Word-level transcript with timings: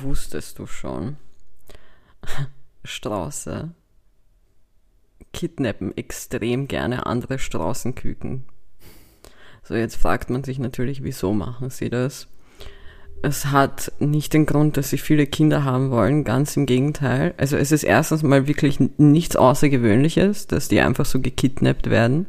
wusstest 0.00 0.58
du 0.58 0.66
schon, 0.66 1.16
Strauße 2.84 3.74
kidnappen 5.32 5.96
extrem 5.96 6.68
gerne 6.68 7.06
andere 7.06 7.38
Straußenküken. 7.38 8.44
So, 9.62 9.74
jetzt 9.74 9.96
fragt 9.96 10.30
man 10.30 10.44
sich 10.44 10.58
natürlich, 10.58 11.02
wieso 11.02 11.32
machen 11.32 11.70
sie 11.70 11.90
das? 11.90 12.28
Es 13.22 13.46
hat 13.46 13.92
nicht 14.00 14.32
den 14.32 14.46
Grund, 14.46 14.76
dass 14.76 14.90
sie 14.90 14.98
viele 14.98 15.26
Kinder 15.26 15.62
haben 15.62 15.90
wollen, 15.90 16.24
ganz 16.24 16.56
im 16.56 16.66
Gegenteil. 16.66 17.34
Also 17.36 17.56
es 17.56 17.70
ist 17.70 17.84
erstens 17.84 18.24
mal 18.24 18.48
wirklich 18.48 18.80
nichts 18.98 19.36
Außergewöhnliches, 19.36 20.48
dass 20.48 20.68
die 20.68 20.80
einfach 20.80 21.06
so 21.06 21.20
gekidnappt 21.20 21.88
werden. 21.88 22.26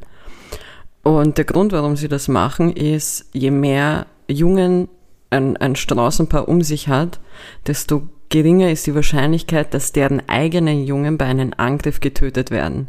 Und 1.02 1.40
der 1.40 1.46
Grund, 1.46 1.72
warum 1.72 1.96
sie 1.96 2.08
das 2.08 2.28
machen, 2.28 2.72
ist, 2.72 3.26
je 3.34 3.50
mehr 3.50 4.06
Jungen 4.30 4.88
ein, 5.34 5.58
ein 5.58 5.76
Straußenpaar 5.76 6.48
um 6.48 6.62
sich 6.62 6.88
hat, 6.88 7.20
desto 7.68 8.08
geringer 8.30 8.72
ist 8.72 8.88
die 8.88 8.96
Wahrscheinlichkeit, 8.96 9.74
dass 9.74 9.92
deren 9.92 10.28
eigenen 10.28 10.86
Jungen 10.86 11.18
bei 11.18 11.26
einem 11.26 11.54
Angriff 11.58 12.00
getötet 12.00 12.52
werden. 12.52 12.88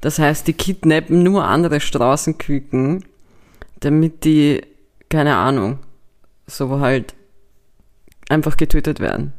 Das 0.00 0.18
heißt, 0.18 0.46
die 0.46 0.54
kidnappen 0.54 1.22
nur 1.22 1.44
andere 1.44 1.80
Straußenküken, 1.80 3.04
damit 3.80 4.24
die, 4.24 4.62
keine 5.08 5.36
Ahnung, 5.36 5.78
so 6.46 6.80
halt 6.80 7.14
einfach 8.28 8.56
getötet 8.56 9.00
werden. 9.00 9.32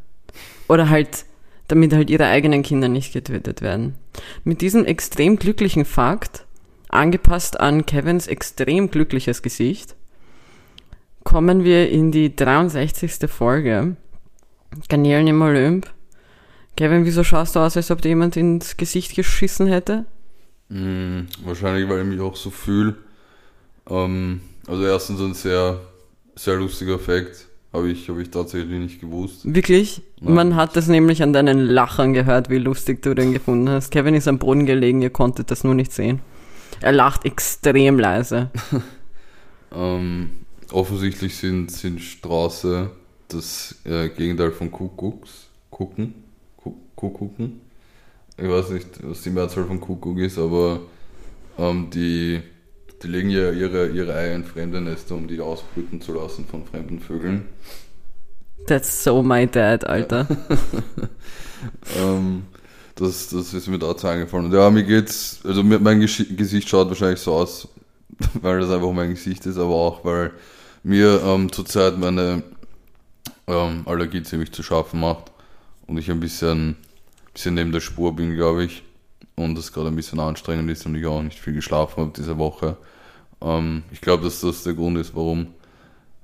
Oder 0.67 0.89
halt, 0.89 1.25
damit 1.67 1.94
halt 1.94 2.09
ihre 2.09 2.25
eigenen 2.25 2.63
Kinder 2.63 2.88
nicht 2.88 3.13
getötet 3.13 3.61
werden. 3.61 3.95
Mit 4.44 4.61
diesem 4.61 4.85
extrem 4.85 5.38
glücklichen 5.38 5.85
Fakt, 5.85 6.45
angepasst 6.89 7.59
an 7.59 7.85
Kevins 7.85 8.27
extrem 8.27 8.91
glückliches 8.91 9.41
Gesicht, 9.41 9.95
kommen 11.23 11.63
wir 11.63 11.89
in 11.89 12.11
die 12.11 12.35
63. 12.35 13.30
Folge. 13.30 13.95
Garnelen 14.89 15.27
im 15.27 15.41
Olymp. 15.41 15.88
Kevin, 16.77 17.05
wieso 17.05 17.23
schaust 17.23 17.55
du 17.55 17.59
aus, 17.59 17.75
als 17.75 17.91
ob 17.91 18.02
dir 18.02 18.09
jemand 18.09 18.38
ins 18.38 18.77
Gesicht 18.77 19.16
geschissen 19.16 19.67
hätte? 19.67 20.05
Mm, 20.69 21.22
wahrscheinlich, 21.44 21.89
weil 21.89 22.02
ich 22.02 22.08
mich 22.08 22.22
auch 22.22 22.36
so 22.36 22.49
fühle. 22.49 22.95
Ähm, 23.89 24.42
also 24.67 24.83
erstens 24.86 25.19
ein 25.19 25.33
sehr, 25.33 25.81
sehr 26.36 26.55
lustiger 26.55 26.97
Fakt. 26.97 27.47
Habe 27.73 27.89
ich, 27.89 28.09
hab 28.09 28.17
ich 28.17 28.30
tatsächlich 28.30 28.80
nicht 28.80 28.99
gewusst. 28.99 29.42
Wirklich? 29.44 30.02
Nein. 30.19 30.33
Man 30.33 30.55
hat 30.55 30.75
das 30.75 30.88
nämlich 30.88 31.23
an 31.23 31.31
deinen 31.31 31.59
Lachern 31.59 32.14
gehört, 32.14 32.49
wie 32.49 32.58
lustig 32.58 33.02
du 33.02 33.14
den 33.14 33.31
gefunden 33.31 33.69
hast. 33.69 33.92
Kevin 33.92 34.14
ist 34.14 34.27
am 34.27 34.39
Boden 34.39 34.66
gelegen, 34.66 35.02
ihr 35.02 35.09
konntet 35.09 35.52
das 35.52 35.64
nur 35.64 35.73
nicht 35.73 35.94
sehen. 35.94 36.19
Er 36.81 36.92
lacht 36.92 37.25
extrem 37.25 37.99
leise. 37.99 38.49
Ähm, 39.73 40.31
offensichtlich 40.73 41.36
sind, 41.38 41.72
sind 41.72 42.02
Straße 42.02 42.89
das 43.27 43.75
äh, 43.86 44.09
Gegenteil 44.09 44.52
von 44.52 44.72
Kuckucks. 44.72 45.47
Kucken? 45.69 46.14
Ku- 46.58 46.75
Kuckucken? 46.95 47.61
Ich 48.38 48.50
weiß 48.50 48.69
nicht, 48.69 48.88
was 49.03 49.22
die 49.22 49.30
Mehrzahl 49.30 49.66
von 49.66 49.80
Kuckuck 49.80 50.17
ist, 50.19 50.38
aber 50.38 50.81
ähm, 51.58 51.89
die, 51.94 52.42
die 53.03 53.08
legen 53.08 53.30
ja 53.30 53.52
ihre, 53.52 53.89
ihre 53.89 54.14
Eier 54.14 54.36
in 54.36 54.44
fremde 54.45 54.81
Nester, 54.81 55.16
um 55.16 55.27
die 55.27 55.39
ausbrüten 55.39 56.02
zu 56.02 56.14
lassen 56.14 56.45
von 56.45 56.66
fremden 56.66 56.99
Vögeln. 56.99 57.45
That's 58.67 59.03
so 59.03 59.23
my 59.23 59.47
dad, 59.47 59.86
Alter. 59.86 60.27
Ähm, 61.95 62.44
das, 62.95 63.30
das 63.30 63.53
ist 63.53 63.67
mir 63.67 63.77
dazu 63.80 64.08
eingefallen. 64.08 64.52
Ja, 64.52 64.69
mir 64.69 64.83
geht's, 64.83 65.39
also 65.44 65.64
mein 65.64 65.99
Gesicht 65.99 66.67
schaut 66.67 66.88
wahrscheinlich 66.89 67.19
so 67.19 67.33
aus, 67.33 67.67
weil 68.42 68.59
das 68.59 68.69
einfach 68.72 68.92
mein 68.92 69.11
Gesicht 69.11 69.45
ist, 69.45 69.58
aber 69.58 69.75
auch, 69.75 70.03
weil 70.03 70.31
mir 70.83 71.21
ähm, 71.23 71.51
zurzeit 71.51 71.97
meine 71.97 72.43
ähm, 73.47 73.83
Allergie 73.85 74.23
ziemlich 74.23 74.51
zu 74.51 74.63
schaffen 74.63 74.99
macht 74.99 75.31
und 75.87 75.97
ich 75.97 76.09
ein 76.09 76.19
bisschen, 76.19 76.75
bisschen 77.33 77.55
neben 77.55 77.71
der 77.71 77.81
Spur 77.81 78.15
bin, 78.15 78.35
glaube 78.35 78.63
ich. 78.63 78.83
Und 79.35 79.57
es 79.57 79.73
gerade 79.73 79.87
ein 79.87 79.95
bisschen 79.95 80.19
anstrengend 80.19 80.69
ist 80.69 80.85
und 80.85 80.95
ich 80.95 81.05
auch 81.05 81.21
nicht 81.21 81.39
viel 81.39 81.53
geschlafen 81.53 82.02
habe 82.02 82.14
diese 82.15 82.37
Woche. 82.37 82.77
Ähm, 83.41 83.83
ich 83.91 84.02
glaube, 84.02 84.23
dass 84.23 84.41
das 84.41 84.64
der 84.64 84.73
Grund 84.73 84.97
ist, 84.97 85.15
warum 85.15 85.47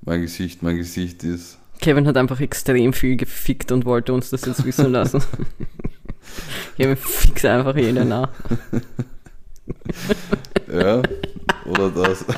mein 0.02 0.20
Gesicht 0.20 0.62
mein 0.62 0.76
Gesicht 0.76 1.24
ist. 1.24 1.58
Kevin 1.80 2.06
hat 2.06 2.16
einfach 2.16 2.40
extrem 2.40 2.92
viel 2.92 3.16
gefickt 3.16 3.72
und 3.72 3.84
wollte 3.84 4.12
uns 4.12 4.30
das 4.30 4.44
jetzt 4.44 4.64
wissen 4.64 4.90
lassen. 4.92 5.22
Kevin 6.76 6.96
fixt 6.96 7.44
einfach 7.44 7.76
jeden 7.76 8.08
nach. 8.08 8.30
Ja, 10.72 11.02
oder 11.66 11.90
das. 11.90 12.24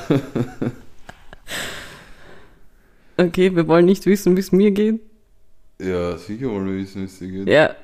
Okay, 3.17 3.55
wir 3.55 3.67
wollen 3.67 3.85
nicht 3.85 4.05
wissen, 4.05 4.35
wie 4.35 4.39
es 4.39 4.51
mir 4.51 4.71
geht. 4.71 4.99
Ja, 5.81 6.17
sicher 6.17 6.49
wollen 6.49 6.67
wir 6.67 6.75
wissen, 6.81 7.01
wie 7.01 7.05
es 7.05 7.19
dir 7.19 7.27
geht. 7.27 7.47
Ja, 7.47 7.75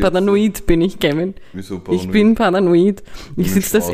paranoid 0.00 0.66
bin 0.66 0.80
ich, 0.82 0.98
Kevin. 0.98 1.34
Wieso 1.52 1.78
paranoid? 1.78 2.04
Ich 2.04 2.10
bin 2.10 2.34
paranoid. 2.34 3.02
Ich 3.36 3.46
Wegen 3.50 3.60
sitze 3.62 3.78
das. 3.78 3.90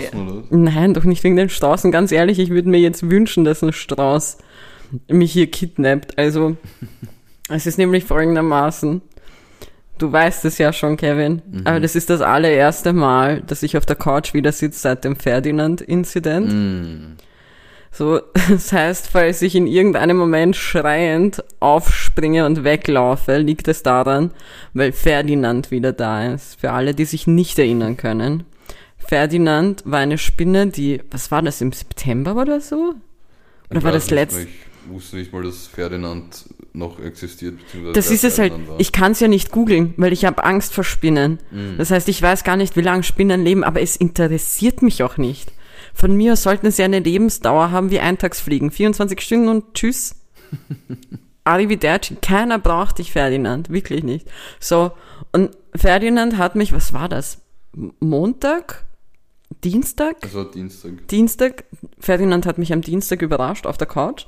Nein, 0.50 0.94
doch 0.94 1.04
nicht 1.04 1.22
wegen 1.24 1.36
den 1.36 1.48
Straßen. 1.48 1.90
Ganz 1.92 2.12
ehrlich, 2.12 2.38
ich 2.38 2.50
würde 2.50 2.68
mir 2.68 2.80
jetzt 2.80 3.08
wünschen, 3.08 3.44
dass 3.44 3.62
ein 3.62 3.72
Strauß 3.72 4.38
mich 5.08 5.32
hier 5.32 5.48
kidnappt. 5.50 6.18
Also, 6.18 6.56
es 7.48 7.66
ist 7.66 7.78
nämlich 7.78 8.04
folgendermaßen. 8.04 9.00
Du 9.98 10.12
weißt 10.12 10.44
es 10.44 10.58
ja 10.58 10.72
schon, 10.74 10.96
Kevin, 10.98 11.40
Mhm. 11.50 11.62
aber 11.64 11.80
das 11.80 11.96
ist 11.96 12.10
das 12.10 12.20
allererste 12.20 12.92
Mal, 12.92 13.40
dass 13.40 13.62
ich 13.62 13.78
auf 13.78 13.86
der 13.86 13.96
Couch 13.96 14.34
wieder 14.34 14.52
sitze 14.52 14.80
seit 14.80 15.04
dem 15.04 15.16
Ferdinand-Inzident. 15.16 16.52
Mm. 16.52 17.16
So, 17.96 18.20
das 18.50 18.72
heißt, 18.72 19.08
falls 19.08 19.40
ich 19.40 19.54
in 19.54 19.66
irgendeinem 19.66 20.18
Moment 20.18 20.54
schreiend 20.54 21.42
aufspringe 21.60 22.44
und 22.44 22.62
weglaufe, 22.62 23.38
liegt 23.38 23.68
es 23.68 23.82
daran, 23.82 24.32
weil 24.74 24.92
Ferdinand 24.92 25.70
wieder 25.70 25.92
da 25.92 26.34
ist. 26.34 26.60
Für 26.60 26.72
alle, 26.72 26.94
die 26.94 27.06
sich 27.06 27.26
nicht 27.26 27.58
erinnern 27.58 27.96
können. 27.96 28.44
Ferdinand 28.98 29.82
war 29.86 30.00
eine 30.00 30.18
Spinne, 30.18 30.66
die, 30.66 31.00
was 31.10 31.30
war 31.30 31.40
das, 31.40 31.60
im 31.60 31.72
September 31.72 32.36
oder 32.36 32.60
so? 32.60 32.94
Oder 33.70 33.78
Ich 33.78 33.84
war 33.84 33.92
das 33.92 34.10
letzte? 34.10 34.42
Ich 34.42 34.48
wusste 34.90 35.16
nicht 35.16 35.32
mal, 35.32 35.42
dass 35.42 35.66
Ferdinand 35.66 36.44
noch 36.74 37.00
existiert. 37.00 37.58
Das 37.94 38.10
ist 38.10 38.24
es 38.24 38.38
halt, 38.38 38.52
war. 38.52 38.78
ich 38.78 38.92
kann 38.92 39.12
es 39.12 39.20
ja 39.20 39.28
nicht 39.28 39.50
googeln, 39.50 39.94
weil 39.96 40.12
ich 40.12 40.26
habe 40.26 40.44
Angst 40.44 40.74
vor 40.74 40.84
Spinnen. 40.84 41.38
Mhm. 41.50 41.76
Das 41.78 41.90
heißt, 41.90 42.08
ich 42.08 42.20
weiß 42.20 42.44
gar 42.44 42.56
nicht, 42.56 42.76
wie 42.76 42.82
lange 42.82 43.04
Spinnen 43.04 43.42
leben, 43.42 43.64
aber 43.64 43.80
es 43.80 43.96
interessiert 43.96 44.82
mich 44.82 45.02
auch 45.02 45.16
nicht. 45.16 45.52
Von 45.96 46.14
mir 46.14 46.36
sollten 46.36 46.70
sie 46.70 46.82
eine 46.82 46.98
Lebensdauer 46.98 47.70
haben 47.70 47.90
wie 47.90 48.00
Eintagsfliegen. 48.00 48.70
24 48.70 49.18
Stunden 49.18 49.48
und 49.48 49.72
tschüss. 49.72 50.14
Arrivederci. 51.44 52.16
Keiner 52.20 52.58
braucht 52.58 52.98
dich, 52.98 53.12
Ferdinand. 53.12 53.70
Wirklich 53.70 54.04
nicht. 54.04 54.28
So. 54.60 54.92
Und 55.32 55.56
Ferdinand 55.74 56.36
hat 56.36 56.54
mich, 56.54 56.74
was 56.74 56.92
war 56.92 57.08
das? 57.08 57.38
Montag? 57.98 58.84
Dienstag? 59.64 60.34
War 60.34 60.50
Dienstag. 60.50 61.08
Dienstag, 61.08 61.64
Ferdinand 61.98 62.44
hat 62.44 62.58
mich 62.58 62.74
am 62.74 62.82
Dienstag 62.82 63.22
überrascht 63.22 63.66
auf 63.66 63.78
der 63.78 63.86
Couch. 63.86 64.26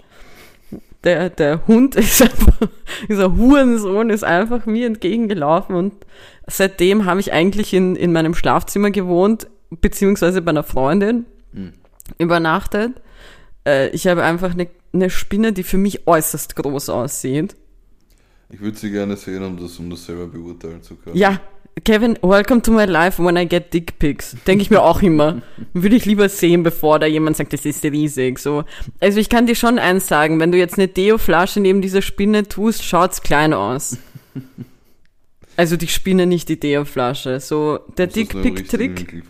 Der, 1.05 1.29
der 1.29 1.67
Hund 1.67 1.95
ist 1.97 2.23
einfach, 2.23 2.69
dieser 3.11 3.37
Hurensohn 3.37 4.09
ist 4.09 4.25
einfach 4.25 4.65
mir 4.65 4.87
entgegengelaufen 4.87 5.77
und 5.77 5.93
seitdem 6.47 7.05
habe 7.05 7.21
ich 7.21 7.31
eigentlich 7.31 7.75
in, 7.75 7.95
in 7.95 8.13
meinem 8.13 8.35
Schlafzimmer 8.35 8.91
gewohnt, 8.91 9.49
beziehungsweise 9.71 10.41
bei 10.41 10.51
einer 10.51 10.63
Freundin 10.63 11.27
Mhm. 11.53 11.73
übernachtet. 12.19 13.01
Äh, 13.67 13.91
ich 13.91 14.07
habe 14.07 14.25
einfach 14.25 14.53
eine, 14.53 14.69
eine 14.93 15.11
Spinne, 15.11 15.53
die 15.53 15.63
für 15.63 15.79
mich 15.79 16.07
äußerst 16.07 16.57
groß 16.57 16.89
aussieht. 16.91 17.57
Ich 18.51 18.61
würde 18.61 18.79
sie 18.79 18.91
gerne 18.91 19.17
sehen, 19.17 19.43
um 19.43 19.59
das, 19.59 19.79
um 19.79 19.91
das 19.91 20.07
selber 20.07 20.27
beurteilen 20.27 20.83
zu 20.83 20.97
können. 20.97 21.17
Ja, 21.17 21.41
Kevin, 21.85 22.19
welcome 22.23 22.63
to 22.63 22.73
my 22.73 22.87
life 22.87 23.23
when 23.23 23.37
I 23.37 23.47
get 23.47 23.73
dick 23.73 23.99
pics. 23.99 24.37
Denke 24.47 24.63
ich 24.63 24.71
mir 24.71 24.83
auch 24.83 25.03
immer. 25.03 25.43
Würde 25.75 25.97
ich 25.97 26.07
lieber 26.07 26.29
sehen, 26.29 26.63
bevor 26.63 26.99
da 26.99 27.07
jemand 27.07 27.37
sagt, 27.37 27.53
das 27.53 27.65
ist 27.65 27.85
riesig. 27.85 28.39
So. 28.39 28.65
Also 29.01 29.21
ich 29.21 29.29
kann 29.29 29.47
dir 29.47 29.55
schon 29.55 29.79
eins 29.79 30.07
sagen, 30.07 30.41
wenn 30.41 30.51
du 30.51 30.59
jetzt 30.59 30.79
eine 30.79 30.89
Deo-Flasche 30.89 31.61
neben 31.61 31.83
dieser 31.83 32.03
Spinne 32.03 32.45
tust, 32.49 32.85
schaut's 32.85 33.23
klein 33.23 33.53
aus. 33.53 33.99
Also 35.59 35.77
die 35.77 35.89
Spinne, 35.89 36.27
nicht 36.27 36.49
die 36.51 36.61
Deo-Flasche. 36.61 37.41
So, 37.41 37.81
der 37.97 38.07
Dickpick-Trick. 38.07 39.25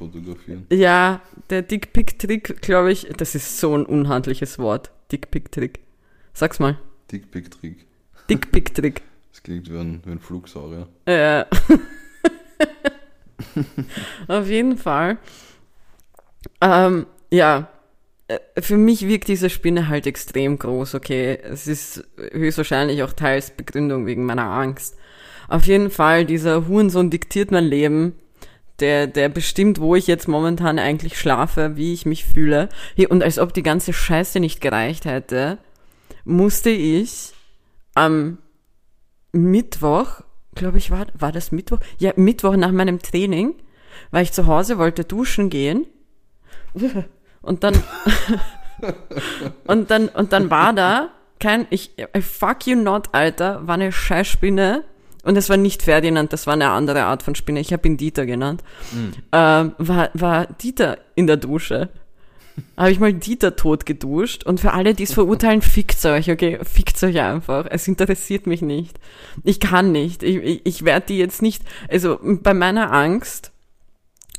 Ja, 0.69 1.23
der 1.49 1.63
Dickpick-Trick, 1.63 2.61
glaube 2.61 2.93
ich, 2.93 3.09
das 3.17 3.35
ist 3.35 3.59
so 3.59 3.75
ein 3.75 3.87
unhandliches 3.87 4.59
Wort. 4.59 4.91
Dickpick-Trick. 5.11 5.79
Sag's 6.35 6.59
mal. 6.59 6.79
Dickpick-Trick. 7.11 7.87
Dickpick-Trick. 8.29 9.03
Das 9.31 9.43
klingt 9.45 9.73
wie 9.73 9.79
ein, 9.79 10.03
wie 10.05 10.11
ein 10.11 10.19
Flugsaurier. 10.19 10.89
Ja. 11.07 11.47
Auf 14.27 14.49
jeden 14.49 14.77
Fall. 14.77 15.19
Ähm, 16.61 17.07
ja. 17.31 17.71
Äh, 18.27 18.41
Für 18.61 18.77
mich 18.77 19.07
wirkt 19.07 19.29
diese 19.29 19.49
Spinne 19.49 19.89
halt 19.89 20.09
extrem 20.09 20.59
groß, 20.59 20.97
okay. 20.97 21.39
Es 21.41 21.69
ist 21.69 22.05
höchstwahrscheinlich 22.33 23.05
auch 23.05 23.13
teils 23.13 23.53
Begründung 23.53 24.07
wegen 24.07 24.27
meiner 24.27 24.51
Angst. 24.51 24.97
Auf 25.49 25.67
jeden 25.67 25.91
Fall, 25.91 26.27
dieser 26.27 26.69
Hurensohn 26.69 27.11
diktiert 27.11 27.51
mein 27.51 27.65
Leben. 27.65 28.15
Der, 28.81 29.09
der 29.09 29.29
bestimmt, 29.29 29.81
wo 29.81 29.97
ich 29.97 30.07
jetzt 30.07 30.29
momentan 30.29 30.79
eigentlich 30.79 31.19
schlafe, 31.19 31.77
wie 31.77 31.93
ich 31.93 32.07
mich 32.07 32.25
fühle. 32.25 32.69
Und 33.09 33.25
als 33.25 33.41
ob 33.41 33.53
die 33.53 33.65
ganze 33.65 33.93
Scheiße 33.93 34.39
nicht 34.39 34.61
gereicht 34.61 35.05
hätte, 35.05 35.59
musste 36.25 36.71
ich 36.71 37.33
am 37.95 38.39
Mittwoch, 39.33 40.21
glaube 40.55 40.79
ich, 40.79 40.93
war, 40.93 41.07
war 41.15 41.33
das 41.33 41.51
Mittwoch? 41.51 41.81
Ja, 41.99 42.13
Mittwoch 42.15 42.55
nach 42.55 42.71
meinem 42.71 43.01
Training, 43.01 43.55
war 44.13 44.23
ich 44.23 44.33
zu 44.33 44.47
Hause, 44.47 44.79
wollte 44.79 45.05
duschen 45.05 45.51
gehen. 45.51 45.87
Und 47.43 47.65
dann, 47.65 47.83
und 49.67 49.91
dann, 49.91 50.09
und 50.09 50.33
dann 50.33 50.51
war 50.51 50.73
da 50.73 51.09
kein, 51.41 51.67
ich, 51.71 51.99
I 51.99 52.21
fuck 52.21 52.67
you 52.67 52.77
not, 52.77 53.09
Alter, 53.13 53.67
war 53.67 53.75
eine 53.75 53.91
Scheißspinne. 53.91 54.85
Und 55.23 55.37
es 55.37 55.49
war 55.49 55.57
nicht 55.57 55.83
Ferdinand, 55.83 56.33
das 56.33 56.47
war 56.47 56.55
eine 56.55 56.71
andere 56.71 57.05
Art 57.05 57.23
von 57.23 57.35
Spinne. 57.35 57.61
Ich 57.61 57.73
habe 57.73 57.87
ihn 57.89 57.97
Dieter 57.97 58.25
genannt. 58.27 58.63
Ähm, 59.33 59.73
war, 59.79 60.11
war 60.15 60.47
Dieter 60.47 60.99
in 61.15 61.27
der 61.27 61.37
Dusche. 61.37 61.89
Habe 62.77 62.91
ich 62.91 62.99
mal 62.99 63.13
Dieter 63.13 63.57
tot 63.57 63.87
geduscht. 63.87 64.45
Und 64.45 64.61
für 64.61 64.73
alle, 64.73 64.95
die 64.95 65.05
es 65.05 65.13
verurteilen, 65.13 65.63
fickt 65.63 66.05
euch, 66.05 66.31
okay? 66.31 66.59
Fickt 66.63 67.03
euch 67.03 67.21
einfach. 67.21 67.67
Es 67.71 67.87
interessiert 67.89 68.47
mich 68.47 68.63
nicht. 68.63 68.99
Ich 69.45 69.61
kann 69.61 69.93
nicht. 69.93 70.23
Ich, 70.23 70.37
ich, 70.37 70.61
ich 70.65 70.85
werde 70.85 71.07
die 71.07 71.19
jetzt 71.19 71.43
nicht, 71.43 71.63
also 71.89 72.19
bei 72.23 72.55
meiner 72.55 72.93
Angst 72.93 73.53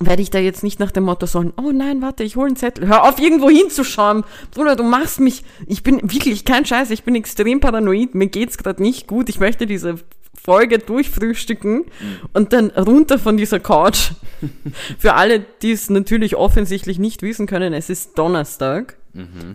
werde 0.01 0.21
ich 0.21 0.29
da 0.29 0.39
jetzt 0.39 0.63
nicht 0.63 0.79
nach 0.79 0.91
dem 0.91 1.03
Motto 1.03 1.25
sagen, 1.25 1.53
oh 1.57 1.71
nein, 1.71 2.01
warte, 2.01 2.23
ich 2.23 2.37
hole 2.37 2.47
einen 2.47 2.55
Zettel. 2.55 2.87
Hör 2.87 3.03
auf, 3.03 3.19
irgendwo 3.19 3.49
hinzuschauen. 3.49 4.23
Bruder, 4.51 4.77
du 4.77 4.83
machst 4.83 5.19
mich, 5.19 5.43
ich 5.67 5.83
bin 5.83 5.99
wirklich 6.01 6.45
kein 6.45 6.65
Scheiß, 6.65 6.89
ich 6.91 7.03
bin 7.03 7.15
extrem 7.15 7.59
paranoid, 7.59 8.15
mir 8.15 8.27
geht's 8.27 8.57
gerade 8.57 8.81
nicht 8.81 9.07
gut, 9.07 9.27
ich 9.27 9.41
möchte 9.41 9.67
diese 9.67 9.99
Folge 10.41 10.79
durchfrühstücken 10.79 11.85
und 12.33 12.53
dann 12.53 12.69
runter 12.71 13.19
von 13.19 13.37
dieser 13.37 13.59
Couch. 13.59 14.11
Für 14.97 15.15
alle, 15.15 15.39
die 15.61 15.71
es 15.71 15.89
natürlich 15.89 16.35
offensichtlich 16.35 16.97
nicht 16.97 17.21
wissen 17.21 17.45
können, 17.45 17.73
es 17.73 17.89
ist 17.89 18.17
Donnerstag, 18.17 18.97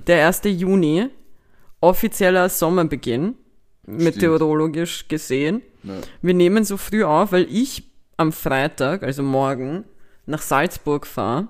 der 0.06 0.26
1. 0.26 0.42
Juni, 0.44 1.08
offizieller 1.80 2.48
Sommerbeginn, 2.48 3.34
meteorologisch 3.86 5.08
gesehen. 5.08 5.62
Ja. 5.82 5.94
Wir 6.22 6.34
nehmen 6.34 6.64
so 6.64 6.76
früh 6.76 7.04
auf, 7.04 7.32
weil 7.32 7.46
ich 7.50 7.84
am 8.16 8.32
Freitag, 8.32 9.02
also 9.02 9.22
morgen, 9.22 9.84
nach 10.26 10.42
Salzburg 10.42 11.06
fahre. 11.06 11.48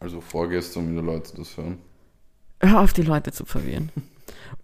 Also 0.00 0.20
vorgestern, 0.20 0.90
wie 0.90 1.00
die 1.00 1.06
Leute 1.06 1.36
das 1.36 1.56
hören. 1.56 1.78
Hör 2.60 2.80
auf, 2.80 2.92
die 2.92 3.02
Leute 3.02 3.32
zu 3.32 3.44
verwirren. 3.44 3.90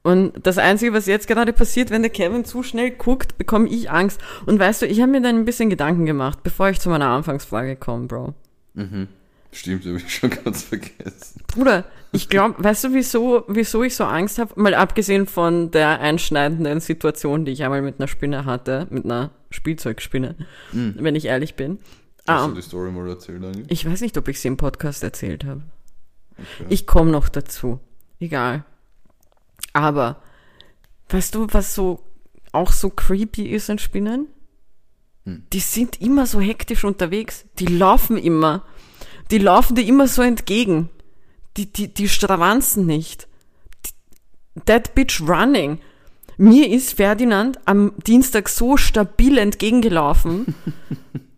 Und 0.03 0.33
das 0.45 0.59
Einzige, 0.59 0.93
was 0.93 1.07
jetzt 1.07 1.29
gerade 1.29 1.53
passiert, 1.53 1.91
wenn 1.91 2.03
der 2.03 2.11
Kevin 2.11 2.45
zu 2.45 2.63
schnell 2.65 2.91
guckt, 2.91 3.39
bekomme 3.39 3.69
ich 3.69 3.91
Angst. 3.91 4.21
Und 4.47 4.59
weißt 4.59 4.83
du, 4.83 4.87
ich 4.87 5.01
habe 5.01 5.13
mir 5.13 5.21
dann 5.23 5.37
ein 5.37 5.45
bisschen 5.45 5.71
Gedanken 5.71 6.07
gemacht, 6.07 6.43
bevor 6.43 6.69
ich 6.71 6.81
zu 6.81 6.89
meiner 6.91 7.07
Anfangsfrage 7.09 7.77
komme, 7.77 8.07
Bro. 8.09 8.35
Stimmt, 9.53 9.85
habe 9.87 9.99
ich 9.99 10.15
schon 10.15 10.31
ganz 10.31 10.63
vergessen. 10.63 11.43
Bruder, 11.47 11.85
ich 12.11 12.29
glaube, 12.29 12.55
weißt 12.65 12.85
du, 12.85 12.95
wieso, 12.95 13.45
wieso 13.49 13.83
ich 13.85 13.95
so 13.95 14.05
Angst 14.05 14.39
habe? 14.39 14.61
Mal 14.61 14.75
abgesehen 14.75 15.27
von 15.27 15.71
der 15.71 16.01
einschneidenden 16.01 16.81
Situation, 16.81 17.45
die 17.45 17.53
ich 17.53 17.63
einmal 17.63 17.83
mit 17.83 18.01
einer 18.01 18.09
Spinne 18.09 18.45
hatte, 18.45 18.87
mit 18.91 19.05
einer 19.05 19.31
Spielzeugspinne, 19.51 20.35
wenn 20.73 21.15
ich 21.15 21.27
ehrlich 21.27 21.55
bin. 21.55 21.79
Hast 22.27 22.45
Ah, 22.45 22.49
du 22.49 22.55
die 22.55 22.63
Story 22.63 22.91
mal 22.91 23.09
erzählt 23.09 23.45
eigentlich? 23.45 23.67
ich 23.71 23.89
weiß 23.89 24.01
nicht, 24.01 24.17
ob 24.17 24.27
ich 24.29 24.41
sie 24.41 24.49
im 24.49 24.57
Podcast 24.57 25.03
erzählt 25.03 25.45
habe. 25.45 25.63
Okay. 26.39 26.67
Ich 26.71 26.87
komme 26.87 27.11
noch 27.11 27.29
dazu. 27.29 27.79
Egal. 28.21 28.65
Aber, 29.73 30.23
weißt 31.09 31.35
du, 31.35 31.47
was 31.51 31.75
so 31.75 32.01
auch 32.53 32.73
so 32.73 32.91
creepy 32.91 33.47
ist 33.49 33.71
an 33.71 33.79
Spinnen? 33.79 34.29
Die 35.25 35.61
sind 35.61 36.01
immer 36.01 36.27
so 36.27 36.41
hektisch 36.41 36.85
unterwegs. 36.85 37.45
Die 37.59 37.67
laufen 37.67 38.17
immer. 38.17 38.65
Die 39.31 39.39
laufen 39.39 39.77
dir 39.77 39.87
immer 39.87 40.09
so 40.09 40.23
entgegen. 40.23 40.91
Die, 41.57 41.73
die, 41.73 41.93
die 41.93 42.09
stravanzen 42.09 42.87
nicht. 42.87 43.29
Die, 43.87 44.61
that 44.67 44.95
bitch 44.95 45.21
running. 45.21 45.79
Mir 46.37 46.69
ist 46.71 46.95
Ferdinand 46.95 47.59
am 47.67 47.93
Dienstag 48.07 48.49
so 48.49 48.77
stabil 48.77 49.39
entgegengelaufen. 49.39 50.55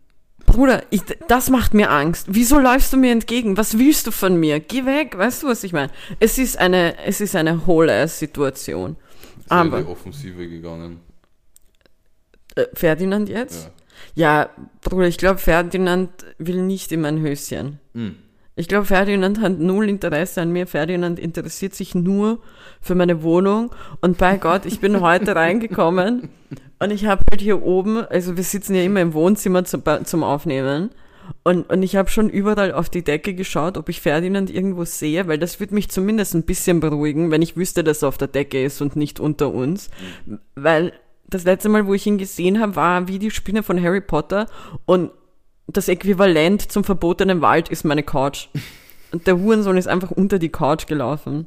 Bruder, 0.55 0.85
ich, 0.91 1.03
das 1.27 1.51
macht 1.51 1.75
mir 1.75 1.91
Angst. 1.91 2.29
Wieso 2.31 2.61
läufst 2.61 2.93
du 2.93 2.97
mir 2.97 3.11
entgegen? 3.11 3.57
Was 3.57 3.77
willst 3.77 4.07
du 4.07 4.13
von 4.13 4.39
mir? 4.39 4.61
Geh 4.61 4.87
weg. 4.87 5.19
Weißt 5.19 5.43
du, 5.43 5.49
was 5.49 5.65
ich 5.65 5.73
meine? 5.73 5.91
Es 6.21 6.39
ist 6.39 6.59
eine, 6.59 6.97
es 7.05 7.21
ist 7.21 7.35
eine 7.35 7.67
whole 7.67 8.07
Situation. 8.07 8.97
Ist 9.41 9.51
ja 9.51 9.63
in 9.63 9.69
Aber 9.69 9.83
die 9.83 9.89
Offensive 9.89 10.49
gegangen. 10.49 11.01
äh, 12.55 12.67
Ferdinand 12.73 13.29
jetzt? 13.29 13.71
Ja, 14.15 14.49
Bruder, 14.83 15.09
ich 15.09 15.19
glaube, 15.19 15.39
Ferdinand 15.39 16.11
will 16.39 16.63
nicht 16.63 16.93
in 16.93 17.01
mein 17.01 17.21
Höschen. 17.21 17.81
Hm. 17.95 18.17
Ich 18.57 18.69
glaube, 18.69 18.87
Ferdinand 18.87 19.41
hat 19.41 19.59
null 19.59 19.89
Interesse 19.89 20.41
an 20.41 20.53
mir. 20.53 20.67
Ferdinand 20.67 21.19
interessiert 21.19 21.75
sich 21.75 21.95
nur 21.95 22.39
für 22.81 22.95
meine 22.95 23.23
Wohnung. 23.23 23.75
Und 24.01 24.19
bei 24.19 24.37
Gott, 24.37 24.65
ich 24.65 24.81
bin 24.81 25.01
heute 25.01 25.35
reingekommen 25.37 26.29
und 26.79 26.91
ich 26.93 27.07
habe 27.07 27.25
halt 27.31 27.41
hier 27.41 27.63
oben, 27.63 28.05
also 28.07 28.37
wir 28.37 28.45
sitzen 28.45 28.77
ja 28.77 28.83
immer 28.83 29.01
im 29.01 29.13
Wohnzimmer 29.13 29.65
zum, 29.65 29.83
zum 30.05 30.23
Aufnehmen. 30.23 30.91
Und, 31.43 31.69
und 31.71 31.83
ich 31.83 31.97
habe 31.97 32.11
schon 32.11 32.29
überall 32.29 32.73
auf 32.73 32.91
die 32.91 33.03
Decke 33.03 33.35
geschaut, 33.35 33.79
ob 33.79 33.89
ich 33.89 34.01
Ferdinand 34.01 34.51
irgendwo 34.51 34.85
sehe, 34.85 35.27
weil 35.27 35.39
das 35.39 35.59
würde 35.59 35.75
mich 35.75 35.89
zumindest 35.89 36.35
ein 36.35 36.45
bisschen 36.45 36.81
beruhigen, 36.81 37.31
wenn 37.31 37.43
ich 37.43 37.57
wüsste, 37.57 37.83
dass 37.83 38.03
er 38.03 38.09
auf 38.09 38.19
der 38.19 38.29
Decke 38.29 38.63
ist 38.63 38.81
und 38.83 38.95
nicht 38.95 39.21
unter 39.21 39.53
uns. 39.53 39.91
Weil 40.55 40.93
das 41.27 41.45
letzte 41.45 41.71
Mal, 41.71 41.87
wo 41.87 41.95
ich 41.95 42.07
ihn 42.07 42.19
gesehen 42.19 42.61
habe, 42.61 42.77
war 42.77 43.09
wie 43.09 43.19
die 43.19 43.31
Spinne 43.31 43.63
von 43.63 43.83
Harry 43.83 44.01
Potter 44.03 44.47
und 44.85 45.11
das 45.67 45.89
Äquivalent 45.89 46.71
zum 46.71 46.85
verbotenen 46.85 47.41
Wald 47.41 47.69
ist 47.69 47.85
meine 47.85 48.03
Couch. 48.03 48.49
Und 49.13 49.27
der 49.27 49.39
Hurensohn 49.39 49.77
ist 49.77 49.89
einfach 49.89 50.11
unter 50.11 50.39
die 50.39 50.49
Couch 50.51 50.87
gelaufen. 50.87 51.47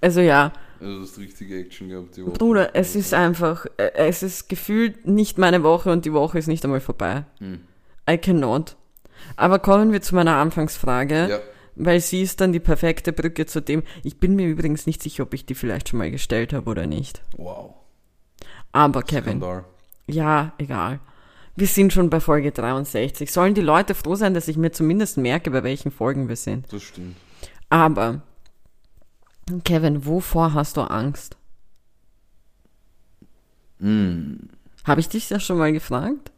Also 0.00 0.20
ja, 0.20 0.52
Also 0.80 1.00
das 1.00 1.18
richtige 1.18 1.58
Action 1.58 1.88
gehabt 1.88 2.16
die 2.16 2.22
Woche. 2.26 2.32
Bruder, 2.32 2.74
es 2.74 2.94
ist 2.96 3.14
einfach, 3.14 3.66
äh, 3.78 3.90
es 3.94 4.22
ist 4.22 4.48
gefühlt 4.48 5.06
nicht 5.06 5.38
meine 5.38 5.62
Woche 5.62 5.90
und 5.90 6.04
die 6.04 6.12
Woche 6.12 6.38
ist 6.38 6.46
nicht 6.48 6.64
einmal 6.64 6.80
vorbei. 6.80 7.24
I 8.10 8.18
cannot. 8.18 8.76
Aber 9.36 9.58
kommen 9.60 9.92
wir 9.92 10.02
zu 10.02 10.14
meiner 10.14 10.36
Anfangsfrage, 10.36 11.28
Ja. 11.30 11.38
weil 11.76 12.00
sie 12.00 12.20
ist 12.20 12.40
dann 12.42 12.52
die 12.52 12.60
perfekte 12.60 13.12
Brücke 13.14 13.46
zu 13.46 13.62
dem. 13.62 13.82
Ich 14.02 14.18
bin 14.20 14.34
mir 14.36 14.46
übrigens 14.46 14.86
nicht 14.86 15.02
sicher, 15.02 15.22
ob 15.22 15.32
ich 15.32 15.46
die 15.46 15.54
vielleicht 15.54 15.88
schon 15.88 15.98
mal 16.00 16.10
gestellt 16.10 16.52
habe 16.52 16.68
oder 16.70 16.86
nicht. 16.86 17.22
Wow. 17.38 17.74
Aber 18.72 19.02
Kevin, 19.02 19.38
Skandal. 19.38 19.64
ja, 20.06 20.52
egal. 20.58 20.98
Wir 21.56 21.66
sind 21.68 21.92
schon 21.92 22.10
bei 22.10 22.18
Folge 22.18 22.50
63. 22.50 23.30
Sollen 23.30 23.54
die 23.54 23.60
Leute 23.60 23.94
froh 23.94 24.16
sein, 24.16 24.34
dass 24.34 24.48
ich 24.48 24.56
mir 24.56 24.72
zumindest 24.72 25.18
merke, 25.18 25.50
bei 25.50 25.62
welchen 25.62 25.92
Folgen 25.92 26.28
wir 26.28 26.36
sind. 26.36 26.72
Das 26.72 26.82
stimmt. 26.82 27.16
Aber, 27.70 28.22
Kevin, 29.64 30.04
wovor 30.04 30.54
hast 30.54 30.76
du 30.76 30.82
Angst? 30.82 31.36
Hm. 33.78 34.48
Habe 34.84 35.00
ich 35.00 35.08
dich 35.08 35.28
das 35.28 35.44
schon 35.44 35.58
mal 35.58 35.72
gefragt? 35.72 36.32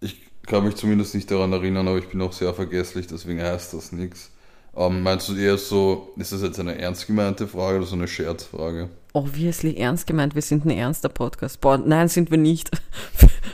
Ich 0.00 0.16
kann 0.46 0.64
mich 0.64 0.76
zumindest 0.76 1.14
nicht 1.14 1.30
daran 1.30 1.52
erinnern, 1.52 1.88
aber 1.88 1.98
ich 1.98 2.08
bin 2.08 2.20
auch 2.22 2.32
sehr 2.32 2.52
vergesslich, 2.54 3.06
deswegen 3.06 3.42
heißt 3.42 3.74
das 3.74 3.92
nichts. 3.92 4.30
Ähm, 4.76 5.02
meinst 5.02 5.28
du 5.28 5.36
eher 5.36 5.56
so, 5.56 6.12
ist 6.16 6.32
das 6.32 6.42
jetzt 6.42 6.58
eine 6.58 6.76
ernst 6.78 7.06
gemeinte 7.06 7.46
Frage 7.46 7.78
oder 7.78 7.86
so 7.86 7.94
eine 7.94 8.08
Scherzfrage? 8.08 8.88
Obviously 9.12 9.76
ernst 9.76 10.06
gemeint, 10.06 10.34
wir 10.34 10.42
sind 10.42 10.64
ein 10.64 10.70
ernster 10.70 11.08
Podcast. 11.08 11.60
Boah, 11.60 11.78
nein, 11.78 12.08
sind 12.08 12.30
wir 12.30 12.38
nicht. 12.38 12.70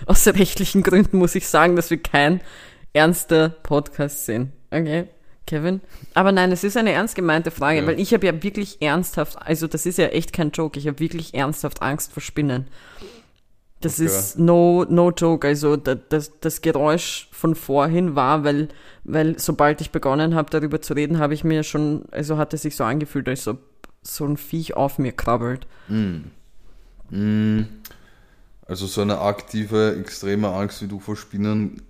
Aus 0.07 0.27
rechtlichen 0.27 0.83
Gründen 0.83 1.19
muss 1.19 1.35
ich 1.35 1.47
sagen, 1.49 1.77
dass 1.77 1.91
wir 1.91 2.03
kein 2.03 2.41
ernster 2.93 3.49
Podcast 3.51 4.27
sind. 4.27 4.53
Okay, 4.71 5.07
Kevin? 5.47 5.81
Aber 6.15 6.33
nein, 6.33 6.53
es 6.53 6.65
ist 6.65 6.77
eine 6.77 6.93
ernst 6.93 7.15
gemeinte 7.15 7.51
Frage, 7.51 7.81
Ja. 7.81 7.87
weil 7.87 7.99
ich 8.01 8.13
habe 8.15 8.27
ja 8.27 8.43
wirklich 8.43 8.81
ernsthaft, 8.83 9.37
also 9.41 9.67
das 9.67 9.87
ist 9.87 9.99
ja 9.99 10.07
echt 10.07 10.33
kein 10.33 10.51
Joke, 10.53 10.79
ich 10.79 10.87
habe 10.87 10.99
wirklich 11.01 11.35
ernsthaft 11.35 11.83
Angst 11.83 12.13
vor 12.13 12.23
Spinnen. 12.23 12.67
Das 13.81 13.95
Okay. 13.95 14.05
ist 14.07 14.39
no, 14.39 14.85
no 14.89 15.11
joke. 15.11 15.47
Also 15.49 15.77
da- 15.77 15.95
das, 15.95 16.39
das 16.41 16.61
Geräusch 16.61 17.29
von 17.33 17.55
vorhin 17.55 18.15
war, 18.15 18.45
weil, 18.45 18.69
weil 19.05 19.39
sobald 19.39 19.81
ich 19.81 19.91
begonnen 19.91 20.35
habe, 20.35 20.51
darüber 20.51 20.83
zu 20.83 20.93
reden, 20.93 21.19
habe 21.19 21.33
ich 21.33 21.45
mir 21.45 21.63
schon, 21.63 22.05
also 22.11 22.37
hat 22.37 22.53
es 22.53 22.61
sich 22.63 22.77
so 22.77 22.85
angefühlt, 22.85 23.27
als 23.29 23.49
ob 23.49 23.59
so 24.03 24.27
ein 24.27 24.37
Viech 24.37 24.77
auf 24.77 24.99
mir 24.99 25.13
krabbelt. 25.13 25.67
Mm, 25.89 27.63
Also 28.71 28.87
so 28.87 29.01
eine 29.01 29.19
aktive, 29.19 29.97
extreme 29.99 30.49
Angst 30.49 30.81
wie 30.81 30.87
du 30.87 31.01
vor 31.01 31.17
Spinnen 31.17 31.83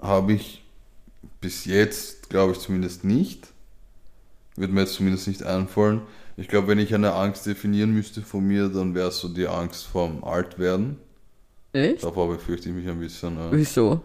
habe 0.00 0.34
ich 0.34 0.64
bis 1.40 1.64
jetzt, 1.64 2.30
glaube 2.30 2.52
ich 2.52 2.60
zumindest 2.60 3.02
nicht. 3.02 3.48
Wird 4.54 4.70
mir 4.70 4.82
jetzt 4.82 4.94
zumindest 4.94 5.26
nicht 5.26 5.42
einfallen. 5.42 6.02
Ich 6.36 6.46
glaube, 6.46 6.68
wenn 6.68 6.78
ich 6.78 6.94
eine 6.94 7.14
Angst 7.14 7.44
definieren 7.44 7.92
müsste 7.92 8.22
von 8.22 8.46
mir, 8.46 8.68
dann 8.68 8.94
wäre 8.94 9.08
es 9.08 9.18
so 9.18 9.28
die 9.28 9.48
Angst 9.48 9.84
vorm 9.88 10.22
Altwerden. 10.22 10.96
Echt? 11.72 12.04
Davor 12.04 12.28
befürchte 12.28 12.68
ich 12.68 12.74
mich 12.76 12.88
ein 12.88 13.00
bisschen. 13.00 13.36
Äh, 13.36 13.48
Wieso? 13.50 14.00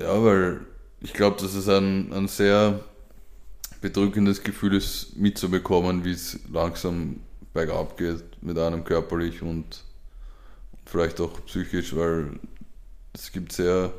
Ja, 0.00 0.24
weil 0.24 0.60
ich 1.02 1.12
glaube, 1.12 1.42
dass 1.42 1.52
es 1.52 1.68
ein, 1.68 2.10
ein 2.14 2.26
sehr 2.26 2.80
bedrückendes 3.82 4.42
Gefühl 4.42 4.76
ist, 4.76 5.14
mitzubekommen, 5.14 6.06
wie 6.06 6.12
es 6.12 6.38
langsam 6.50 7.20
bergab 7.52 7.98
geht 7.98 8.22
mit 8.40 8.58
einem 8.58 8.82
körperlich 8.82 9.42
und 9.42 9.84
vielleicht 10.90 11.20
auch 11.20 11.44
psychisch, 11.46 11.94
weil 11.94 12.38
es 13.12 13.32
gibt 13.32 13.52
sehr, 13.52 13.92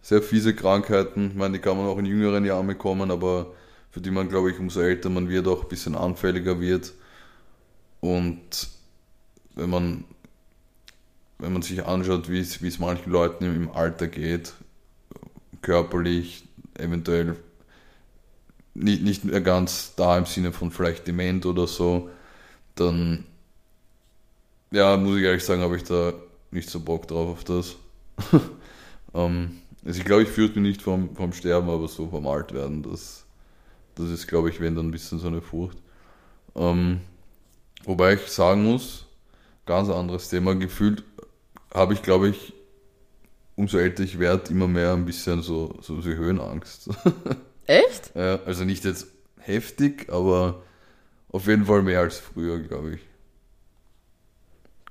sehr 0.00 0.22
fiese 0.22 0.54
Krankheiten. 0.54 1.28
Ich 1.28 1.34
meine, 1.34 1.54
die 1.54 1.58
kann 1.58 1.76
man 1.76 1.86
auch 1.86 1.98
in 1.98 2.06
jüngeren 2.06 2.44
Jahren 2.44 2.66
bekommen, 2.66 3.10
aber 3.10 3.52
für 3.90 4.00
die 4.00 4.10
man, 4.10 4.28
glaube 4.28 4.50
ich, 4.50 4.58
umso 4.58 4.80
älter 4.80 5.10
man 5.10 5.28
wird, 5.28 5.46
auch 5.48 5.62
ein 5.62 5.68
bisschen 5.68 5.94
anfälliger 5.94 6.60
wird. 6.60 6.92
Und 8.00 8.68
wenn 9.54 9.70
man, 9.70 10.04
wenn 11.38 11.52
man 11.52 11.62
sich 11.62 11.84
anschaut, 11.84 12.30
wie 12.30 12.40
es, 12.40 12.62
wie 12.62 12.68
es 12.68 12.78
manchen 12.78 13.10
Leuten 13.10 13.44
im, 13.44 13.70
Alter 13.70 14.08
geht, 14.08 14.54
körperlich, 15.60 16.44
eventuell 16.74 17.36
nicht, 18.74 19.02
nicht 19.02 19.24
mehr 19.24 19.40
ganz 19.40 19.94
da 19.94 20.18
im 20.18 20.26
Sinne 20.26 20.52
von 20.52 20.70
vielleicht 20.70 21.06
dement 21.06 21.46
oder 21.46 21.66
so, 21.66 22.10
dann, 22.74 23.24
ja, 24.72 24.96
muss 24.96 25.18
ich 25.18 25.24
ehrlich 25.24 25.44
sagen, 25.44 25.62
habe 25.62 25.76
ich 25.76 25.84
da 25.84 26.12
nicht 26.50 26.68
so 26.68 26.80
Bock 26.80 27.06
drauf 27.06 27.28
auf 27.28 27.44
das. 27.44 27.76
ähm, 29.14 29.58
also 29.84 29.98
ich 29.98 30.04
glaube, 30.04 30.22
ich 30.22 30.28
fürchte 30.28 30.60
mich 30.60 30.70
nicht 30.70 30.82
vom, 30.82 31.14
vom 31.14 31.32
Sterben, 31.32 31.68
aber 31.68 31.88
so 31.88 32.08
vom 32.08 32.26
Altwerden, 32.26 32.82
das, 32.82 33.24
das 33.94 34.10
ist, 34.10 34.26
glaube 34.26 34.50
ich, 34.50 34.60
wenn 34.60 34.74
dann 34.74 34.88
ein 34.88 34.90
bisschen 34.90 35.18
so 35.18 35.28
eine 35.28 35.42
Furcht. 35.42 35.78
Ähm, 36.54 37.00
wobei 37.84 38.14
ich 38.14 38.20
sagen 38.28 38.64
muss, 38.64 39.06
ganz 39.66 39.88
anderes 39.88 40.28
Thema, 40.28 40.54
gefühlt 40.54 41.04
habe 41.74 41.94
ich, 41.94 42.02
glaube 42.02 42.28
ich, 42.28 42.52
umso 43.56 43.78
älter 43.78 44.02
ich 44.02 44.18
werde, 44.18 44.50
immer 44.50 44.68
mehr 44.68 44.92
ein 44.92 45.04
bisschen 45.04 45.42
so, 45.42 45.78
so, 45.80 46.00
so 46.00 46.10
Höhenangst. 46.10 46.90
Echt? 47.66 48.12
ja, 48.14 48.40
also 48.44 48.64
nicht 48.64 48.84
jetzt 48.84 49.06
heftig, 49.38 50.10
aber 50.10 50.62
auf 51.30 51.46
jeden 51.46 51.66
Fall 51.66 51.82
mehr 51.82 52.00
als 52.00 52.18
früher, 52.18 52.58
glaube 52.60 52.94
ich. 52.94 53.00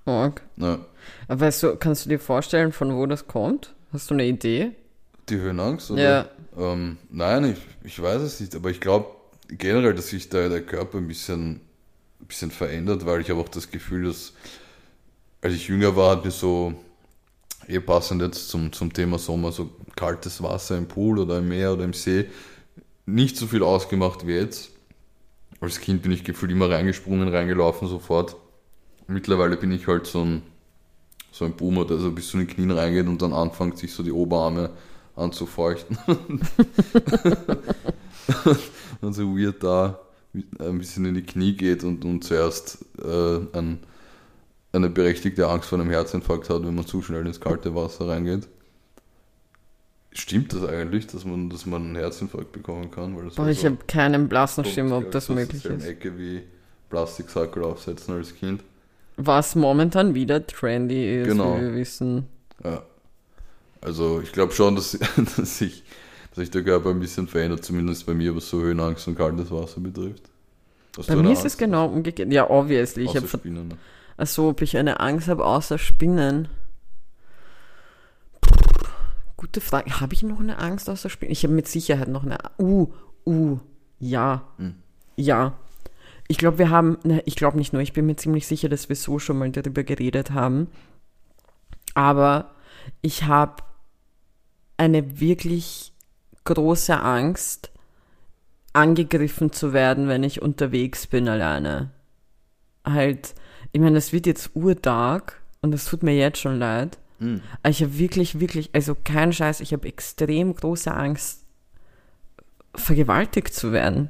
Org. 0.06 0.42
Ja. 0.58 0.80
Aber 1.28 1.42
weißt 1.42 1.64
du, 1.64 1.76
kannst 1.76 2.06
du 2.06 2.10
dir 2.10 2.20
vorstellen, 2.20 2.72
von 2.72 2.96
wo 2.96 3.06
das 3.06 3.28
kommt? 3.28 3.74
Hast 3.94 4.10
du 4.10 4.14
eine 4.14 4.26
Idee? 4.26 4.72
Die 5.30 5.38
Höhenangst? 5.38 5.92
Oder? 5.92 6.02
Ja. 6.02 6.30
Ähm, 6.58 6.98
nein, 7.10 7.46
ich, 7.46 7.60
ich 7.84 8.02
weiß 8.02 8.22
es 8.22 8.40
nicht, 8.40 8.56
aber 8.56 8.70
ich 8.70 8.80
glaube 8.80 9.08
generell, 9.48 9.94
dass 9.94 10.10
sich 10.10 10.30
da 10.30 10.48
der 10.50 10.62
Körper 10.62 10.98
ein 10.98 11.08
bisschen, 11.08 11.62
ein 12.20 12.28
bisschen 12.28 12.52
verändert, 12.52 13.06
weil 13.06 13.22
ich 13.22 13.30
habe 13.30 13.40
auch 13.40 13.50
das 13.50 13.70
Gefühl, 13.70 14.06
dass 14.06 14.34
als 15.42 15.54
ich 15.54 15.68
jünger 15.68 15.96
war, 15.96 16.12
hat 16.12 16.26
mir 16.26 16.32
so, 16.32 16.74
eh 17.68 17.80
passend 17.80 18.22
jetzt 18.22 18.50
zum, 18.50 18.72
zum 18.72 18.94
Thema 18.94 19.18
Sommer, 19.18 19.52
so 19.52 19.70
kaltes 19.96 20.42
Wasser 20.42 20.78
im 20.78 20.88
Pool 20.88 21.20
oder 21.20 21.40
im 21.40 21.48
Meer 21.48 21.74
oder 21.74 21.84
im 21.84 21.94
See, 21.94 22.26
nicht 23.06 23.38
so 23.38 23.48
viel 23.48 23.64
ausgemacht 23.64 24.28
wie 24.28 24.34
jetzt. 24.34 24.72
Als 25.60 25.80
Kind 25.80 26.02
bin 26.02 26.12
ich 26.12 26.24
gefühlt 26.24 26.52
immer 26.52 26.70
reingesprungen, 26.70 27.28
reingelaufen 27.28 27.88
sofort. 27.88 28.36
Mittlerweile 29.12 29.58
bin 29.58 29.72
ich 29.72 29.88
halt 29.88 30.08
so 30.08 30.24
ein, 30.24 30.42
so 31.32 31.46
ein 31.46 31.54
Boomer, 31.54 31.86
der 31.86 31.98
so 31.98 32.12
bis 32.12 32.30
zu 32.30 32.38
den 32.38 32.48
Knien 32.48 32.72
reingeht 32.72 33.08
und 33.08 33.22
dann 33.22 33.34
anfängt, 33.34 33.78
sich 33.78 33.94
so 33.94 34.04
die 34.04 34.12
Oberarme 34.12 34.70
anzufeuchten. 35.16 35.98
und 39.02 39.14
so 39.14 39.38
weird 39.38 39.64
da 39.64 40.00
ein 40.60 40.78
bisschen 40.78 41.06
in 41.06 41.16
die 41.16 41.24
Knie 41.24 41.54
geht 41.54 41.84
und, 41.84 42.06
und 42.06 42.24
zuerst 42.24 42.86
äh, 43.04 43.40
ein, 43.58 43.80
eine 44.72 44.90
berechtigte 44.90 45.48
Angst 45.50 45.68
vor 45.68 45.80
einem 45.80 45.90
Herzinfarkt 45.90 46.50
hat, 46.50 46.64
wenn 46.64 46.76
man 46.76 46.88
zu 46.88 47.02
schnell 47.02 47.26
ins 47.28 47.42
kalte 47.42 47.76
Wasser 47.76 48.08
reingeht. 48.08 48.48
Stimmt 50.14 50.54
das 50.54 50.64
eigentlich, 50.66 51.08
dass 51.08 51.26
man, 51.26 51.50
dass 51.50 51.66
man 51.66 51.84
einen 51.84 51.96
Herzinfarkt 51.96 52.52
bekommen 52.54 52.92
kann? 52.92 53.16
Weil 53.18 53.26
das 53.26 53.36
Boah, 53.36 53.48
ich 53.48 53.60
so- 53.60 53.66
habe 53.68 53.78
keinen 53.88 54.30
blassen 54.30 54.64
Schimmer, 54.66 55.00
ob 55.00 55.12
das 55.12 55.30
ich, 55.30 55.36
möglich 55.36 55.66
ist. 55.66 55.86
Ecke 55.86 56.18
wie 56.18 56.44
Plastiksackel 56.90 57.64
aufsetzen 57.64 58.16
als 58.16 58.36
Kind. 58.36 58.64
Was 59.24 59.56
momentan 59.56 60.14
wieder 60.16 60.46
trendy 60.46 61.22
ist, 61.22 61.28
Genau. 61.28 61.58
wie 61.58 61.62
wir 61.62 61.74
wissen. 61.76 62.28
Ja. 62.64 62.82
Also 63.82 64.22
ich 64.22 64.32
glaube 64.32 64.54
schon, 64.54 64.76
dass, 64.76 64.98
dass, 65.38 65.58
sich, 65.58 65.84
dass 66.30 66.38
sich 66.38 66.52
der 66.52 66.64
Körper 66.64 66.90
ein 66.90 67.00
bisschen 67.00 67.28
verändert, 67.28 67.64
zumindest 67.64 68.06
bei 68.06 68.14
mir, 68.14 68.36
was 68.36 68.50
so 68.50 68.60
Höhenangst 68.62 69.08
und 69.08 69.16
kaltes 69.16 69.52
Wasser 69.52 69.80
betrifft. 69.82 70.24
Hast 70.98 71.08
Bei 71.08 71.16
mir 71.16 71.32
ist 71.32 71.40
es 71.40 71.46
Angst? 71.46 71.58
genau 71.60 71.86
umgekehrt. 71.88 72.32
Ja, 72.34 72.50
obviously. 72.50 73.04
Ich 73.04 73.16
habe 73.16 73.28
Spinnen. 73.28 73.70
ne? 73.70 73.78
Also, 74.18 74.50
ob 74.50 74.62
ich 74.62 74.76
eine 74.78 75.00
Angst 75.00 75.28
habe 75.30 75.46
außer 75.46 75.78
Spinnen? 75.78 76.48
Gute 79.38 79.62
Frage. 79.62 80.00
Habe 80.00 80.14
ich 80.14 80.24
noch 80.24 80.40
eine 80.40 80.60
Angst 80.60 80.90
außer 80.90 81.10
Spinnen? 81.10 81.32
Ich 81.32 81.44
habe 81.44 81.54
mit 81.54 81.68
Sicherheit 81.68 82.08
noch 82.10 82.24
eine. 82.24 82.38
Uh, 82.60 82.88
uh, 83.26 83.58
ja. 84.00 84.44
Hm. 84.58 84.76
Ja. 85.16 85.54
Ich 86.32 86.38
glaube, 86.38 86.58
wir 86.58 86.70
haben. 86.70 86.98
Ne, 87.04 87.22
ich 87.26 87.36
glaube 87.36 87.58
nicht 87.58 87.74
nur, 87.74 87.82
ich 87.82 87.94
bin 87.94 88.06
mir 88.06 88.16
ziemlich 88.16 88.48
sicher, 88.48 88.70
dass 88.70 88.90
wir 88.90 88.96
so 88.96 89.20
schon 89.20 89.38
mal 89.38 89.52
darüber 89.52 89.84
geredet 89.84 90.32
haben. 90.32 90.68
Aber 91.94 92.52
ich 93.02 93.24
habe 93.26 93.64
eine 94.78 95.20
wirklich 95.20 95.94
große 96.46 97.00
Angst, 97.00 97.72
angegriffen 98.74 99.52
zu 99.52 99.74
werden, 99.74 100.08
wenn 100.08 100.24
ich 100.24 100.42
unterwegs 100.42 101.06
bin 101.06 101.28
alleine 101.28 101.92
halt, 102.86 103.36
ich 103.72 103.82
meine, 103.82 103.98
es 103.98 104.14
wird 104.14 104.26
jetzt 104.26 104.52
urtag 104.56 105.42
und 105.62 105.74
es 105.74 105.86
tut 105.86 106.04
mir 106.04 106.16
jetzt 106.16 106.40
schon 106.40 106.60
leid. 106.60 106.98
Hm. 107.20 107.42
Aber 107.62 107.70
ich 107.70 107.82
habe 107.82 107.98
wirklich, 107.98 108.40
wirklich, 108.40 108.70
also 108.74 108.96
kein 108.96 109.34
Scheiß, 109.34 109.62
ich 109.62 109.74
habe 109.74 109.88
extrem 109.88 110.56
große 110.56 110.94
Angst, 110.94 111.46
vergewaltigt 112.76 113.54
zu 113.54 113.72
werden. 113.72 114.10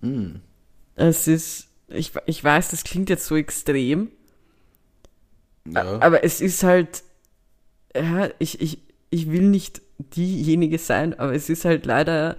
Hm. 0.00 0.40
Es 0.94 1.26
ist, 1.28 1.68
ich, 1.88 2.12
ich 2.26 2.42
weiß, 2.42 2.70
das 2.70 2.84
klingt 2.84 3.08
jetzt 3.10 3.26
so 3.26 3.36
extrem, 3.36 4.10
Ja. 5.66 6.00
aber 6.00 6.24
es 6.24 6.40
ist 6.40 6.62
halt, 6.62 7.02
ja, 7.94 8.28
ich, 8.38 8.60
ich, 8.60 8.78
ich 9.10 9.30
will 9.30 9.42
nicht 9.48 9.82
diejenige 9.98 10.78
sein, 10.78 11.18
aber 11.18 11.34
es 11.34 11.48
ist 11.48 11.64
halt 11.64 11.86
leider 11.86 12.36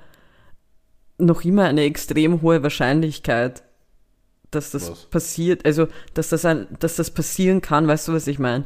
noch 1.17 1.43
immer 1.45 1.65
eine 1.65 1.83
extrem 1.83 2.41
hohe 2.41 2.63
Wahrscheinlichkeit, 2.63 3.63
dass 4.51 4.71
das 4.71 4.91
Was? 4.91 5.05
passiert, 5.05 5.65
also 5.65 5.87
dass 6.13 6.29
das 6.29 6.45
ein, 6.45 6.67
dass 6.79 6.95
das 6.97 7.11
passieren 7.11 7.61
kann, 7.61 7.87
weißt 7.87 8.07
du, 8.07 8.13
was 8.13 8.27
ich 8.27 8.39
meine? 8.39 8.65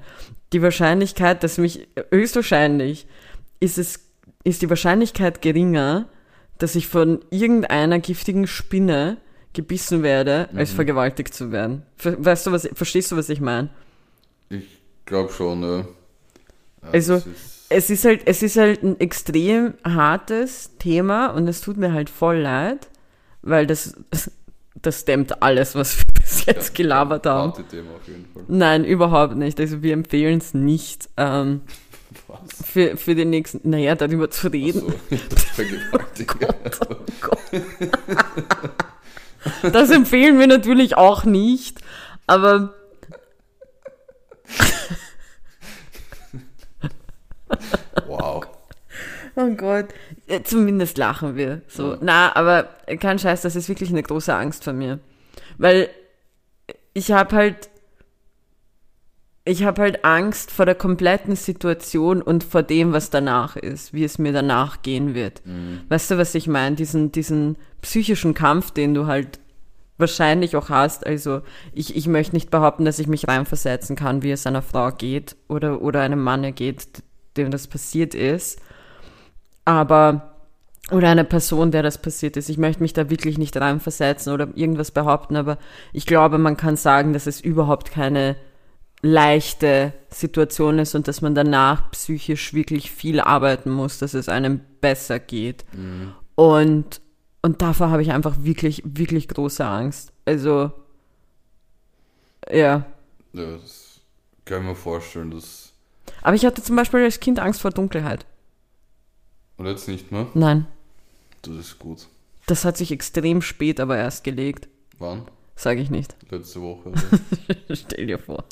Die 0.54 0.62
Wahrscheinlichkeit, 0.62 1.44
dass 1.44 1.58
mich 1.58 1.88
höchstwahrscheinlich 2.12 3.08
ist 3.60 3.78
es 3.78 4.00
ist 4.44 4.62
die 4.62 4.70
Wahrscheinlichkeit 4.70 5.42
geringer, 5.42 6.08
dass 6.58 6.76
ich 6.76 6.88
von 6.88 7.20
irgendeiner 7.32 8.00
giftigen 8.00 8.48
Spinne 8.48 9.18
gebissen 9.58 10.04
werde, 10.04 10.48
als 10.56 10.72
Mhm. 10.72 10.76
vergewaltigt 10.76 11.34
zu 11.34 11.52
werden. 11.52 11.82
Weißt 12.02 12.46
du 12.48 12.52
was? 12.54 12.70
Verstehst 12.74 13.12
du 13.12 13.18
was 13.18 13.28
ich 13.28 13.42
meine? 13.42 13.70
Ich 14.50 14.64
glaube 15.06 15.34
schon, 15.34 15.62
ja. 15.64 15.78
ja 15.80 15.86
Also, 16.94 17.16
das 17.16 17.26
ist- 17.26 17.54
es 17.70 17.90
ist 17.90 18.06
halt, 18.06 18.22
es 18.26 18.44
ist 18.44 18.56
halt 18.56 18.82
ein 18.84 18.98
extrem 19.02 19.74
hartes 19.84 20.72
Thema 20.80 21.28
und 21.28 21.48
es 21.50 21.60
tut 21.60 21.76
mir 21.76 21.92
halt 21.92 22.10
voll 22.10 22.38
leid, 22.38 22.88
weil 23.42 23.68
das, 23.68 23.94
das 24.82 25.04
dämmt 25.04 25.42
alles, 25.44 25.76
was 25.76 25.98
wir 25.98 26.06
bis 26.14 26.46
jetzt 26.46 26.76
gelabert 26.76 27.26
haben. 27.26 27.52
Party-Thema 27.52 27.92
auf 27.96 28.08
jeden 28.08 28.26
Fall. 28.34 28.44
Nein, 28.48 28.86
überhaupt 28.86 29.36
nicht. 29.36 29.60
Also 29.60 29.82
wir 29.82 29.92
empfehlen 29.94 30.38
es 30.38 30.54
nicht 30.54 31.10
ähm, 31.18 31.60
Was? 32.28 32.40
für, 32.66 32.96
für 32.96 33.16
den 33.16 33.32
nächsten, 33.32 33.70
naja, 33.70 33.96
darüber 33.96 34.30
zu 34.30 34.48
reden. 34.48 34.82
So, 35.10 35.64
Vergewaltigung. 35.64 36.40
Oh 36.90 36.96
Gott. 37.22 37.40
Das 39.72 39.90
empfehlen 39.90 40.40
wir 40.40 40.48
natürlich 40.48 40.98
auch 40.98 41.24
nicht, 41.24 41.80
aber 42.26 42.74
Wow. 48.06 48.46
Oh 49.36 49.50
Gott. 49.56 49.88
Äh, 50.28 50.42
Zumindest 50.44 50.98
lachen 50.98 51.36
wir. 51.36 51.62
So. 51.68 51.94
Ja. 51.94 51.98
Na, 52.02 52.36
aber 52.36 52.64
kein 53.00 53.20
Scheiß, 53.20 53.42
das 53.42 53.56
ist 53.56 53.70
wirklich 53.70 53.90
eine 53.90 54.04
große 54.04 54.34
Angst 54.34 54.64
von 54.64 54.78
mir. 54.78 55.00
Weil 55.58 55.90
ich 56.94 57.12
habe 57.12 57.36
halt. 57.36 57.70
Ich 59.48 59.64
habe 59.64 59.82
halt 59.82 60.04
Angst 60.04 60.52
vor 60.52 60.66
der 60.66 60.76
kompletten 60.76 61.38
Situation 61.38 62.22
und 62.22 62.44
vor 62.44 62.64
dem, 62.64 62.92
was 62.92 63.10
danach 63.10 63.56
ist, 63.56 63.94
wie 63.94 64.04
es 64.04 64.20
mir 64.20 64.34
danach 64.34 64.82
gehen 64.82 65.16
wird. 65.16 65.42
Mhm. 65.46 65.82
Weißt 65.88 66.12
du, 66.12 66.18
was 66.18 66.36
ich 66.36 66.48
meine? 66.48 66.76
Diesen, 66.76 67.14
diesen 67.14 67.56
psychischen 67.82 68.34
Kampf, 68.34 68.72
den 68.72 68.94
du 68.94 69.08
halt 69.08 69.40
wahrscheinlich 69.98 70.58
auch 70.58 70.70
hast. 70.70 71.06
Also 71.06 71.42
ich, 71.74 71.96
ich 71.96 72.08
möchte 72.08 72.36
nicht 72.36 72.52
behaupten, 72.52 72.84
dass 72.84 73.00
ich 73.00 73.08
mich 73.08 73.30
reinversetzen 73.30 73.96
kann, 73.96 74.22
wie 74.22 74.32
es 74.32 74.46
einer 74.46 74.62
Frau 74.62 74.92
geht 74.92 75.38
oder, 75.48 75.82
oder 75.82 76.02
einem 76.02 76.22
Mann 76.22 76.54
geht, 76.54 77.04
dem 77.38 77.50
das 77.50 77.68
passiert 77.68 78.16
ist. 78.16 78.60
Aber, 79.64 80.34
oder 80.92 81.10
einer 81.10 81.24
Person, 81.24 81.72
der 81.72 81.84
das 81.84 82.02
passiert 82.02 82.36
ist. 82.36 82.50
Ich 82.50 82.58
möchte 82.58 82.84
mich 82.84 82.92
da 82.92 83.10
wirklich 83.10 83.38
nicht 83.38 83.56
reinversetzen 83.56 84.34
oder 84.34 84.50
irgendwas 84.56 84.92
behaupten, 84.92 85.38
aber 85.38 85.58
ich 85.94 86.06
glaube, 86.06 86.38
man 86.38 86.58
kann 86.58 86.76
sagen, 86.76 87.14
dass 87.14 87.28
es 87.28 87.40
überhaupt 87.40 87.92
keine 87.92 88.36
leichte 89.02 89.94
Situation 90.10 90.80
ist 90.80 90.96
und 90.96 91.08
dass 91.08 91.22
man 91.22 91.36
danach 91.36 91.92
psychisch 91.92 92.54
wirklich 92.54 92.92
viel 92.92 93.20
arbeiten 93.20 93.70
muss, 93.70 94.00
dass 94.00 94.14
es 94.14 94.30
einem 94.30 94.62
besser 94.82 95.20
geht. 95.20 95.66
Mhm. 95.74 96.14
Und, 96.36 97.02
und 97.42 97.62
davor 97.62 97.90
habe 97.90 98.02
ich 98.02 98.12
einfach 98.12 98.36
wirklich, 98.40 98.82
wirklich 98.86 99.28
große 99.28 99.66
Angst. 99.66 100.12
Also, 100.26 100.72
ja. 102.52 102.86
Ja, 103.34 103.52
das 103.52 104.02
kann 104.46 104.62
ich 104.62 104.68
mir 104.70 104.76
vorstellen. 104.76 105.32
Das 105.32 105.74
Aber 106.22 106.36
ich 106.36 106.46
hatte 106.46 106.64
zum 106.64 106.76
Beispiel 106.76 107.02
als 107.04 107.20
Kind 107.20 107.40
Angst 107.40 107.62
vor 107.62 107.72
Dunkelheit. 107.72 108.26
und 109.58 109.66
jetzt 109.68 109.88
nicht 109.88 110.12
mehr. 110.12 110.28
Nein. 110.34 110.68
Das 111.44 111.56
ist 111.56 111.80
gut. 111.80 112.08
Das 112.48 112.66
hat 112.66 112.78
sich 112.78 112.92
extrem 112.92 113.42
spät 113.42 113.80
aber 113.80 113.98
erst 113.98 114.24
gelegt. 114.24 114.68
Wann? 115.00 115.24
Sage 115.56 115.82
ich 115.82 115.90
nicht. 115.90 116.16
Letzte 116.30 116.62
Woche. 116.62 116.92
Stell 117.74 118.08
dir 118.08 118.20
vor. 118.20 118.46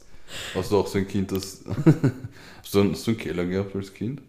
Hast 0.53 0.71
du 0.71 0.77
auch 0.77 0.87
so 0.87 0.97
ein 0.97 1.07
Kind, 1.07 1.31
das. 1.31 1.63
hast, 2.63 2.73
du, 2.75 2.91
hast 2.91 3.05
du 3.07 3.11
einen 3.11 3.19
Keller 3.19 3.45
gehabt 3.45 3.75
als 3.75 3.93
Kind? 3.93 4.21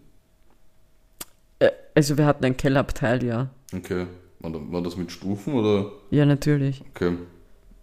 Äh, 1.58 1.70
Also 1.94 2.18
wir 2.18 2.26
hatten 2.26 2.44
ein 2.44 2.56
Kellerabteil, 2.56 3.24
ja. 3.24 3.50
Okay. 3.74 4.06
War, 4.40 4.50
da- 4.52 4.60
war 4.72 4.82
das 4.82 4.96
mit 4.96 5.10
Stufen 5.10 5.54
oder? 5.54 5.90
Ja, 6.10 6.26
natürlich. 6.26 6.82
Okay. 6.94 7.12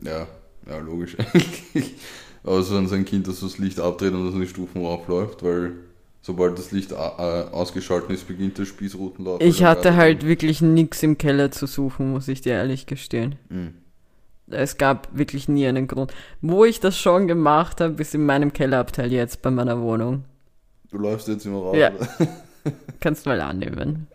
Ja, 0.02 0.28
ja, 0.68 0.78
logisch 0.80 1.18
eigentlich. 1.20 1.96
Aber 2.44 2.62
so 2.62 2.76
ein 2.78 3.06
Kind, 3.06 3.28
das 3.28 3.40
das 3.40 3.58
Licht 3.58 3.80
abdreht 3.80 4.14
und 4.14 4.26
das 4.26 4.34
in 4.36 4.42
die 4.42 4.48
Stufen 4.48 4.86
raufläuft, 4.86 5.44
weil 5.44 5.74
sobald 6.22 6.58
das 6.60 6.72
Licht 6.72 6.92
a- 6.94 7.48
äh, 7.48 7.52
ausgeschaltet 7.54 8.10
ist, 8.12 8.28
beginnt 8.28 8.58
der 8.58 8.66
Spießrutenlauf. 8.66 9.42
Ich 9.42 9.64
hatte 9.64 9.96
halt 9.96 10.26
wirklich 10.26 10.62
nichts 10.62 11.02
im 11.04 11.18
Keller 11.18 11.52
zu 11.52 11.68
suchen, 11.68 12.12
muss 12.12 12.28
ich 12.28 12.42
dir 12.42 12.54
ehrlich 12.54 12.86
gestehen. 12.86 13.36
Mhm. 13.50 13.74
Es 14.54 14.78
gab 14.78 15.08
wirklich 15.18 15.48
nie 15.48 15.68
einen 15.68 15.88
Grund. 15.88 16.14
Wo 16.42 16.66
ich 16.66 16.80
das 16.80 16.98
schon 16.98 17.28
gemacht 17.28 17.82
habe, 17.82 18.02
ist 18.02 18.16
in 18.16 18.26
meinem 18.26 18.54
Kellerabteil 18.54 19.12
jetzt 19.12 19.42
bei 19.42 19.52
meiner 19.52 19.82
Wohnung. 19.82 20.26
Du 20.92 20.98
läufst 20.98 21.28
jetzt 21.28 21.46
immer 21.46 21.60
raus. 21.60 21.78
Ja. 21.78 21.92
Kannst 23.00 23.26
mal 23.26 23.42
annehmen. 23.42 24.08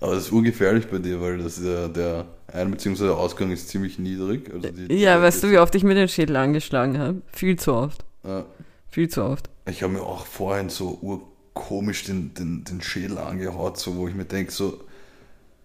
Aber 0.00 0.14
das 0.14 0.24
ist 0.26 0.32
ungefährlich 0.32 0.86
bei 0.88 0.98
dir, 0.98 1.20
weil 1.20 1.38
das 1.38 1.60
der, 1.60 1.88
der 1.88 2.24
Ein- 2.52 2.70
bzw. 2.70 3.08
Ausgang 3.10 3.50
ist 3.50 3.68
ziemlich 3.68 3.98
niedrig. 3.98 4.50
Also 4.52 4.70
die, 4.70 4.94
Ja, 4.94 5.20
weißt 5.20 5.42
du, 5.42 5.50
wie 5.50 5.58
oft 5.58 5.74
ich 5.74 5.84
mir 5.84 5.94
den 5.94 6.08
Schädel 6.08 6.36
angeschlagen 6.36 6.98
habe? 6.98 7.20
Viel 7.32 7.58
zu 7.58 7.74
oft. 7.74 8.04
Ja. 8.24 8.46
Viel 8.88 9.08
zu 9.08 9.22
oft. 9.22 9.50
Ich 9.68 9.82
habe 9.82 9.92
mir 9.92 10.02
auch 10.02 10.24
vorhin 10.24 10.68
so 10.70 10.98
urkomisch 11.02 12.04
den, 12.04 12.32
den, 12.34 12.64
den 12.64 12.80
Schädel 12.80 13.18
angehaut, 13.18 13.78
so 13.78 13.96
wo 13.96 14.08
ich 14.08 14.14
mir 14.14 14.24
denke, 14.24 14.50
so, 14.52 14.80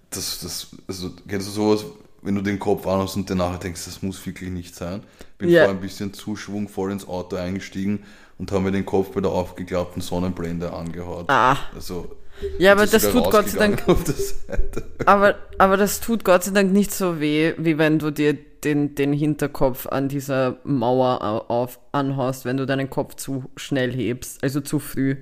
das, 0.09 0.39
das, 0.41 0.75
also, 0.87 1.11
kennst 1.27 1.47
du 1.47 1.51
sowas, 1.51 1.85
wenn 2.25 2.36
du 2.36 2.41
den 2.41 2.60
Kopf 2.60 2.86
anhast 2.88 3.15
und 3.15 3.29
dir 3.29 3.36
nachher 3.36 3.60
denkst, 3.60 3.86
das 3.86 4.01
muss 4.01 4.25
wirklich 4.25 4.50
nicht 4.50 4.75
sein. 4.75 5.03
Bin 5.38 5.50
Ja. 5.50 5.62
vorher 5.63 5.75
ein 5.75 5.82
bisschen 5.82 6.13
zu 6.13 6.36
schwungvoll 6.36 6.91
ins 6.91 7.08
Auto 7.08 7.36
eingestiegen 7.36 8.03
und 8.38 8.51
habe 8.51 8.63
mir 8.63 8.72
den 8.72 8.86
Kopf 8.86 9.12
bei 9.12 9.22
der 9.22 9.32
aufgeklappten 9.32 10.01
Sonnenblende 10.01 10.74
angehaut. 10.74 11.25
Ah. 11.29 11.58
Also, 11.74 12.15
Ja, 12.60 12.74
aber 12.74 12.86
das 12.86 13.10
tut 13.12 13.32
Gott 13.32 13.48
sei 13.50 13.60
Dank 13.60 13.88
rausgegangen 13.88 13.89
Auf 13.89 14.03
der 14.03 14.13
Seite. 14.15 14.84
Aber, 15.05 15.36
aber 15.58 15.77
das 15.77 16.01
tut 16.01 16.25
Gott 16.25 16.44
sei 16.44 16.51
Dank 16.51 16.74
nicht 16.74 16.91
so 16.94 17.20
weh, 17.22 17.53
wie 17.58 17.77
wenn 17.77 17.98
du 18.00 18.12
dir 18.12 18.34
den, 18.63 18.96
den 18.96 19.13
Hinterkopf 19.13 19.86
an 19.88 20.10
dieser 20.10 20.58
Mauer 20.63 21.22
au- 21.22 21.53
auf, 21.53 21.79
anhaust, 21.91 22.44
wenn 22.46 22.58
du 22.58 22.65
deinen 22.65 22.89
Kopf 22.89 23.15
zu 23.15 23.46
schnell 23.55 23.94
hebst, 23.94 24.44
also 24.44 24.60
zu 24.60 24.79
früh. 24.79 25.15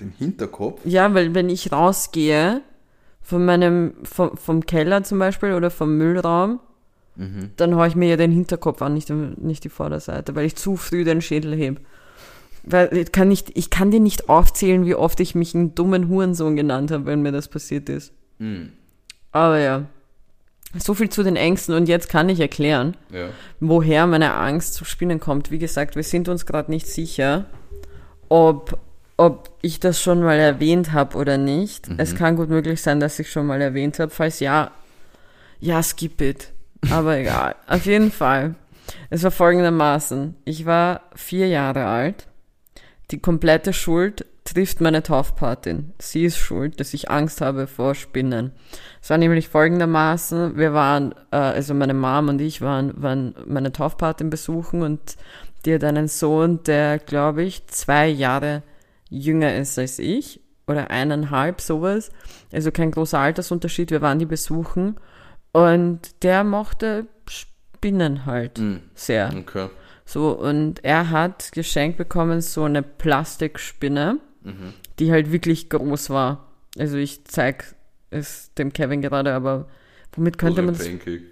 Den 0.00 0.12
Hinterkopf? 0.18 0.80
Ja, 0.84 1.14
weil 1.14 1.32
wenn 1.34 1.48
ich 1.48 1.70
rausgehe, 1.72 2.60
von 3.22 3.44
meinem, 3.44 3.94
vom, 4.02 4.36
vom 4.36 4.66
Keller 4.66 5.02
zum 5.04 5.18
Beispiel 5.18 5.52
oder 5.54 5.70
vom 5.70 5.96
Müllraum, 5.96 6.60
dann 7.58 7.76
haue 7.76 7.86
ich 7.88 7.94
mir 7.94 8.08
ja 8.08 8.16
den 8.16 8.32
Hinterkopf 8.32 8.80
an, 8.80 8.94
nicht, 8.94 9.10
nicht 9.10 9.64
die 9.64 9.68
Vorderseite, 9.68 10.34
weil 10.34 10.46
ich 10.46 10.56
zu 10.56 10.76
früh 10.76 11.04
den 11.04 11.20
Schädel 11.20 11.54
heb. 11.54 11.80
Weil 12.64 12.96
ich 12.96 13.12
kann, 13.12 13.28
nicht, 13.28 13.50
ich 13.54 13.70
kann 13.70 13.90
dir 13.90 14.00
nicht 14.00 14.28
aufzählen, 14.28 14.86
wie 14.86 14.94
oft 14.94 15.20
ich 15.20 15.34
mich 15.34 15.54
einen 15.54 15.74
dummen 15.74 16.08
Hurensohn 16.08 16.56
genannt 16.56 16.90
habe, 16.90 17.06
wenn 17.06 17.20
mir 17.20 17.32
das 17.32 17.48
passiert 17.48 17.88
ist. 17.88 18.12
Hm. 18.38 18.72
Aber 19.30 19.58
ja, 19.58 19.84
so 20.78 20.94
viel 20.94 21.10
zu 21.10 21.22
den 21.22 21.36
Ängsten 21.36 21.74
und 21.74 21.86
jetzt 21.88 22.08
kann 22.08 22.28
ich 22.30 22.40
erklären, 22.40 22.96
Ja. 23.10 23.28
woher 23.60 24.06
meine 24.06 24.32
Angst 24.34 24.74
zu 24.74 24.84
Spinnen 24.86 25.20
kommt. 25.20 25.50
Wie 25.50 25.58
gesagt, 25.58 25.96
wir 25.96 26.02
sind 26.04 26.28
uns 26.28 26.46
gerade 26.46 26.70
nicht 26.70 26.86
sicher, 26.86 27.44
ob, 28.30 28.78
ob 29.22 29.50
ich 29.62 29.78
das 29.78 30.02
schon 30.02 30.20
mal 30.20 30.36
erwähnt 30.36 30.92
habe 30.92 31.16
oder 31.16 31.38
nicht. 31.38 31.88
Es 31.96 32.16
kann 32.16 32.34
gut 32.34 32.48
möglich 32.48 32.82
sein, 32.82 32.98
dass 32.98 33.20
ich 33.20 33.30
schon 33.30 33.46
mal 33.46 33.60
erwähnt 33.60 34.00
habe. 34.00 34.10
Falls 34.10 34.40
ja, 34.40 34.72
ja, 35.60 35.80
skip 35.80 36.20
it. 36.20 36.52
Aber 36.90 37.16
egal. 37.16 37.54
Auf 37.68 37.86
jeden 37.86 38.10
Fall. 38.10 38.56
Es 39.10 39.22
war 39.22 39.30
folgendermaßen. 39.30 40.34
Ich 40.44 40.66
war 40.66 41.02
vier 41.14 41.46
Jahre 41.46 41.86
alt. 41.86 42.26
Die 43.12 43.20
komplette 43.20 43.72
Schuld 43.72 44.26
trifft 44.42 44.80
meine 44.80 45.04
Taufpatin. 45.04 45.92
Sie 46.00 46.24
ist 46.24 46.38
schuld, 46.38 46.80
dass 46.80 46.92
ich 46.92 47.08
Angst 47.08 47.40
habe 47.40 47.68
vor 47.68 47.94
Spinnen. 47.94 48.50
Es 49.00 49.08
war 49.10 49.18
nämlich 49.18 49.48
folgendermaßen, 49.48 50.56
wir 50.56 50.72
waren, 50.72 51.14
äh, 51.30 51.36
also 51.36 51.74
meine 51.74 51.94
Mom 51.94 52.28
und 52.28 52.40
ich 52.40 52.60
waren, 52.60 53.00
waren 53.00 53.36
meine 53.46 53.70
Taufpatin 53.70 54.30
besuchen 54.30 54.82
und 54.82 55.16
die 55.64 55.74
hat 55.74 55.84
einen 55.84 56.08
Sohn, 56.08 56.64
der, 56.64 56.98
glaube 56.98 57.44
ich, 57.44 57.68
zwei 57.68 58.08
Jahre 58.08 58.64
jünger 59.12 59.54
ist 59.56 59.78
als 59.78 59.98
ich 59.98 60.40
oder 60.66 60.90
eineinhalb, 60.90 61.60
sowas. 61.60 62.10
Also 62.52 62.70
kein 62.72 62.90
großer 62.90 63.18
Altersunterschied, 63.18 63.90
wir 63.90 64.00
waren 64.00 64.18
die 64.18 64.26
besuchen 64.26 64.96
und 65.52 66.22
der 66.22 66.44
mochte 66.44 67.06
Spinnen 67.28 68.26
halt 68.26 68.58
Hm. 68.58 68.80
sehr. 68.94 69.32
Okay. 69.36 69.68
So, 70.04 70.30
und 70.38 70.84
er 70.84 71.10
hat 71.10 71.52
geschenkt 71.52 71.96
bekommen 71.98 72.40
so 72.40 72.64
eine 72.64 72.82
Plastikspinne, 72.82 74.18
die 74.98 75.12
halt 75.12 75.30
wirklich 75.32 75.68
groß 75.70 76.10
war. 76.10 76.48
Also 76.78 76.96
ich 76.96 77.24
zeig 77.24 77.74
es 78.10 78.52
dem 78.54 78.72
Kevin 78.72 79.00
gerade, 79.02 79.32
aber 79.34 79.68
womit 80.12 80.38
könnte 80.38 80.62
Oder 80.62 80.62
man 80.72 80.74
ein 80.74 80.78
das? 80.78 80.86
Pancake. 80.88 81.22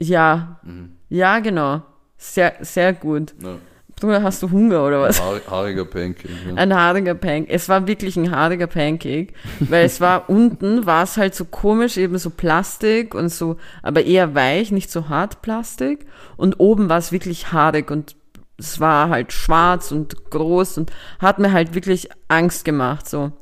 Ja, 0.00 0.60
Mhm. 0.62 0.96
ja, 1.08 1.38
genau. 1.38 1.82
Sehr, 2.16 2.54
sehr 2.60 2.92
gut. 2.92 3.34
Ja. 3.42 3.58
Bruder, 4.00 4.22
hast 4.22 4.42
du 4.42 4.50
Hunger 4.50 4.84
oder 4.84 5.00
was? 5.00 5.22
Haar, 5.22 5.40
haariger 5.48 5.84
Pancake. 5.84 6.28
Ja. 6.48 6.54
Ein 6.56 6.74
haariger 6.74 7.14
Pancake. 7.14 7.52
Es 7.52 7.68
war 7.68 7.86
wirklich 7.86 8.16
ein 8.16 8.30
haariger 8.30 8.66
Pancake, 8.66 9.32
weil 9.60 9.84
es 9.84 10.00
war 10.00 10.28
unten, 10.28 10.84
war 10.84 11.04
es 11.04 11.16
halt 11.16 11.34
so 11.34 11.44
komisch, 11.44 11.96
eben 11.96 12.18
so 12.18 12.30
Plastik 12.30 13.14
und 13.14 13.28
so, 13.28 13.56
aber 13.82 14.04
eher 14.04 14.34
weich, 14.34 14.72
nicht 14.72 14.90
so 14.90 15.08
hart 15.08 15.42
Plastik. 15.42 16.06
Und 16.36 16.58
oben 16.60 16.88
war 16.88 16.98
es 16.98 17.12
wirklich 17.12 17.52
haarig 17.52 17.90
und 17.90 18.16
es 18.58 18.80
war 18.80 19.08
halt 19.08 19.32
schwarz 19.32 19.90
und 19.92 20.30
groß 20.30 20.78
und 20.78 20.92
hat 21.18 21.38
mir 21.38 21.52
halt 21.52 21.74
wirklich 21.74 22.08
Angst 22.28 22.64
gemacht, 22.64 23.08
so. 23.08 23.32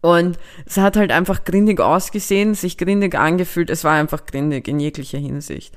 Und 0.00 0.36
es 0.66 0.76
hat 0.78 0.96
halt 0.96 1.12
einfach 1.12 1.44
grindig 1.44 1.80
ausgesehen, 1.80 2.54
sich 2.54 2.76
grindig 2.76 3.14
angefühlt. 3.14 3.70
Es 3.70 3.84
war 3.84 3.92
einfach 3.92 4.26
grindig 4.26 4.66
in 4.66 4.80
jeglicher 4.80 5.18
Hinsicht. 5.18 5.74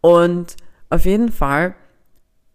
Und 0.00 0.56
auf 0.88 1.04
jeden 1.04 1.30
Fall, 1.30 1.74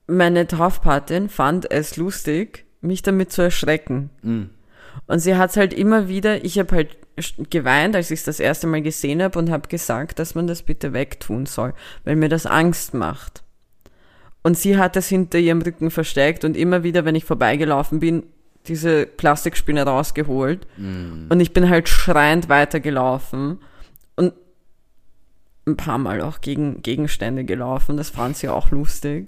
meine 0.07 0.47
Taufpatin 0.47 1.29
fand 1.29 1.69
es 1.71 1.97
lustig, 1.97 2.65
mich 2.81 3.01
damit 3.01 3.31
zu 3.31 3.41
erschrecken. 3.41 4.09
Mhm. 4.21 4.49
Und 5.07 5.19
sie 5.19 5.35
hat's 5.35 5.57
halt 5.57 5.73
immer 5.73 6.07
wieder, 6.07 6.43
ich 6.43 6.59
habe 6.59 6.75
halt 6.75 6.97
geweint, 7.49 7.95
als 7.95 8.11
ich 8.11 8.19
es 8.19 8.25
das 8.25 8.39
erste 8.39 8.67
Mal 8.67 8.81
gesehen 8.81 9.21
habe 9.21 9.37
und 9.39 9.49
habe 9.49 9.67
gesagt, 9.67 10.19
dass 10.19 10.35
man 10.35 10.47
das 10.47 10.63
bitte 10.63 10.93
wegtun 10.93 11.45
soll, 11.45 11.73
weil 12.03 12.15
mir 12.15 12.29
das 12.29 12.45
Angst 12.45 12.93
macht. 12.93 13.43
Und 14.41 14.57
sie 14.57 14.77
hat 14.77 14.97
es 14.97 15.07
hinter 15.07 15.39
ihrem 15.39 15.61
Rücken 15.61 15.89
versteckt 15.89 16.43
und 16.43 16.57
immer 16.57 16.83
wieder, 16.83 17.05
wenn 17.05 17.15
ich 17.15 17.23
vorbeigelaufen 17.23 17.99
bin, 17.99 18.23
diese 18.67 19.05
Plastikspinne 19.05 19.83
rausgeholt. 19.83 20.67
Und 21.29 21.39
ich 21.39 21.53
bin 21.53 21.69
halt 21.69 21.87
schreiend 21.87 22.49
weitergelaufen 22.49 23.59
und 24.15 24.33
ein 25.65 25.77
paar 25.77 25.97
Mal 25.97 26.21
auch 26.21 26.41
gegen 26.41 26.81
Gegenstände 26.81 27.45
gelaufen. 27.45 27.95
Das 27.95 28.09
fand 28.09 28.35
sie 28.37 28.49
auch 28.49 28.71
lustig. 28.71 29.27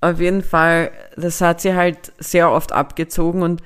Auf 0.00 0.20
jeden 0.20 0.42
Fall, 0.42 0.90
das 1.16 1.40
hat 1.40 1.60
sie 1.60 1.74
halt 1.74 2.12
sehr 2.18 2.50
oft 2.52 2.72
abgezogen 2.72 3.42
und 3.42 3.62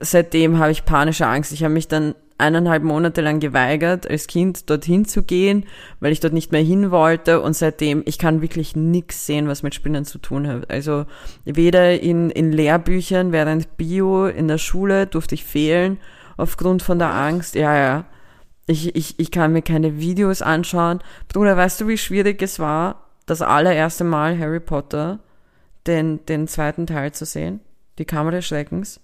seitdem 0.00 0.58
habe 0.58 0.72
ich 0.72 0.84
panische 0.84 1.26
Angst. 1.26 1.52
Ich 1.52 1.62
habe 1.62 1.74
mich 1.74 1.88
dann 1.88 2.14
eineinhalb 2.40 2.82
Monate 2.82 3.20
lang 3.20 3.38
geweigert, 3.38 4.08
als 4.08 4.26
Kind 4.26 4.70
dorthin 4.70 5.04
zu 5.04 5.22
gehen, 5.22 5.66
weil 6.00 6.12
ich 6.12 6.20
dort 6.20 6.32
nicht 6.32 6.52
mehr 6.52 6.62
hin 6.62 6.90
wollte 6.90 7.40
und 7.42 7.54
seitdem, 7.54 8.02
ich 8.06 8.18
kann 8.18 8.42
wirklich 8.42 8.74
nichts 8.74 9.26
sehen, 9.26 9.46
was 9.46 9.62
mit 9.62 9.74
Spinnen 9.74 10.04
zu 10.04 10.18
tun 10.18 10.48
hat. 10.48 10.70
Also 10.70 11.04
weder 11.44 12.00
in, 12.00 12.30
in 12.30 12.50
Lehrbüchern, 12.50 13.30
während 13.30 13.76
Bio 13.76 14.26
in 14.26 14.48
der 14.48 14.58
Schule 14.58 15.06
durfte 15.06 15.34
ich 15.34 15.44
fehlen 15.44 15.98
aufgrund 16.36 16.82
von 16.82 16.98
der 16.98 17.14
Angst. 17.14 17.54
Ja, 17.54 17.76
ja. 17.76 18.04
Ich, 18.66 18.94
ich, 18.96 19.18
ich 19.18 19.30
kann 19.30 19.52
mir 19.52 19.62
keine 19.62 19.98
Videos 19.98 20.42
anschauen. 20.42 21.00
Bruder, 21.28 21.56
weißt 21.56 21.80
du, 21.80 21.88
wie 21.88 21.98
schwierig 21.98 22.40
es 22.40 22.58
war, 22.58 23.09
das 23.30 23.42
allererste 23.42 24.04
Mal 24.04 24.38
Harry 24.38 24.60
Potter, 24.60 25.20
den, 25.86 26.24
den 26.26 26.48
zweiten 26.48 26.86
Teil 26.86 27.12
zu 27.12 27.24
sehen? 27.24 27.60
Die 27.98 28.04
Kammer 28.04 28.32
des 28.32 28.46
Schreckens? 28.46 29.00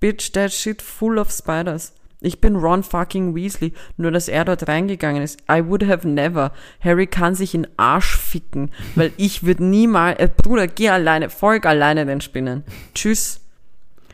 Bitch, 0.00 0.32
that 0.32 0.52
shit 0.52 0.82
full 0.82 1.18
of 1.18 1.30
spiders. 1.30 1.94
Ich 2.20 2.40
bin 2.40 2.56
Ron 2.56 2.82
fucking 2.82 3.34
Weasley, 3.34 3.74
nur 3.96 4.10
dass 4.10 4.28
er 4.28 4.44
dort 4.44 4.66
reingegangen 4.66 5.22
ist. 5.22 5.40
I 5.50 5.64
would 5.64 5.86
have 5.86 6.08
never. 6.08 6.52
Harry 6.80 7.06
kann 7.06 7.34
sich 7.34 7.54
in 7.54 7.66
Arsch 7.76 8.16
ficken, 8.16 8.70
weil 8.94 9.12
ich 9.18 9.44
würde 9.44 9.64
niemals, 9.64 10.18
äh, 10.18 10.28
Bruder, 10.34 10.66
geh 10.66 10.88
alleine, 10.88 11.28
folg 11.28 11.66
alleine 11.66 12.06
den 12.06 12.20
Spinnen. 12.20 12.64
Tschüss. 12.94 13.40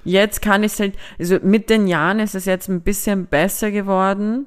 Jetzt 0.05 0.43
kann 0.43 0.65
ich 0.65 0.79
halt, 0.79 0.95
also 1.19 1.39
mit 1.43 1.71
den 1.71 1.87
Jahren 1.87 2.21
ist 2.21 2.35
es 2.35 2.47
jetzt 2.47 2.69
ein 2.69 2.81
bisschen 2.81 3.27
besser 3.27 3.71
geworden. 3.71 4.47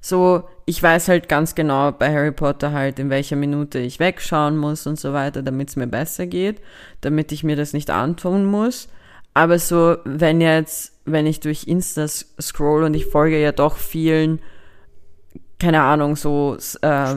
So, 0.00 0.44
ich 0.64 0.82
weiß 0.82 1.08
halt 1.08 1.28
ganz 1.28 1.54
genau 1.54 1.92
bei 1.92 2.12
Harry 2.12 2.32
Potter 2.32 2.72
halt, 2.72 2.98
in 2.98 3.10
welcher 3.10 3.36
Minute 3.36 3.78
ich 3.78 3.98
wegschauen 3.98 4.56
muss 4.56 4.86
und 4.86 4.98
so 4.98 5.12
weiter, 5.12 5.42
damit 5.42 5.70
es 5.70 5.76
mir 5.76 5.86
besser 5.86 6.26
geht, 6.26 6.60
damit 7.00 7.32
ich 7.32 7.44
mir 7.44 7.56
das 7.56 7.72
nicht 7.72 7.90
antun 7.90 8.44
muss. 8.44 8.88
Aber 9.34 9.58
so, 9.58 9.96
wenn 10.04 10.40
jetzt, 10.40 10.92
wenn 11.04 11.26
ich 11.26 11.40
durch 11.40 11.66
Insta 11.66 12.06
scroll 12.08 12.84
und 12.84 12.94
ich 12.94 13.06
folge 13.06 13.40
ja 13.40 13.52
doch 13.52 13.76
vielen 13.76 14.40
keine 15.58 15.82
Ahnung, 15.82 16.16
so 16.16 16.56
äh, 16.82 17.14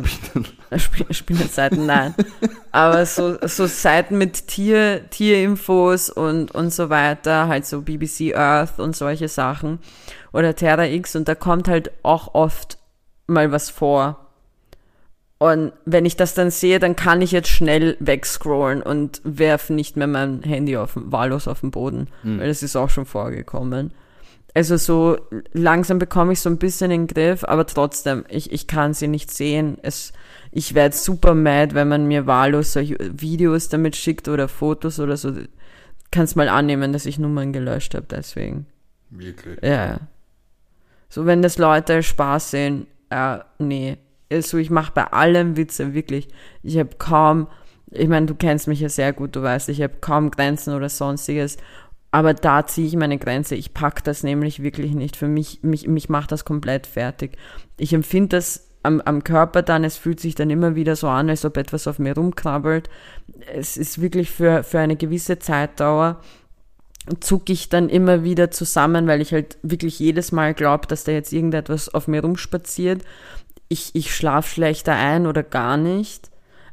Sp 0.79 1.03
Spinnenseiten, 1.11 1.85
nein. 1.85 2.15
Aber 2.71 3.05
so, 3.05 3.37
so 3.45 3.65
Seiten 3.67 4.17
mit 4.17 4.47
Tier, 4.47 5.01
Tierinfos 5.09 6.09
und, 6.09 6.51
und 6.51 6.73
so 6.73 6.89
weiter, 6.89 7.47
halt 7.47 7.65
so 7.65 7.81
BBC 7.81 8.33
Earth 8.35 8.79
und 8.79 8.95
solche 8.95 9.27
Sachen. 9.27 9.79
Oder 10.31 10.55
Terra 10.55 10.85
X 10.85 11.15
und 11.15 11.27
da 11.27 11.35
kommt 11.35 11.67
halt 11.67 11.91
auch 12.03 12.33
oft 12.35 12.77
mal 13.27 13.51
was 13.51 13.69
vor. 13.69 14.17
Und 15.39 15.73
wenn 15.85 16.05
ich 16.05 16.15
das 16.15 16.35
dann 16.35 16.51
sehe, 16.51 16.79
dann 16.79 16.95
kann 16.95 17.21
ich 17.21 17.31
jetzt 17.31 17.49
schnell 17.49 17.97
wegscrollen 17.99 18.81
und 18.83 19.21
werfe 19.23 19.73
nicht 19.73 19.97
mehr 19.97 20.05
mein 20.07 20.43
Handy 20.43 20.77
auf, 20.77 20.91
wahllos 20.93 21.47
auf 21.47 21.61
den 21.61 21.71
Boden, 21.71 22.07
Hm. 22.21 22.39
weil 22.39 22.47
das 22.47 22.61
ist 22.61 22.75
auch 22.75 22.89
schon 22.91 23.05
vorgekommen. 23.05 23.91
Also 24.53 24.77
so 24.77 25.17
langsam 25.53 25.97
bekomme 25.97 26.33
ich 26.33 26.41
so 26.41 26.49
ein 26.49 26.57
bisschen 26.57 26.91
in 26.91 27.07
den 27.07 27.13
Griff, 27.15 27.43
aber 27.43 27.65
trotzdem, 27.65 28.25
ich, 28.29 28.51
ich 28.51 28.67
kann 28.67 28.93
sie 28.93 29.07
nicht 29.07 29.31
sehen. 29.31 29.77
Es, 29.81 30.13
ich 30.51 30.75
werde 30.75 30.95
super 30.95 31.33
mad, 31.33 31.73
wenn 31.73 31.87
man 31.87 32.07
mir 32.07 32.27
wahllos 32.27 32.73
solche 32.73 32.97
Videos 32.99 33.69
damit 33.69 33.95
schickt 33.95 34.27
oder 34.27 34.47
Fotos 34.47 34.99
oder 34.99 35.15
so. 35.15 35.33
Kannst 36.11 36.35
mal 36.35 36.49
annehmen, 36.49 36.91
dass 36.91 37.05
ich 37.05 37.17
Nummern 37.17 37.53
gelöscht 37.53 37.95
habe, 37.95 38.05
deswegen. 38.09 38.65
Wirklich. 39.09 39.59
Ja. 39.63 40.01
So, 41.07 41.25
wenn 41.25 41.41
das 41.41 41.57
Leute 41.57 42.03
Spaß 42.03 42.51
sehen, 42.51 42.87
äh, 43.09 43.39
nee. 43.59 43.97
Also 44.31 44.57
ich 44.57 44.69
mache 44.69 44.93
bei 44.93 45.05
allem 45.05 45.57
Witze, 45.57 45.93
wirklich. 45.93 46.27
Ich 46.63 46.77
habe 46.77 46.95
kaum, 46.97 47.47
ich 47.89 48.07
meine, 48.07 48.25
du 48.25 48.35
kennst 48.35 48.67
mich 48.67 48.79
ja 48.81 48.89
sehr 48.89 49.13
gut, 49.13 49.35
du 49.35 49.41
weißt, 49.41 49.69
ich 49.69 49.81
habe 49.81 49.95
kaum 49.99 50.31
Grenzen 50.31 50.73
oder 50.73 50.89
sonstiges. 50.89 51.57
Aber 52.11 52.33
da 52.33 52.65
ziehe 52.65 52.87
ich 52.87 52.95
meine 52.97 53.17
Grenze. 53.17 53.55
Ich 53.55 53.73
pack 53.73 54.03
das 54.03 54.23
nämlich 54.23 54.61
wirklich 54.61 54.93
nicht. 54.93 55.15
Für 55.15 55.29
mich, 55.29 55.63
mich, 55.63 55.87
mich 55.87 56.09
macht 56.09 56.33
das 56.33 56.43
komplett 56.43 56.87
fertig. 56.87 57.37
Ich 57.77 57.93
empfinde 57.93 58.37
das 58.37 58.70
am, 58.83 59.01
am 59.01 59.23
Körper 59.23 59.61
dann, 59.61 59.83
es 59.83 59.97
fühlt 59.97 60.19
sich 60.19 60.35
dann 60.35 60.49
immer 60.49 60.75
wieder 60.75 60.95
so 60.95 61.07
an, 61.07 61.29
als 61.29 61.45
ob 61.45 61.57
etwas 61.57 61.87
auf 61.87 61.99
mir 61.99 62.15
rumkrabbelt. 62.15 62.89
Es 63.53 63.77
ist 63.77 64.01
wirklich 64.01 64.31
für, 64.31 64.63
für 64.63 64.79
eine 64.79 64.95
gewisse 64.95 65.39
Zeitdauer 65.39 66.21
zucke 67.19 67.51
ich 67.51 67.69
dann 67.69 67.89
immer 67.89 68.23
wieder 68.23 68.51
zusammen, 68.51 69.07
weil 69.07 69.21
ich 69.21 69.33
halt 69.33 69.57
wirklich 69.63 69.97
jedes 69.99 70.31
Mal 70.31 70.53
glaube, 70.53 70.87
dass 70.87 71.03
da 71.03 71.11
jetzt 71.11 71.33
irgendetwas 71.33 71.89
auf 71.89 72.07
mir 72.07 72.21
rumspaziert. 72.21 73.03
Ich, 73.69 73.91
ich 73.95 74.15
schlafe 74.15 74.49
schlechter 74.49 74.93
ein 74.93 75.25
oder 75.25 75.43
gar 75.43 75.77
nicht. 75.77 76.29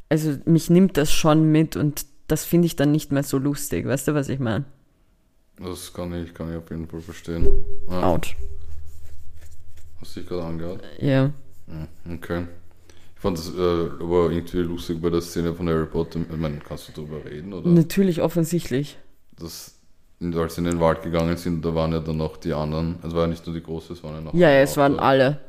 Also 0.09 0.37
mich 0.44 0.68
nimmt 0.71 0.97
das 0.97 1.12
schon 1.12 1.51
mit 1.51 1.77
und 1.77 2.07
das 2.27 2.44
finde 2.44 2.66
ich 2.66 2.77
dann 2.77 2.92
nicht 2.92 3.11
mehr 3.12 3.23
so 3.23 3.38
lustig. 3.38 3.87
Weißt 3.87 4.09
du, 4.09 4.14
was 4.14 4.29
ich 4.29 4.38
meine? 4.38 4.64
Das 5.61 5.92
kann 5.92 6.12
ich, 6.12 6.35
kann 6.35 6.51
ich 6.51 6.57
auf 6.57 6.71
jeden 6.71 6.87
Fall 6.87 7.01
verstehen. 7.01 7.64
Ja, 7.90 8.03
Autsch. 8.03 8.37
hast 10.01 10.14
du 10.14 10.21
dich 10.21 10.29
gerade 10.29 10.44
angehört? 10.44 10.83
Ja. 10.99 11.09
Ja, 11.09 11.31
okay. 12.12 12.46
Ich 13.16 13.20
fand 13.22 13.37
das 13.37 13.48
äh, 13.52 13.59
aber 14.00 14.31
irgendwie 14.31 14.59
lustig 14.59 15.00
bei 15.02 15.11
der 15.11 15.20
Szene 15.20 15.52
von 15.54 15.68
Harry 15.68 15.87
Potter. 15.87 16.20
Ich 16.20 16.37
meine, 16.37 16.59
kannst 16.59 16.88
du 16.88 16.92
darüber 16.92 17.24
reden? 17.28 17.52
Oder? 17.52 17.68
Natürlich, 17.68 18.22
offensichtlich. 18.22 18.96
Das, 19.37 19.74
als 20.37 20.54
sie 20.54 20.61
in 20.61 20.66
den 20.66 20.81
Wald 20.81 21.02
gegangen 21.02 21.37
sind, 21.37 21.64
da 21.64 21.74
waren 21.74 21.92
ja 21.92 21.98
dann 22.00 22.16
noch 22.16 22.37
die 22.37 22.52
anderen. 22.52 22.96
Es 23.02 23.12
war 23.14 23.22
ja 23.22 23.26
nicht 23.26 23.44
nur 23.44 23.54
die 23.57 23.62
Große, 23.62 23.92
es 23.94 24.02
waren 24.04 24.14
ja 24.14 24.20
noch 24.20 24.35
Ja, 24.35 24.50
ja, 24.50 24.61
es 24.61 24.76
waren 24.76 24.96
da. 24.96 25.02
alle. 25.02 25.40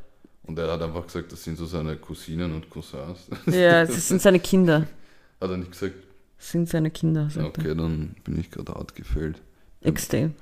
Und 0.43 0.58
er 0.58 0.71
hat 0.71 0.82
einfach 0.82 1.05
gesagt, 1.05 1.32
das 1.32 1.43
sind 1.43 1.58
so 1.60 1.65
seine 1.67 1.95
Cousinen 1.97 2.53
und 2.55 2.69
Cousins. 2.71 3.27
Ja, 3.45 3.84
es 3.84 4.08
sind 4.08 4.19
seine 4.21 4.39
Kinder. 4.39 4.88
hat 5.41 5.49
er 5.51 5.58
nicht 5.58 5.71
gesagt? 5.71 5.93
Es 6.39 6.51
sind 6.51 6.67
seine 6.69 6.89
Kinder, 6.89 7.29
sagt 7.29 7.60
Okay, 7.60 7.75
dann 7.75 8.15
bin 8.23 8.39
ich 8.39 8.49
gerade 8.49 8.73
hart 8.73 8.95
gefällt. 8.95 9.39
er. 9.82 9.89
Extrem. 9.89 10.34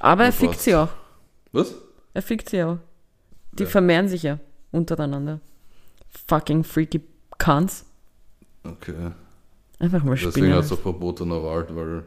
Aber 0.00 0.24
er 0.24 0.32
fickt 0.32 0.60
sie 0.60 0.74
auch. 0.74 0.88
Was? 1.52 1.74
Er 2.12 2.20
fickt 2.22 2.50
sie 2.50 2.62
auch. 2.62 2.76
Die 3.52 3.62
Ja. 3.62 3.68
vermehren 3.70 4.08
sich 4.08 4.24
ja 4.24 4.38
untereinander. 4.70 5.40
Fucking 6.28 6.64
freaky 6.64 7.02
cunts. 7.38 7.84
Okay. 8.64 9.12
Einfach 9.78 10.02
mal 10.02 10.14
Deswegen 10.14 10.32
Spinnen. 10.32 10.54
hat 10.54 10.64
es 10.64 10.72
auch 10.72 10.80
verbotener 10.80 11.42
Wald, 11.42 11.74
weil. 11.74 12.04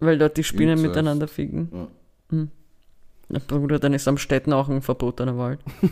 Weil 0.00 0.18
dort 0.18 0.36
die 0.36 0.44
Spinnen 0.44 0.80
miteinander 0.80 1.28
ficken. 1.28 1.88
Ja. 2.30 2.46
Na, 3.28 3.40
Bruder, 3.46 3.78
dann 3.78 3.92
ist 3.92 4.08
am 4.08 4.16
Städten 4.16 4.52
auch 4.52 4.68
ein 4.68 4.80
verbotener 4.80 5.36
Wald. 5.36 5.60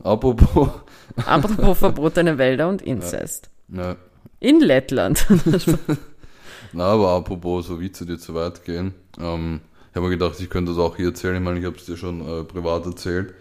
Apropos. 0.00 0.68
Apropos 1.26 1.78
verbotene 1.78 2.38
Wälder 2.38 2.68
und 2.68 2.82
Inzest. 2.82 3.50
Ja. 3.68 3.96
In 4.40 4.60
Lettland. 4.60 5.26
Na, 6.72 6.84
aber 6.84 7.12
apropos 7.12 7.66
so 7.66 7.80
Witze, 7.80 8.04
die 8.04 8.18
zu 8.18 8.34
weit 8.34 8.64
gehen. 8.64 8.92
Ähm, 9.18 9.60
ich 9.90 9.96
habe 9.96 10.06
mir 10.06 10.16
gedacht, 10.16 10.38
ich 10.38 10.50
könnte 10.50 10.72
das 10.72 10.78
auch 10.78 10.96
hier 10.96 11.06
erzählen. 11.06 11.36
Ich 11.36 11.42
meine, 11.42 11.58
ich 11.58 11.64
habe 11.64 11.76
es 11.76 11.86
dir 11.86 11.96
schon 11.96 12.20
äh, 12.20 12.44
privat 12.44 12.84
erzählt. 12.84 13.34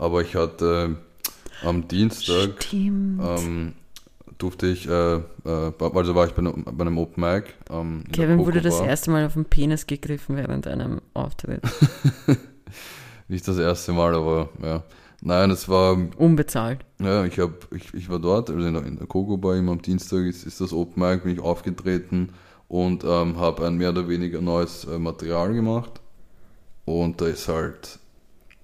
Aber 0.00 0.22
ich 0.22 0.34
hatte 0.34 0.96
äh, 1.62 1.66
am 1.66 1.86
Dienstag 1.86 2.72
ähm, 2.72 3.74
durfte 4.38 4.68
ich, 4.68 4.88
äh, 4.88 5.16
äh, 5.16 5.20
also 5.44 6.14
war 6.14 6.26
ich 6.26 6.32
bei 6.32 6.38
einem, 6.38 6.64
bei 6.64 6.86
einem 6.86 6.96
Open 6.96 7.22
Mic. 7.22 7.52
Ähm, 7.70 8.04
Kevin 8.10 8.38
wurde 8.38 8.62
das 8.62 8.80
erste 8.80 9.10
Mal 9.10 9.26
auf 9.26 9.34
den 9.34 9.44
Penis 9.44 9.86
gegriffen 9.86 10.36
während 10.36 10.66
einem 10.66 11.02
Auftritt. 11.12 11.60
Nicht 13.28 13.46
das 13.46 13.58
erste 13.58 13.92
Mal, 13.92 14.14
aber 14.14 14.48
ja. 14.62 14.82
Nein, 15.20 15.50
es 15.50 15.68
war, 15.68 15.98
Unbezahlt. 16.16 16.80
ja, 16.98 17.26
ich 17.26 17.38
hab, 17.38 17.70
ich, 17.74 17.92
ich 17.92 18.08
war 18.08 18.18
dort, 18.18 18.48
also 18.48 18.66
in 18.66 18.72
der, 18.72 18.86
in 18.86 18.96
der 18.96 19.06
Coco 19.06 19.36
Bar, 19.36 19.56
immer 19.56 19.72
am 19.72 19.82
Dienstag 19.82 20.20
ist, 20.20 20.46
ist 20.46 20.62
das 20.62 20.72
Open 20.72 21.02
Mic, 21.02 21.24
bin 21.24 21.34
ich 21.34 21.40
aufgetreten 21.40 22.30
und 22.68 23.04
ähm, 23.04 23.38
habe 23.38 23.66
ein 23.66 23.76
mehr 23.76 23.90
oder 23.90 24.08
weniger 24.08 24.40
neues 24.40 24.84
äh, 24.84 24.98
Material 24.98 25.52
gemacht. 25.52 26.00
Und 26.86 27.20
da 27.20 27.26
ist 27.26 27.48
halt 27.48 27.99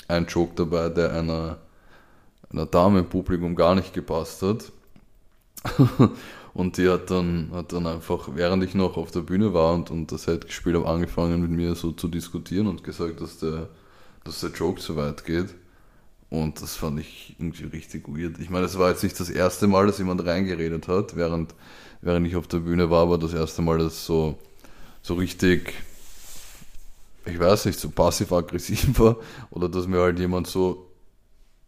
ein 0.09 0.27
Joke 0.27 0.53
dabei, 0.57 0.89
der 0.89 1.13
einer, 1.13 1.59
einer 2.51 2.67
Dame 2.67 3.01
im 3.01 3.09
Publikum 3.09 3.55
gar 3.55 3.75
nicht 3.75 3.93
gepasst 3.93 4.43
hat. 4.43 4.73
und 6.55 6.77
die 6.79 6.89
hat 6.89 7.11
dann, 7.11 7.51
hat 7.53 7.73
dann 7.73 7.87
einfach, 7.87 8.31
während 8.35 8.63
ich 8.65 8.75
noch 8.75 8.97
auf 8.97 9.11
der 9.11 9.21
Bühne 9.21 9.53
war 9.53 9.75
und, 9.75 9.91
und 9.91 10.13
das 10.13 10.25
Set 10.25 10.47
gespielt 10.47 10.77
habe, 10.77 10.89
angefangen 10.89 11.41
mit 11.41 11.51
mir 11.51 11.75
so 11.75 11.93
zu 11.93 12.09
diskutieren 12.09 12.67
und 12.67 12.85
gesagt, 12.85 13.21
dass 13.21 13.39
der, 13.39 13.69
dass 14.25 14.41
der 14.41 14.51
Joke 14.51 14.81
zu 14.81 14.97
weit 14.97 15.25
geht. 15.25 15.55
Und 16.29 16.61
das 16.61 16.75
fand 16.77 16.99
ich 17.01 17.37
irgendwie 17.39 17.65
richtig 17.65 18.09
weird. 18.09 18.39
Ich 18.41 18.51
meine, 18.51 18.67
es 18.67 18.79
war 18.79 18.91
jetzt 18.91 19.05
nicht 19.05 19.19
das 19.19 19.31
erste 19.31 19.67
Mal, 19.69 19.87
dass 19.87 19.99
jemand 19.99 20.25
reingeredet 20.27 20.89
hat, 20.89 21.17
während, 21.17 21.55
während 22.01 22.27
ich 22.27 22.37
auf 22.37 22.49
der 22.49 22.59
Bühne 22.59 22.91
war, 22.91 23.03
aber 23.03 23.19
das 23.19 23.33
erste 23.33 23.63
Mal, 23.63 23.79
dass 23.79 24.07
so, 24.07 24.39
so 25.03 25.15
richtig, 25.15 25.75
ich 27.27 27.39
weiß 27.39 27.67
nicht, 27.67 27.79
so 27.79 27.91
passiv-aggressiv 27.91 28.99
war 28.99 29.17
oder 29.51 29.69
dass 29.69 29.87
mir 29.87 30.01
halt 30.01 30.19
jemand 30.19 30.47
so 30.47 30.91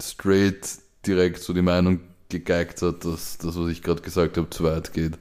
straight 0.00 0.66
direkt 1.06 1.42
so 1.42 1.52
die 1.52 1.62
Meinung 1.62 2.00
gegeigt 2.28 2.82
hat, 2.82 3.04
dass 3.04 3.38
das, 3.38 3.58
was 3.58 3.70
ich 3.70 3.82
gerade 3.82 4.02
gesagt 4.02 4.36
habe, 4.36 4.50
zu 4.50 4.64
weit 4.64 4.92
geht. 4.92 5.18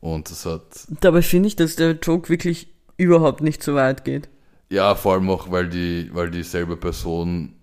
Und 0.00 0.30
das 0.30 0.44
hat, 0.44 0.62
Dabei 1.00 1.22
finde 1.22 1.48
ich, 1.48 1.56
dass 1.56 1.76
der 1.76 1.92
Joke 1.92 2.28
wirklich 2.28 2.68
überhaupt 2.96 3.40
nicht 3.40 3.62
so 3.62 3.74
weit 3.74 4.04
geht. 4.04 4.28
ja, 4.70 4.94
vor 4.94 5.14
allem 5.14 5.30
auch, 5.30 5.50
weil 5.50 5.68
die, 5.68 6.10
weil 6.12 6.30
dieselbe 6.30 6.76
Person 6.76 7.54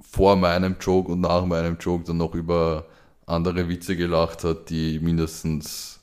vor 0.00 0.36
meinem 0.36 0.76
Joke 0.80 1.12
und 1.12 1.20
nach 1.20 1.44
meinem 1.46 1.78
Joke 1.78 2.04
dann 2.04 2.16
noch 2.18 2.34
über 2.34 2.86
andere 3.26 3.68
Witze 3.68 3.96
gelacht 3.96 4.44
hat, 4.44 4.70
die 4.70 4.98
mindestens 4.98 6.00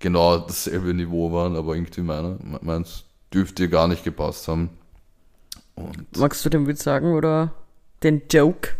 genau 0.00 0.38
dasselbe 0.38 0.92
Niveau 0.94 1.30
waren, 1.32 1.56
aber 1.56 1.74
irgendwie 1.74 2.00
meiner, 2.00 2.38
meins 2.60 3.04
dürfte 3.32 3.68
gar 3.68 3.88
nicht 3.88 4.04
gepasst 4.04 4.48
haben. 4.48 4.70
Und 5.74 6.16
Magst 6.18 6.44
du 6.44 6.48
den 6.50 6.66
Witz 6.66 6.82
sagen 6.84 7.12
oder 7.14 7.52
den 8.02 8.22
Joke? 8.30 8.70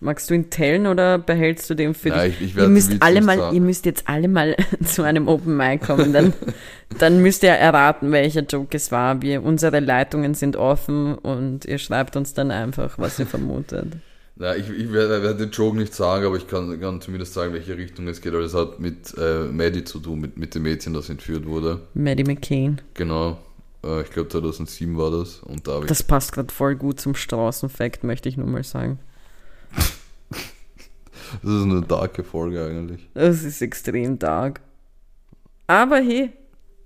Magst 0.00 0.28
du 0.28 0.34
ihn 0.34 0.50
teilen 0.50 0.86
oder 0.86 1.16
behältst 1.18 1.70
du 1.70 1.74
den 1.74 1.94
für 1.94 2.10
Nein, 2.10 2.30
dich? 2.30 2.40
ich- 2.40 2.56
ich 2.56 2.62
ihr 2.62 2.68
müsst 2.68 2.92
alle 3.00 3.22
mal, 3.22 3.38
sagen. 3.38 3.54
ihr 3.54 3.62
müsst 3.62 3.86
jetzt 3.86 4.06
alle 4.06 4.28
mal 4.28 4.54
zu 4.84 5.02
einem 5.02 5.28
Open 5.28 5.56
Mic 5.56 5.86
kommen, 5.86 6.12
dann, 6.12 6.34
dann 6.98 7.22
müsst 7.22 7.42
ihr 7.42 7.50
erraten, 7.50 8.12
welcher 8.12 8.42
Joke 8.42 8.76
es 8.76 8.92
war. 8.92 9.22
Wir, 9.22 9.42
unsere 9.42 9.80
Leitungen 9.80 10.34
sind 10.34 10.56
offen 10.56 11.14
und 11.14 11.64
ihr 11.64 11.78
schreibt 11.78 12.16
uns 12.16 12.34
dann 12.34 12.50
einfach, 12.50 12.98
was 12.98 13.18
ihr 13.18 13.26
vermutet. 13.26 13.94
Ja, 14.36 14.54
ich, 14.56 14.68
ich 14.68 14.92
werde, 14.92 15.22
werde 15.22 15.46
den 15.46 15.50
Joke 15.52 15.76
nicht 15.78 15.94
sagen, 15.94 16.26
aber 16.26 16.36
ich 16.36 16.48
kann, 16.48 16.78
kann 16.80 17.00
zumindest 17.00 17.32
sagen, 17.34 17.54
welche 17.54 17.76
Richtung 17.78 18.06
es 18.08 18.20
geht. 18.20 18.34
Also 18.34 18.58
es 18.58 18.66
hat 18.68 18.80
mit 18.80 19.14
äh, 19.16 19.44
Maddie 19.44 19.84
zu 19.84 20.00
tun, 20.00 20.20
mit, 20.20 20.36
mit 20.36 20.54
dem 20.56 20.64
Mädchen, 20.64 20.92
das 20.92 21.08
entführt 21.08 21.46
wurde. 21.46 21.82
Maddie 21.94 22.24
McCain. 22.24 22.80
Genau. 22.94 23.38
Äh, 23.84 24.02
ich 24.02 24.10
glaube 24.10 24.28
2007 24.28 24.96
war 24.96 25.10
das. 25.10 25.40
Und 25.40 25.68
da. 25.68 25.80
Das 25.80 26.02
passt 26.02 26.32
gerade 26.32 26.52
voll 26.52 26.74
gut 26.76 27.00
zum 27.00 27.14
Straßenfakt, 27.14 28.02
möchte 28.04 28.28
ich 28.28 28.36
nur 28.36 28.46
mal 28.46 28.64
sagen. 28.64 28.98
Das 31.42 31.50
ist 31.52 31.62
eine 31.64 31.82
darke 31.82 32.22
Folge 32.22 32.64
eigentlich. 32.64 33.08
Das 33.14 33.42
ist 33.42 33.60
extrem 33.60 34.18
dark. 34.20 34.60
Aber 35.66 35.96
hey, 35.96 36.30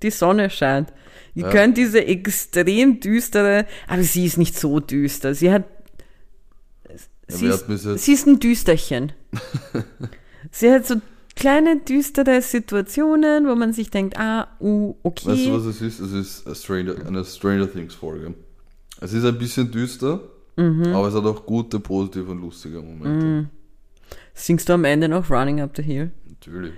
die 0.02 0.10
Sonne 0.10 0.48
scheint. 0.48 0.92
Ihr 1.34 1.44
Ja. 1.44 1.50
könnt 1.50 1.76
diese 1.76 2.04
extrem 2.06 3.00
düstere, 3.00 3.66
aber 3.88 4.02
sie 4.02 4.24
ist 4.24 4.38
nicht 4.38 4.58
so 4.58 4.80
düster. 4.80 5.34
Sie 5.34 5.50
hat. 5.52 5.64
Sie, 7.26 7.46
wer 7.46 7.54
ist, 7.74 8.04
sie 8.04 8.12
ist 8.12 8.26
ein 8.26 8.40
Düsterchen. 8.40 9.12
sie 10.50 10.72
hat 10.72 10.86
so 10.86 10.94
kleine 11.38 11.80
düstere 11.80 12.42
Situationen, 12.42 13.46
wo 13.46 13.54
man 13.54 13.72
sich 13.72 13.90
denkt, 13.90 14.18
ah, 14.18 14.48
uh, 14.60 14.94
okay. 15.02 15.28
Weißt 15.28 15.46
du, 15.46 15.52
was 15.52 15.64
es 15.64 15.80
ist? 15.80 16.00
Es 16.00 16.12
ist 16.12 16.46
eine 16.46 16.54
Stranger, 16.54 17.06
eine 17.06 17.24
Stranger 17.24 17.70
Things 17.70 17.94
Folge. 17.94 18.34
Es 19.00 19.12
ist 19.12 19.24
ein 19.24 19.38
bisschen 19.38 19.70
düster, 19.70 20.20
Mhm. 20.58 20.92
Aber 20.92 21.06
es 21.06 21.14
hat 21.14 21.24
auch 21.24 21.46
gute, 21.46 21.78
positive 21.78 22.32
und 22.32 22.40
lustige 22.40 22.80
Momente. 22.80 23.48
Singst 24.34 24.68
du 24.68 24.72
am 24.72 24.84
Ende 24.84 25.08
noch 25.08 25.30
Running 25.30 25.60
Up 25.60 25.70
the 25.76 25.82
Hill? 25.82 26.10
Natürlich. 26.28 26.72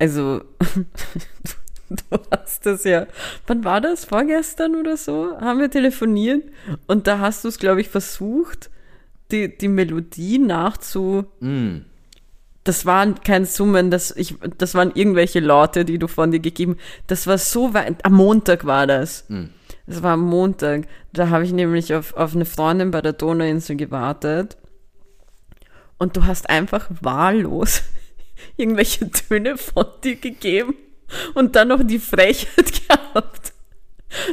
Also, 0.00 0.42
du 1.88 2.18
hast 2.30 2.66
das 2.66 2.82
ja. 2.82 3.06
Wann 3.46 3.64
war 3.64 3.80
das? 3.80 4.04
Vorgestern 4.04 4.74
oder 4.74 4.96
so? 4.96 5.36
Haben 5.40 5.60
wir 5.60 5.70
telefoniert 5.70 6.44
und 6.88 7.06
da 7.06 7.20
hast 7.20 7.44
du 7.44 7.48
es, 7.48 7.58
glaube 7.58 7.80
ich, 7.80 7.88
versucht, 7.88 8.68
die, 9.30 9.56
die 9.56 9.68
Melodie 9.68 10.38
nachzu. 10.38 11.24
Mm. 11.38 11.82
Das 12.64 12.86
waren 12.86 13.20
kein 13.20 13.44
Summen, 13.44 13.90
das, 13.90 14.10
ich, 14.16 14.36
das 14.56 14.74
waren 14.74 14.92
irgendwelche 14.94 15.40
Laute, 15.40 15.84
die 15.84 15.98
du 15.98 16.08
von 16.08 16.30
dir 16.30 16.40
gegeben 16.40 16.78
Das 17.06 17.26
war 17.26 17.36
so 17.36 17.74
weit. 17.74 18.04
Am 18.04 18.14
Montag 18.14 18.64
war 18.64 18.86
das. 18.86 19.26
Mm. 19.28 19.44
Das 19.86 20.02
war 20.02 20.14
am 20.14 20.22
Montag. 20.22 20.86
Da 21.12 21.28
habe 21.28 21.44
ich 21.44 21.52
nämlich 21.52 21.94
auf, 21.94 22.14
auf 22.14 22.34
eine 22.34 22.46
Freundin 22.46 22.90
bei 22.90 23.02
der 23.02 23.12
Donauinsel 23.12 23.76
gewartet. 23.76 24.56
Und 25.98 26.16
du 26.16 26.24
hast 26.24 26.48
einfach 26.48 26.88
wahllos 27.02 27.82
irgendwelche 28.56 29.10
Töne 29.10 29.58
von 29.58 29.86
dir 30.02 30.16
gegeben 30.16 30.74
und 31.34 31.56
dann 31.56 31.68
noch 31.68 31.82
die 31.82 31.98
Frechheit 31.98 32.88
gehabt, 32.88 33.52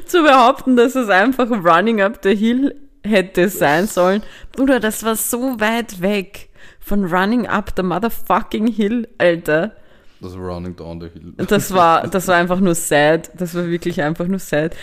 zu 0.06 0.24
behaupten, 0.24 0.76
dass 0.76 0.96
es 0.96 1.10
einfach 1.10 1.50
Running 1.50 2.02
Up 2.02 2.20
the 2.24 2.36
Hill 2.36 2.76
hätte 3.04 3.50
sein 3.50 3.88
sollen. 3.88 4.24
Bruder, 4.54 4.80
das 4.80 5.04
war 5.04 5.15
so 5.15 5.60
weit 5.60 6.02
weg 6.02 6.50
von 6.82 7.06
Running 7.06 7.48
Up 7.48 7.74
the 7.78 7.84
Motherfucking 7.84 8.67
Hill, 8.67 9.08
Alter. 9.17 9.76
Das 10.20 10.34
war 10.38 10.56
Running 10.56 10.76
Down 10.76 11.00
the 11.02 11.08
Hill. 11.08 11.34
Das 11.48 11.74
war, 11.74 12.08
das 12.10 12.28
war 12.28 12.36
einfach 12.36 12.60
nur 12.60 12.76
sad. 12.76 13.32
Das 13.39 13.56
war 13.56 13.67
wirklich 13.67 14.02
einfach 14.02 14.28
nur 14.28 14.39
sad. 14.39 14.76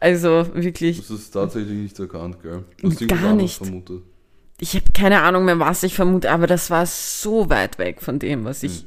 Also 0.00 0.46
wirklich, 0.54 0.98
Das 0.98 1.10
ist 1.10 1.30
tatsächlich 1.30 1.78
nicht 1.78 1.98
erkannt, 1.98 2.42
gell? 2.42 2.64
Du 2.80 2.90
hast 2.90 3.08
Gar 3.08 3.34
nicht. 3.34 3.56
vermutet. 3.56 4.02
ich 4.60 4.74
habe 4.74 4.84
keine 4.92 5.22
Ahnung 5.22 5.46
mehr, 5.46 5.58
was 5.58 5.82
ich 5.82 5.94
vermute, 5.94 6.30
aber 6.30 6.46
das 6.46 6.68
war 6.70 6.84
so 6.86 7.48
weit 7.48 7.78
weg 7.78 8.02
von 8.02 8.18
dem, 8.18 8.44
was 8.44 8.62
ich, 8.62 8.84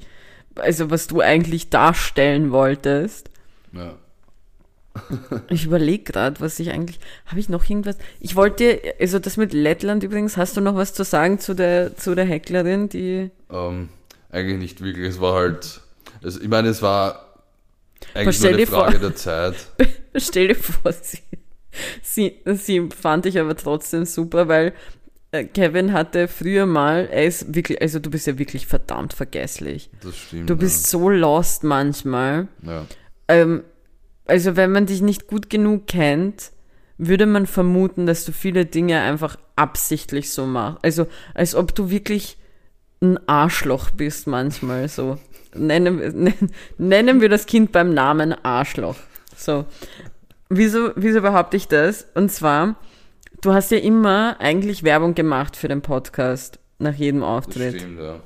also 0.55 0.91
was 0.91 1.07
du 1.07 1.21
eigentlich 1.21 1.69
darstellen 1.69 2.51
wolltest. 2.51 3.29
Ja. 3.73 3.95
Ich 5.49 5.65
überlege 5.65 6.03
gerade, 6.11 6.39
was 6.39 6.59
ich 6.59 6.71
eigentlich, 6.71 6.99
habe 7.25 7.39
ich 7.39 7.49
noch 7.49 7.69
irgendwas? 7.69 7.97
Ich 8.19 8.35
wollte, 8.35 8.81
also 8.99 9.19
das 9.19 9.37
mit 9.37 9.53
Lettland 9.53 10.03
übrigens, 10.03 10.37
hast 10.37 10.57
du 10.57 10.61
noch 10.61 10.75
was 10.75 10.93
zu 10.93 11.03
sagen 11.03 11.39
zu 11.39 11.53
der, 11.53 11.95
zu 11.97 12.15
der 12.15 12.25
Hecklerin, 12.25 12.89
die, 12.89 13.31
Ähm, 13.51 13.89
eigentlich 14.29 14.57
nicht 14.59 14.81
wirklich. 14.83 15.07
Es 15.07 15.21
war 15.21 15.33
halt. 15.35 15.81
Es, 16.23 16.37
ich 16.37 16.47
meine, 16.47 16.69
es 16.69 16.81
war 16.81 17.33
eigentlich 18.13 18.39
nur 18.39 18.49
eine 18.49 18.57
dir 18.57 18.67
vor- 18.67 18.83
Frage 18.85 18.99
der 18.99 19.15
Zeit. 19.15 19.55
stell 20.15 20.49
dir 20.49 20.55
vor, 20.55 20.91
sie, 20.93 21.19
sie, 22.01 22.39
sie 22.45 22.89
fand 22.89 23.25
ich 23.25 23.39
aber 23.39 23.55
trotzdem 23.55 24.05
super, 24.05 24.47
weil 24.47 24.73
äh, 25.31 25.43
Kevin 25.45 25.93
hatte 25.93 26.27
früher 26.27 26.65
mal, 26.65 27.07
er 27.11 27.25
ist 27.25 27.53
wirklich, 27.53 27.81
also 27.81 27.99
du 27.99 28.09
bist 28.09 28.27
ja 28.27 28.37
wirklich 28.39 28.65
verdammt 28.67 29.13
vergesslich. 29.13 29.89
Das 30.01 30.15
stimmt. 30.17 30.49
Du 30.49 30.55
bist 30.55 30.87
so 30.87 31.09
lost 31.09 31.63
manchmal. 31.63 32.47
Ja. 32.63 32.85
Ähm, 33.27 33.63
also 34.27 34.55
wenn 34.55 34.71
man 34.71 34.85
dich 34.85 35.01
nicht 35.01 35.27
gut 35.27 35.49
genug 35.49 35.87
kennt, 35.87 36.51
würde 36.97 37.25
man 37.25 37.45
vermuten, 37.45 38.05
dass 38.05 38.25
du 38.25 38.31
viele 38.31 38.65
Dinge 38.65 39.01
einfach 39.01 39.37
absichtlich 39.55 40.31
so 40.31 40.45
machst. 40.45 40.79
Also 40.83 41.07
als 41.33 41.53
ob 41.55 41.75
du 41.75 41.89
wirklich 41.89 42.37
ein 43.01 43.19
Arschloch 43.27 43.91
bist 43.91 44.25
manchmal 44.27 44.87
so. 44.89 45.17
Nennen, 45.55 45.99
wir- 45.99 46.33
nennen, 46.77 47.21
wir 47.21 47.29
das 47.29 47.45
Kind 47.45 47.71
beim 47.71 47.93
Namen 47.93 48.33
Arschloch. 48.43 48.95
So. 49.35 49.65
Wieso, 50.49 50.91
wieso 50.95 51.21
behaupte 51.21 51.57
ich 51.57 51.67
das? 51.67 52.07
Und 52.15 52.31
zwar, 52.31 52.75
du 53.41 53.53
hast 53.53 53.69
ja 53.71 53.77
immer 53.77 54.37
eigentlich 54.39 54.83
Werbung 54.83 55.13
gemacht 55.13 55.55
für 55.55 55.67
den 55.67 55.81
Podcast 55.81 56.59
nach 56.79 56.95
jedem 56.95 57.19
Das 57.21 57.29
Auftritt. 57.29 57.75
stimmt, 57.79 57.99
ja. 57.99 58.19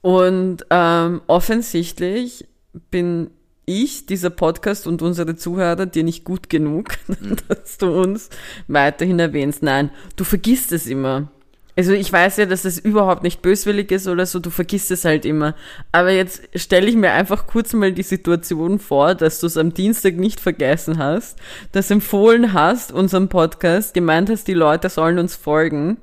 Und 0.00 0.64
ähm, 0.70 1.20
offensichtlich 1.26 2.46
bin 2.90 3.30
ich, 3.68 4.06
dieser 4.06 4.30
Podcast 4.30 4.86
und 4.86 5.02
unsere 5.02 5.36
Zuhörer 5.36 5.86
dir 5.86 6.02
nicht 6.02 6.24
gut 6.24 6.48
genug, 6.48 6.96
dass 7.48 7.78
du 7.78 8.00
uns 8.00 8.30
weiterhin 8.66 9.18
erwähnst. 9.18 9.62
Nein, 9.62 9.90
du 10.16 10.24
vergisst 10.24 10.72
es 10.72 10.86
immer. 10.86 11.30
Also 11.76 11.92
ich 11.92 12.12
weiß 12.12 12.38
ja, 12.38 12.46
dass 12.46 12.62
das 12.62 12.78
überhaupt 12.78 13.22
nicht 13.22 13.40
böswillig 13.40 13.92
ist 13.92 14.08
oder 14.08 14.26
so, 14.26 14.40
du 14.40 14.50
vergisst 14.50 14.90
es 14.90 15.04
halt 15.04 15.24
immer. 15.24 15.54
Aber 15.92 16.10
jetzt 16.10 16.42
stelle 16.56 16.88
ich 16.88 16.96
mir 16.96 17.12
einfach 17.12 17.46
kurz 17.46 17.72
mal 17.72 17.92
die 17.92 18.02
Situation 18.02 18.80
vor, 18.80 19.14
dass 19.14 19.38
du 19.38 19.46
es 19.46 19.56
am 19.56 19.72
Dienstag 19.74 20.16
nicht 20.16 20.40
vergessen 20.40 20.98
hast, 20.98 21.38
das 21.70 21.92
empfohlen 21.92 22.52
hast, 22.52 22.90
unseren 22.90 23.28
Podcast, 23.28 23.94
gemeint 23.94 24.28
hast, 24.28 24.48
die 24.48 24.54
Leute 24.54 24.88
sollen 24.88 25.20
uns 25.20 25.36
folgen 25.36 25.98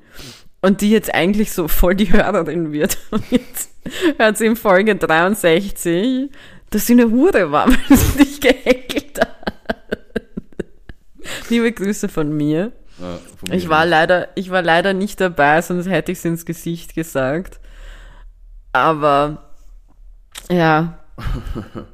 und 0.62 0.80
die 0.80 0.90
jetzt 0.90 1.14
eigentlich 1.14 1.52
so 1.52 1.68
voll 1.68 1.94
die 1.94 2.10
Hörerin 2.10 2.72
wird. 2.72 2.96
Und 3.10 3.30
jetzt 3.30 3.70
hört 4.18 4.36
sie 4.38 4.46
in 4.46 4.56
Folge 4.56 4.96
63, 4.96 6.30
dass 6.70 6.86
sie 6.86 6.94
eine 6.94 7.10
Hure 7.10 7.50
war, 7.52 7.68
weil 7.68 7.96
sie 7.96 8.18
dich 8.18 8.40
gehackelt 8.40 9.20
hat. 9.20 9.36
Liebe 11.48 11.72
Grüße 11.72 12.08
von 12.08 12.32
mir. 12.36 12.72
ja 12.98 13.18
von 13.38 13.52
Ich 13.52 13.64
mir 13.64 13.70
war 13.70 13.84
nicht. 13.84 13.90
leider, 13.90 14.28
ich 14.34 14.50
war 14.50 14.62
leider 14.62 14.92
nicht 14.94 15.20
dabei, 15.20 15.62
sonst 15.62 15.88
hätte 15.88 16.12
ich 16.12 16.18
es 16.18 16.24
ins 16.24 16.44
Gesicht 16.44 16.94
gesagt. 16.94 17.60
Aber 18.72 19.52
ja, 20.50 20.98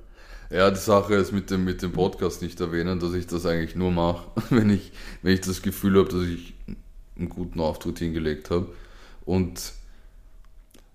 Ja, 0.51 0.71
die 0.71 0.77
Sache 0.81 1.15
ist 1.15 1.33
mit 1.33 1.51
dem, 1.51 1.65
mit 1.65 1.81
dem 1.81 1.93
Podcast 1.93 2.43
nicht 2.43 2.61
erwähnen, 2.61 3.01
dass 3.01 3.15
ich 3.15 3.27
das 3.27 3.47
eigentlich 3.47 3.75
nur 3.75 3.91
mache, 3.91 4.27
wenn 4.51 4.69
ich, 4.69 4.93
wenn 5.23 5.33
ich 5.33 5.41
das 5.41 5.63
Gefühl 5.63 5.99
habe, 5.99 6.11
dass 6.11 6.25
ich 6.25 6.55
einen 7.19 7.29
guten 7.31 7.59
Auftritt 7.61 7.99
hingelegt 8.01 8.51
habe. 8.51 8.69
Und 9.25 9.73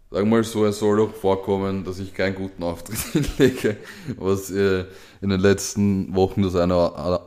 sagen 0.09 0.29
wir 0.29 0.37
mal 0.37 0.43
so, 0.43 0.65
es 0.65 0.79
soll 0.79 0.97
doch 0.97 1.13
vorkommen, 1.13 1.83
dass 1.83 1.99
ich 1.99 2.13
keinen 2.13 2.35
guten 2.35 2.63
Auftritt 2.63 2.97
hinlege, 3.37 3.77
was 4.17 4.49
äh, 4.51 4.85
in 5.21 5.29
den 5.29 5.39
letzten 5.39 6.15
Wochen 6.15 6.43
das 6.43 6.55
eine 6.55 6.75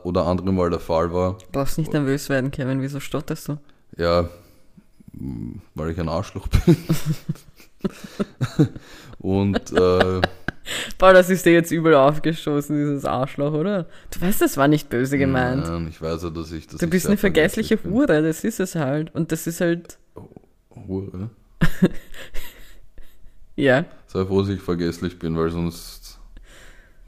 oder 0.03 0.25
andere 0.25 0.51
Mal 0.51 0.69
der 0.69 0.79
Fall 0.79 1.11
war. 1.13 1.37
brauchst 1.51 1.77
nicht 1.77 1.93
nervös 1.93 2.29
werden, 2.29 2.51
Kevin. 2.51 2.81
Wieso 2.81 2.99
stotterst 2.99 3.47
du? 3.49 3.57
Ja, 3.97 4.29
m, 5.19 5.61
weil 5.75 5.91
ich 5.91 5.99
ein 5.99 6.09
Arschloch 6.09 6.47
bin. 6.47 6.77
Und 9.19 9.71
äh, 9.73 10.21
Boah, 10.97 11.13
das 11.13 11.29
ist 11.29 11.45
dir 11.45 11.53
jetzt 11.53 11.71
übel 11.71 11.95
aufgestoßen, 11.95 12.75
dieses 12.75 13.03
Arschloch, 13.05 13.53
oder? 13.53 13.87
Du 14.11 14.21
weißt, 14.21 14.41
das 14.41 14.57
war 14.57 14.67
nicht 14.67 14.89
böse 14.89 15.17
gemeint. 15.17 15.67
nein, 15.67 15.87
ich 15.89 16.01
weiß 16.01 16.23
ja, 16.23 16.29
dass 16.29 16.51
ich 16.51 16.67
dass 16.67 16.79
du 16.79 16.87
bist 16.87 17.07
eine 17.07 17.17
vergessliche. 17.17 17.79
Hure, 17.83 18.21
das 18.21 18.43
ist 18.43 18.59
es 18.59 18.75
halt. 18.75 19.13
Und 19.13 19.31
das 19.31 19.47
ist 19.47 19.59
halt, 19.61 19.97
Hure. 20.87 21.29
Ja, 23.55 23.85
Sei 24.07 24.25
froh, 24.25 24.41
dass 24.41 24.49
ich 24.49 24.61
vergesslich 24.61 25.17
bin, 25.19 25.37
weil 25.37 25.49
sonst 25.51 26.19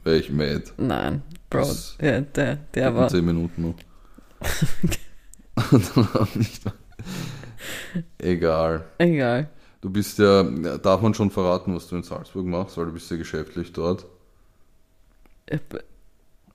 wäre 0.04 0.16
ich 0.18 0.30
mad. 0.30 0.62
nein, 0.76 1.22
Bro, 1.50 1.60
Das- 1.60 1.96
der, 2.00 2.20
der, 2.56 2.94
war, 2.94 3.08
10 3.08 3.24
Minuten 3.24 3.62
noch. 3.62 3.74
Egal. 8.18 8.84
egal. 8.98 9.48
Du 9.80 9.90
bist 9.90 10.18
ja, 10.18 10.42
darf 10.42 11.00
man 11.02 11.14
schon 11.14 11.30
verraten, 11.30 11.74
was 11.74 11.88
du 11.88 11.96
in 11.96 12.02
Salzburg 12.02 12.46
machst, 12.46 12.76
weil 12.78 12.86
du 12.86 12.92
bist 12.92 13.10
ja 13.10 13.16
geschäftlich 13.18 13.72
dort. 13.72 14.06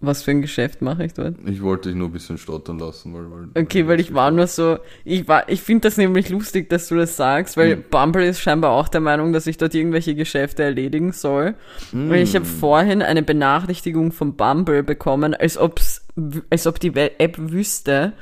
Was 0.01 0.23
für 0.23 0.31
ein 0.31 0.41
Geschäft 0.41 0.81
mache 0.81 1.03
ich 1.03 1.13
dort? 1.13 1.35
Ich 1.45 1.61
wollte 1.61 1.89
dich 1.89 1.97
nur 1.97 2.07
ein 2.07 2.13
bisschen 2.13 2.37
stottern 2.37 2.79
lassen, 2.79 3.13
weil... 3.13 3.29
weil 3.29 3.63
Okay, 3.63 3.85
weil 3.85 3.99
ich 3.99 4.13
war 4.13 4.31
nur 4.31 4.47
so, 4.47 4.77
ich 5.03 5.27
war, 5.27 5.49
ich 5.49 5.61
finde 5.61 5.89
das 5.89 5.97
nämlich 5.97 6.29
lustig, 6.29 6.69
dass 6.69 6.87
du 6.87 6.95
das 6.95 7.17
sagst, 7.17 7.57
weil 7.57 7.75
Mhm. 7.75 7.83
Bumble 7.91 8.25
ist 8.25 8.39
scheinbar 8.39 8.71
auch 8.71 8.87
der 8.87 9.01
Meinung, 9.01 9.33
dass 9.33 9.45
ich 9.45 9.57
dort 9.57 9.75
irgendwelche 9.75 10.15
Geschäfte 10.15 10.63
erledigen 10.63 11.11
soll. 11.11 11.55
Mhm. 11.91 12.11
Und 12.11 12.15
ich 12.15 12.33
habe 12.35 12.45
vorhin 12.45 13.01
eine 13.01 13.23
Benachrichtigung 13.23 14.13
von 14.13 14.37
Bumble 14.37 14.83
bekommen, 14.83 15.33
als 15.33 15.57
ob's, 15.57 16.07
als 16.49 16.65
ob 16.65 16.79
die 16.79 16.95
App 16.95 17.35
wüsste, 17.37 18.13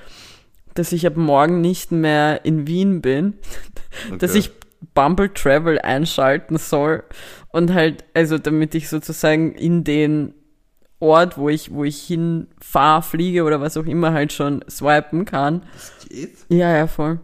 dass 0.73 0.91
ich 0.91 1.05
ab 1.05 1.15
morgen 1.15 1.61
nicht 1.61 1.91
mehr 1.91 2.43
in 2.43 2.65
Wien 2.65 3.01
bin, 3.01 3.35
dass 4.17 4.31
Okay. 4.31 4.39
ich 4.39 4.51
Bumble 4.95 5.31
Travel 5.31 5.77
einschalten 5.79 6.57
soll 6.57 7.03
und 7.49 7.73
halt, 7.73 8.03
also 8.15 8.37
damit 8.39 8.73
ich 8.73 8.89
sozusagen 8.89 9.53
in 9.53 9.83
den 9.83 10.33
Ort, 10.99 11.37
wo 11.37 11.49
ich, 11.49 11.71
wo 11.71 11.83
ich 11.83 12.01
hinfahre, 12.01 13.03
fliege 13.03 13.43
oder 13.43 13.61
was 13.61 13.77
auch 13.77 13.85
immer 13.85 14.13
halt 14.13 14.33
schon 14.33 14.63
swipen 14.69 15.25
kann. 15.25 15.61
Das 15.73 15.91
geht? 16.09 16.37
Ja, 16.49 16.75
ja, 16.75 16.87
voll. 16.87 17.19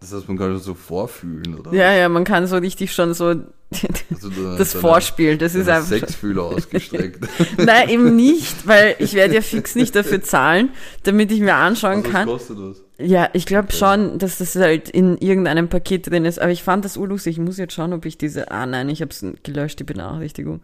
Das 0.00 0.12
heißt, 0.12 0.26
man 0.26 0.36
kann 0.36 0.52
das 0.52 0.64
so 0.64 0.74
vorfühlen, 0.74 1.60
oder? 1.60 1.72
Ja, 1.72 1.92
ja, 1.92 2.08
man 2.08 2.24
kann 2.24 2.48
so 2.48 2.56
richtig 2.56 2.92
schon 2.92 3.14
so 3.14 3.26
Also 3.26 3.38
da- 3.70 3.86
das 4.58 4.72
deine- 4.72 4.80
Vorspiel, 4.80 5.38
das 5.38 5.54
ist 5.54 5.68
deine 5.68 5.78
einfach. 5.78 5.90
schon- 5.90 5.98
Sexfühler 6.00 6.42
ausgestreckt. 6.42 7.24
Nein, 7.58 7.88
eben 7.88 8.16
nicht, 8.16 8.66
weil 8.66 8.96
ich 8.98 9.14
werde 9.14 9.34
ja 9.36 9.40
fix 9.40 9.76
nicht 9.76 9.94
dafür 9.94 10.20
zahlen, 10.22 10.70
damit 11.04 11.30
ich 11.30 11.38
mir 11.40 11.54
anschauen 11.54 11.98
Also, 11.98 12.04
was 12.06 12.12
kann. 12.12 12.26
kostet 12.26 12.58
das? 12.58 12.82
Ja, 13.04 13.28
ich 13.32 13.46
glaube 13.46 13.72
schon, 13.72 14.18
dass 14.18 14.38
das 14.38 14.54
halt 14.54 14.88
in 14.88 15.18
irgendeinem 15.18 15.68
Paket 15.68 16.08
drin 16.08 16.24
ist. 16.24 16.38
Aber 16.40 16.50
ich 16.50 16.62
fand 16.62 16.84
das 16.84 16.96
urlustig. 16.96 17.38
Ich 17.38 17.44
muss 17.44 17.58
jetzt 17.58 17.74
schauen, 17.74 17.92
ob 17.92 18.04
ich 18.06 18.16
diese. 18.16 18.50
Ah 18.50 18.66
nein, 18.66 18.88
ich 18.88 19.00
habe 19.00 19.10
es 19.10 19.24
gelöscht, 19.42 19.80
die 19.80 19.84
Benachrichtigung. 19.84 20.60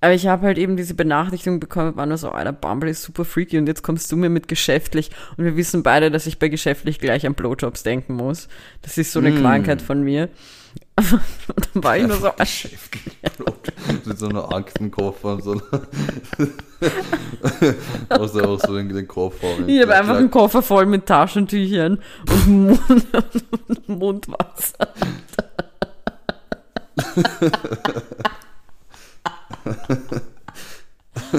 Aber 0.00 0.12
ich 0.12 0.26
habe 0.26 0.46
halt 0.46 0.58
eben 0.58 0.76
diese 0.76 0.94
Benachrichtigung 0.94 1.60
bekommen, 1.60 1.96
war 1.96 2.06
nur 2.06 2.18
so, 2.18 2.30
Alter, 2.30 2.52
Bumble 2.52 2.90
ist 2.90 3.02
super 3.02 3.24
freaky 3.24 3.58
und 3.58 3.66
jetzt 3.66 3.82
kommst 3.82 4.10
du 4.10 4.16
mir 4.16 4.28
mit 4.28 4.48
geschäftlich. 4.48 5.10
Und 5.36 5.44
wir 5.44 5.56
wissen 5.56 5.82
beide, 5.82 6.10
dass 6.10 6.26
ich 6.26 6.38
bei 6.38 6.48
geschäftlich 6.48 6.98
gleich 6.98 7.26
an 7.26 7.34
Blowjobs 7.34 7.82
denken 7.82 8.14
muss. 8.14 8.48
Das 8.82 8.98
ist 8.98 9.12
so 9.12 9.20
eine 9.20 9.30
Mm. 9.30 9.40
Krankheit 9.40 9.82
von 9.82 10.02
mir. 10.02 10.28
und 10.98 11.68
dann 11.74 11.84
war 11.84 11.96
ich 11.96 12.06
nur 12.06 12.16
so, 12.16 12.30
Mit 14.08 14.18
so 14.18 14.26
einer 14.26 14.50
Aktenkoffer 14.50 15.34
und 15.34 15.44
so. 15.44 15.60
Hast 18.08 18.34
du 18.34 18.38
einfach 18.38 18.66
so 18.66 18.74
den, 18.74 18.88
den 18.88 19.06
Koffer. 19.06 19.46
ich 19.66 19.82
habe 19.82 19.94
einfach 19.94 20.16
einen 20.16 20.30
Koffer 20.30 20.62
voll 20.62 20.86
mit 20.86 21.04
Taschentüchern 21.04 22.02
und 22.30 22.48
Mund 22.48 22.80
und 22.88 23.88
Mundwasser. 24.00 24.88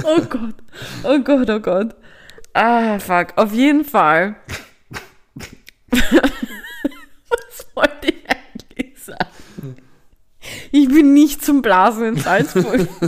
oh 0.03 0.21
Gott, 0.29 0.55
oh 1.03 1.19
Gott, 1.23 1.49
oh 1.49 1.59
Gott. 1.59 1.95
Ah, 2.53 2.99
fuck. 2.99 3.29
Auf 3.35 3.51
jeden 3.51 3.83
Fall. 3.83 4.35
Was 5.91 7.65
wollte 7.73 8.07
ich 8.09 8.23
eigentlich 8.29 9.03
sagen? 9.03 9.25
Ich 10.71 10.87
bin 10.87 11.13
nicht 11.13 11.43
zum 11.43 11.61
Blasen 11.61 12.07
in 12.07 12.17
Salzburg. 12.17 12.87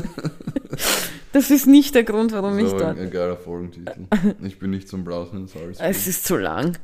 Das 1.34 1.50
ist 1.50 1.66
nicht 1.66 1.96
der 1.96 2.04
Grund, 2.04 2.34
warum 2.34 2.58
ich 2.60 2.66
Das 2.66 2.74
ist 2.74 2.82
aber 2.82 2.94
dort. 2.94 3.00
ein, 3.06 3.10
geiler 3.12 3.38
Folgentitel. 3.38 4.06
Ich 4.44 4.60
bin 4.60 4.72
nicht 4.72 4.90
zum 4.90 5.06
Brausen 5.06 5.38
in 5.38 5.48
Salzburg. 5.48 5.90
Es 5.90 6.06
ist 6.06 6.26
zu 6.26 6.36
lang. 6.36 6.78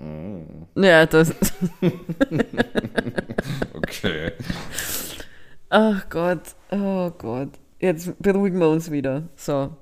Oh, 0.00 0.80
Ja, 0.80 1.06
das. 1.06 1.32
okay. 3.74 4.32
Ach 5.68 6.08
Gott, 6.08 6.40
oh 6.70 7.10
Gott. 7.10 7.50
Jetzt 7.78 8.20
beruhigen 8.20 8.58
wir 8.58 8.68
uns 8.68 8.90
wieder. 8.90 9.28
So. 9.36 9.76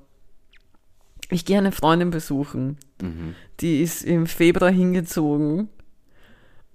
Ich 1.31 1.47
gehe 1.47 1.57
eine 1.57 1.73
Freundin 1.73 2.11
besuchen. 2.11 2.77
Mhm. 3.01 3.35
Die 3.61 3.81
ist 3.81 4.03
im 4.05 4.27
Februar 4.27 4.71
hingezogen. 4.71 5.71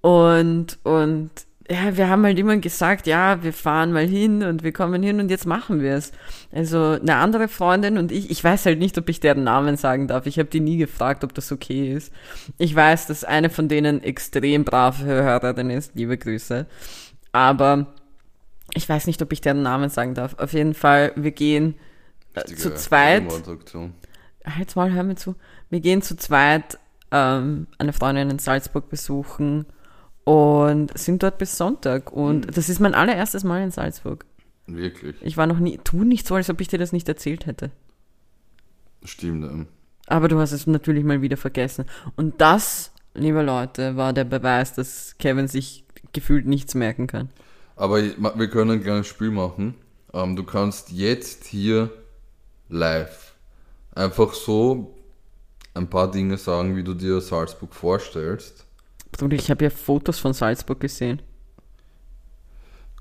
Und, 0.01 0.79
und 0.83 1.29
ja, 1.69 1.97
wir 1.97 2.07
haben 2.07 2.23
halt 2.23 2.39
immer 2.39 2.55
gesagt, 2.57 3.07
ja, 3.07 3.43
wir 3.43 3.51
fahren 3.51 3.91
mal 3.91 4.07
hin 4.07 4.43
und 4.43 4.63
wir 4.63 4.71
kommen 4.71 5.03
hin 5.03 5.19
und 5.19 5.29
jetzt 5.29 5.45
machen 5.45 5.81
wir 5.81 5.95
es. 5.95 6.13
Also 6.51 6.97
eine 7.01 7.15
andere 7.15 7.49
Freundin 7.49 7.97
und 7.97 8.11
ich, 8.11 8.31
ich 8.31 8.41
weiß 8.41 8.65
halt 8.65 8.79
nicht, 8.79 8.97
ob 8.97 9.09
ich 9.09 9.19
deren 9.19 9.43
Namen 9.43 9.75
sagen 9.75 10.07
darf. 10.07 10.25
Ich 10.27 10.39
habe 10.39 10.49
die 10.49 10.61
nie 10.61 10.77
gefragt, 10.77 11.25
ob 11.25 11.33
das 11.33 11.51
okay 11.51 11.91
ist. 11.91 12.13
Ich 12.57 12.73
weiß, 12.73 13.07
dass 13.07 13.25
eine 13.25 13.49
von 13.49 13.67
denen 13.67 14.01
extrem 14.01 14.63
brave 14.63 15.03
Hörerin 15.03 15.69
ist. 15.69 15.93
Liebe 15.95 16.17
Grüße. 16.17 16.67
Aber 17.33 17.87
ich 18.73 18.87
weiß 18.87 19.05
nicht, 19.07 19.21
ob 19.21 19.33
ich 19.33 19.41
deren 19.41 19.61
Namen 19.61 19.89
sagen 19.89 20.13
darf. 20.13 20.35
Auf 20.39 20.53
jeden 20.53 20.73
Fall, 20.73 21.11
wir 21.15 21.31
gehen 21.31 21.75
äh, 22.33 22.45
zu 22.45 22.51
Richtige 22.53 22.75
zweit. 22.75 23.23
Mordaktion. 23.25 23.93
Halt's 24.45 24.77
mal, 24.77 24.93
hör 24.93 25.03
mir 25.03 25.15
zu. 25.15 25.35
Wir 25.69 25.81
gehen 25.81 26.01
zu 26.01 26.15
zweit 26.15 26.79
ähm, 27.11 27.67
eine 27.77 27.91
Freundin 27.91 28.29
in 28.29 28.39
Salzburg 28.39 28.89
besuchen 28.89 29.65
und 30.27 30.97
sind 30.97 31.23
dort 31.23 31.37
bis 31.37 31.57
Sonntag. 31.57 32.11
Und 32.11 32.57
das 32.57 32.67
ist 32.67 32.81
mein 32.81 32.93
allererstes 32.93 33.45
Mal 33.45 33.63
in 33.63 33.71
Salzburg. 33.71 34.25
Wirklich. 34.65 35.15
Ich 35.21 35.37
war 35.37 35.47
noch 35.47 35.59
nie, 35.59 35.79
tu 35.81 36.03
nicht 36.03 36.27
so, 36.27 36.35
als 36.35 36.49
ob 36.49 36.59
ich 36.59 36.67
dir 36.67 36.77
das 36.77 36.91
nicht 36.91 37.07
erzählt 37.07 37.45
hätte. 37.45 37.71
Stimmt. 39.05 39.67
Aber 40.07 40.27
du 40.27 40.37
hast 40.37 40.51
es 40.51 40.67
natürlich 40.67 41.05
mal 41.05 41.21
wieder 41.21 41.37
vergessen. 41.37 41.85
Und 42.17 42.41
das, 42.41 42.91
liebe 43.13 43.41
Leute, 43.41 43.95
war 43.95 44.11
der 44.11 44.25
Beweis, 44.25 44.73
dass 44.73 45.15
Kevin 45.17 45.47
sich 45.47 45.85
gefühlt 46.11 46.45
nichts 46.45 46.75
merken 46.75 47.07
kann. 47.07 47.29
Aber 47.77 48.01
wir 48.01 48.49
können 48.49 48.71
ein 48.71 48.83
kleines 48.83 49.07
Spiel 49.07 49.31
machen. 49.31 49.75
Ähm, 50.13 50.35
du 50.35 50.43
kannst 50.43 50.91
jetzt 50.91 51.45
hier 51.45 51.89
live 52.67 53.33
einfach 53.95 54.33
so 54.33 54.93
ein 55.73 55.89
paar 55.89 56.11
Dinge 56.11 56.37
sagen, 56.37 56.75
wie 56.75 56.83
du 56.83 56.93
dir 56.93 57.21
Salzburg 57.21 57.73
vorstellst. 57.73 58.66
Bruder, 59.11 59.35
ich 59.35 59.49
habe 59.49 59.65
ja 59.65 59.69
Fotos 59.69 60.19
von 60.19 60.33
Salzburg 60.33 60.79
gesehen. 60.79 61.21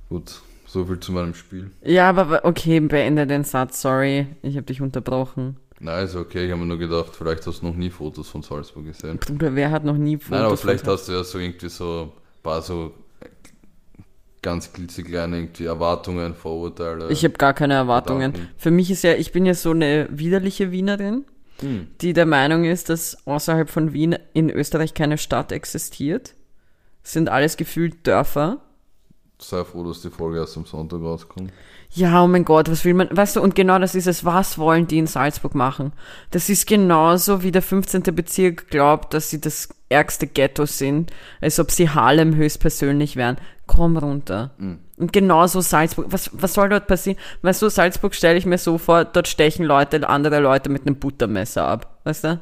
Gut, 0.08 0.40
so 0.66 0.84
viel 0.84 1.00
zu 1.00 1.12
meinem 1.12 1.34
Spiel. 1.34 1.70
Ja, 1.82 2.08
aber 2.10 2.44
okay, 2.44 2.80
beende 2.80 3.26
den 3.26 3.44
Satz, 3.44 3.82
sorry. 3.82 4.26
Ich 4.42 4.56
habe 4.56 4.66
dich 4.66 4.80
unterbrochen. 4.80 5.56
Nein, 5.78 6.04
ist 6.04 6.16
okay. 6.16 6.46
Ich 6.46 6.50
habe 6.50 6.60
mir 6.60 6.66
nur 6.66 6.78
gedacht, 6.78 7.14
vielleicht 7.16 7.46
hast 7.46 7.60
du 7.60 7.66
noch 7.66 7.76
nie 7.76 7.90
Fotos 7.90 8.28
von 8.28 8.42
Salzburg 8.42 8.86
gesehen. 8.86 9.18
Bruder, 9.18 9.54
wer 9.54 9.70
hat 9.70 9.84
noch 9.84 9.96
nie 9.96 10.16
Fotos 10.16 10.30
Nein, 10.30 10.42
aber 10.42 10.56
vielleicht 10.56 10.86
hast 10.86 11.08
du 11.08 11.12
ja 11.12 11.22
so 11.22 11.38
irgendwie 11.38 11.68
so 11.68 12.12
ein 12.14 12.42
paar 12.42 12.62
so 12.62 12.94
ganz 14.40 14.72
klitzekleine 14.72 15.36
irgendwie 15.38 15.64
Erwartungen, 15.64 16.34
Vorurteile. 16.34 17.10
Ich 17.10 17.24
habe 17.24 17.34
gar 17.34 17.52
keine 17.52 17.74
Erwartungen. 17.74 18.32
Gedanken. 18.32 18.54
Für 18.56 18.70
mich 18.70 18.90
ist 18.90 19.02
ja, 19.02 19.14
ich 19.14 19.32
bin 19.32 19.44
ja 19.44 19.54
so 19.54 19.72
eine 19.72 20.08
widerliche 20.10 20.70
Wienerin, 20.70 21.24
Hm. 21.60 21.88
die 22.00 22.12
der 22.12 22.26
Meinung 22.26 22.64
ist, 22.64 22.88
dass 22.88 23.26
außerhalb 23.26 23.70
von 23.70 23.92
Wien 23.92 24.18
in 24.34 24.50
Österreich 24.50 24.94
keine 24.94 25.18
Stadt 25.18 25.52
existiert. 25.52 26.34
Sind 27.02 27.28
alles 27.28 27.56
gefühlt 27.56 28.06
Dörfer. 28.06 28.60
Sei 29.38 29.64
froh, 29.64 29.84
dass 29.84 30.02
die 30.02 30.10
Folge 30.10 30.38
erst 30.38 30.56
am 30.56 30.66
Sonntag 30.66 31.00
rauskommt. 31.00 31.52
Ja, 31.96 32.22
oh 32.22 32.26
mein 32.26 32.44
Gott, 32.44 32.70
was 32.70 32.84
will 32.84 32.92
man, 32.92 33.08
weißt 33.10 33.36
du, 33.36 33.40
und 33.40 33.54
genau 33.54 33.78
das 33.78 33.94
ist 33.94 34.06
es, 34.06 34.22
was 34.22 34.58
wollen 34.58 34.86
die 34.86 34.98
in 34.98 35.06
Salzburg 35.06 35.54
machen? 35.54 35.94
Das 36.30 36.50
ist 36.50 36.66
genauso 36.66 37.42
wie 37.42 37.50
der 37.52 37.62
15. 37.62 38.02
Bezirk 38.14 38.68
glaubt, 38.68 39.14
dass 39.14 39.30
sie 39.30 39.40
das 39.40 39.70
ärgste 39.88 40.26
Ghetto 40.26 40.66
sind, 40.66 41.10
als 41.40 41.58
ob 41.58 41.70
sie 41.70 41.88
Harlem 41.88 42.36
höchstpersönlich 42.36 43.16
wären. 43.16 43.38
Komm 43.66 43.96
runter. 43.96 44.50
Und 44.98 45.12
genauso 45.14 45.62
Salzburg, 45.62 46.08
was, 46.10 46.28
was 46.34 46.52
soll 46.52 46.68
dort 46.68 46.86
passieren? 46.86 47.18
Weißt 47.40 47.62
du, 47.62 47.70
Salzburg 47.70 48.14
stelle 48.14 48.36
ich 48.38 48.44
mir 48.44 48.58
so 48.58 48.76
vor, 48.76 49.06
dort 49.06 49.26
stechen 49.26 49.64
Leute 49.64 50.06
andere 50.06 50.40
Leute 50.40 50.68
mit 50.68 50.86
einem 50.86 50.96
Buttermesser 50.96 51.66
ab, 51.66 51.98
weißt 52.04 52.24
du? 52.24 52.40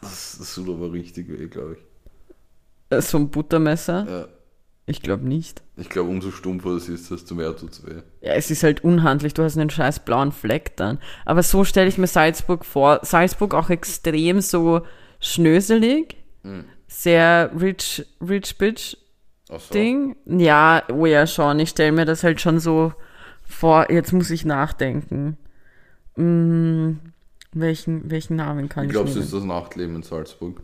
Das, 0.00 0.36
das 0.38 0.54
tut 0.54 0.70
aber 0.70 0.90
richtig 0.90 1.28
weh, 1.28 1.48
glaube 1.48 1.74
ich. 1.74 2.96
Äh, 2.96 3.02
So 3.02 3.18
ein 3.18 3.28
Buttermesser? 3.28 4.06
Ja. 4.08 4.39
Ich 4.90 5.02
glaube 5.02 5.24
nicht. 5.26 5.62
Ich 5.76 5.88
glaube, 5.88 6.10
umso 6.10 6.32
stumpfer 6.32 6.70
es 6.70 6.88
ist, 6.88 7.12
desto 7.12 7.36
mehr 7.36 7.56
tut's 7.56 7.86
weh. 7.86 8.02
Ja, 8.22 8.32
es 8.32 8.50
ist 8.50 8.64
halt 8.64 8.82
unhandlich, 8.82 9.34
du 9.34 9.44
hast 9.44 9.56
einen 9.56 9.70
scheiß 9.70 10.00
blauen 10.00 10.32
Fleck 10.32 10.76
dann. 10.76 10.98
Aber 11.24 11.44
so 11.44 11.62
stelle 11.62 11.88
ich 11.88 11.96
mir 11.96 12.08
Salzburg 12.08 12.64
vor. 12.64 12.98
Salzburg 13.02 13.54
auch 13.54 13.70
extrem 13.70 14.40
so 14.40 14.82
schnöselig, 15.20 16.16
sehr 16.88 17.52
rich, 17.60 18.04
rich 18.20 18.58
bitch 18.58 18.96
so. 19.46 19.72
Ding. 19.72 20.16
Ja, 20.26 20.82
oh 20.92 21.06
ja, 21.06 21.26
schon. 21.28 21.60
Ich 21.60 21.70
stelle 21.70 21.92
mir 21.92 22.04
das 22.04 22.24
halt 22.24 22.40
schon 22.40 22.58
so 22.58 22.92
vor. 23.44 23.92
Jetzt 23.92 24.12
muss 24.12 24.30
ich 24.30 24.44
nachdenken. 24.44 25.36
Hm, 26.16 26.98
welchen, 27.52 28.10
welchen 28.10 28.36
Namen 28.36 28.68
kann 28.68 28.86
ich 28.86 28.90
glaubst 28.90 29.14
du, 29.14 29.18
nehmen? 29.18 29.26
ist 29.26 29.34
das 29.34 29.44
Nachtleben 29.44 29.94
in 29.96 30.02
Salzburg? 30.02 30.60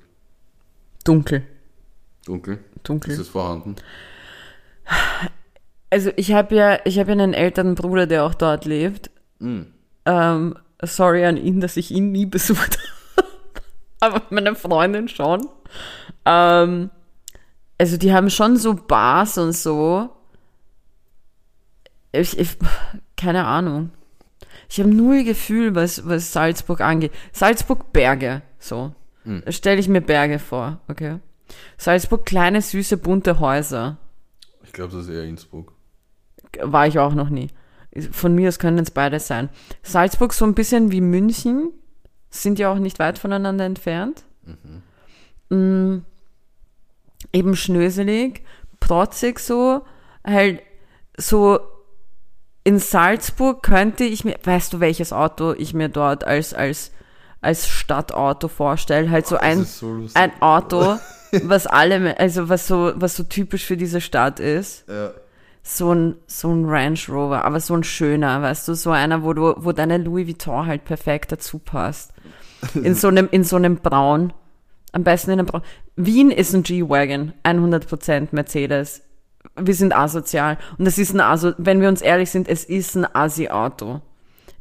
Dunkel. 1.04 1.44
Dunkel? 2.24 2.58
Dunkel. 2.82 3.12
Ist 3.12 3.20
es 3.20 3.28
vorhanden? 3.28 3.76
Also 5.90 6.10
ich 6.16 6.32
habe 6.32 6.54
ja, 6.54 6.78
ich 6.84 6.98
habe 6.98 7.10
ja 7.10 7.12
einen 7.12 7.34
älteren 7.34 7.74
Bruder, 7.74 8.06
der 8.06 8.24
auch 8.24 8.34
dort 8.34 8.64
lebt. 8.64 9.10
Mhm. 9.38 9.72
Ähm, 10.04 10.58
sorry 10.82 11.24
an 11.24 11.36
ihn, 11.36 11.60
dass 11.60 11.76
ich 11.76 11.90
ihn 11.90 12.12
nie 12.12 12.26
besucht 12.26 12.78
habe. 12.78 13.28
Aber 14.00 14.22
meine 14.30 14.54
Freundin 14.54 15.08
schon. 15.08 15.46
Ähm, 16.24 16.90
also 17.78 17.96
die 17.96 18.12
haben 18.12 18.30
schon 18.30 18.56
so 18.56 18.74
Bars 18.74 19.38
und 19.38 19.52
so. 19.52 20.10
Ich, 22.12 22.38
ich, 22.38 22.56
keine 23.16 23.46
Ahnung. 23.46 23.90
Ich 24.68 24.80
habe 24.80 24.88
null 24.88 25.24
Gefühl, 25.24 25.74
was, 25.74 26.08
was 26.08 26.32
Salzburg 26.32 26.80
angeht. 26.80 27.12
Salzburg 27.32 27.92
Berge, 27.92 28.42
so. 28.58 28.92
Da 29.44 29.52
stelle 29.52 29.80
ich 29.80 29.88
mir 29.88 30.00
Berge 30.00 30.38
vor, 30.38 30.80
okay. 30.88 31.18
Salzburg 31.78 32.24
kleine, 32.24 32.62
süße, 32.62 32.96
bunte 32.96 33.40
Häuser. 33.40 33.98
Ich 34.76 34.78
glaube, 34.78 34.94
das 34.94 35.06
ist 35.06 35.14
eher 35.14 35.24
Innsbruck. 35.24 35.72
War 36.60 36.86
ich 36.86 36.98
auch 36.98 37.14
noch 37.14 37.30
nie. 37.30 37.48
Von 38.12 38.34
mir 38.34 38.48
aus 38.48 38.58
können 38.58 38.78
es 38.80 38.90
beide 38.90 39.18
sein. 39.20 39.48
Salzburg 39.82 40.34
so 40.34 40.44
ein 40.44 40.54
bisschen 40.54 40.92
wie 40.92 41.00
München, 41.00 41.72
sind 42.28 42.58
ja 42.58 42.70
auch 42.70 42.78
nicht 42.78 42.98
weit 42.98 43.18
voneinander 43.18 43.64
entfernt. 43.64 44.24
Mm, 45.48 46.00
eben 47.32 47.56
schnöselig, 47.56 48.44
protzig 48.78 49.38
so, 49.38 49.80
halt 50.22 50.60
so 51.16 51.58
in 52.62 52.78
Salzburg 52.78 53.62
könnte 53.62 54.04
ich 54.04 54.26
mir, 54.26 54.36
weißt 54.44 54.74
du, 54.74 54.80
welches 54.80 55.14
Auto 55.14 55.54
ich 55.54 55.72
mir 55.72 55.88
dort 55.88 56.24
als, 56.24 56.52
als, 56.52 56.92
als 57.40 57.66
Stadtauto 57.66 58.48
vorstelle? 58.48 59.10
Halt 59.10 59.26
so 59.26 59.38
ein, 59.38 59.64
so 59.64 60.06
ein 60.12 60.32
Auto, 60.42 60.98
was 61.44 61.66
alle, 61.66 62.18
also 62.18 62.48
was 62.48 62.66
so, 62.66 62.92
was 62.96 63.16
so 63.16 63.22
typisch 63.24 63.64
für 63.64 63.76
diese 63.76 64.00
Stadt 64.00 64.40
ist 64.40 64.84
Ja. 64.88 65.10
so 65.62 65.92
ein, 65.92 66.16
so 66.26 66.52
ein 66.52 66.64
Range 66.64 66.98
Rover, 67.08 67.44
aber 67.44 67.60
so 67.60 67.74
ein 67.74 67.84
schöner, 67.84 68.42
weißt 68.42 68.68
du, 68.68 68.74
so 68.74 68.90
einer, 68.90 69.22
wo 69.22 69.32
du, 69.32 69.54
wo 69.58 69.72
deine 69.72 69.98
Louis 69.98 70.26
Vuitton 70.26 70.66
halt 70.66 70.84
perfekt 70.84 71.32
dazu 71.32 71.58
passt. 71.58 72.12
In 72.74 72.94
so 72.94 73.08
einem, 73.08 73.28
in 73.30 73.44
so 73.44 73.56
einem 73.56 73.76
Braun. 73.76 74.32
Am 74.92 75.04
besten 75.04 75.30
in 75.32 75.38
einem 75.40 75.46
Bra 75.46 75.62
Wien 75.96 76.30
ist 76.30 76.54
ein 76.54 76.62
G-Wagon, 76.62 77.32
100% 77.44 78.28
Mercedes. 78.32 79.02
Wir 79.58 79.74
sind 79.74 79.94
asozial. 79.94 80.58
Und 80.78 80.86
es 80.86 80.98
ist 80.98 81.14
ein 81.14 81.20
Aso, 81.20 81.52
wenn 81.58 81.80
wir 81.80 81.88
uns 81.88 82.00
ehrlich 82.02 82.30
sind, 82.30 82.48
es 82.48 82.64
ist 82.64 82.94
ein 82.96 83.06
Asi-Auto. 83.14 84.00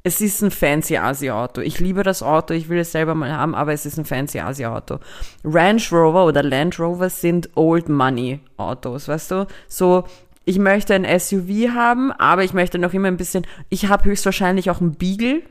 Es 0.07 0.21
ist 0.21 0.43
ein 0.43 0.51
fancy 0.51 0.97
Asi-Auto. 0.97 1.61
Ich 1.61 1.79
liebe 1.79 2.03
das 2.03 2.21
Auto, 2.21 2.53
ich 2.53 2.69
will 2.69 2.77
es 2.77 2.91
selber 2.91 3.15
mal 3.15 3.31
haben, 3.31 3.55
aber 3.55 3.73
es 3.73 3.87
ist 3.87 3.97
ein 3.97 4.05
fancy 4.05 4.39
Asi-Auto. 4.39 4.99
Range 5.43 5.81
Rover 5.91 6.27
oder 6.27 6.43
Land 6.43 6.79
Rover 6.79 7.09
sind 7.09 7.49
Old 7.55 7.89
Money 7.89 8.39
Autos, 8.55 9.07
weißt 9.07 9.31
du? 9.31 9.47
So, 9.67 10.03
ich 10.45 10.59
möchte 10.59 10.93
ein 10.93 11.19
SUV 11.19 11.73
haben, 11.73 12.11
aber 12.11 12.43
ich 12.43 12.53
möchte 12.53 12.77
noch 12.77 12.93
immer 12.93 13.07
ein 13.07 13.17
bisschen, 13.17 13.47
ich 13.69 13.87
habe 13.87 14.05
höchstwahrscheinlich 14.05 14.69
auch 14.69 14.79
einen 14.79 14.93
Beagle. 14.93 15.41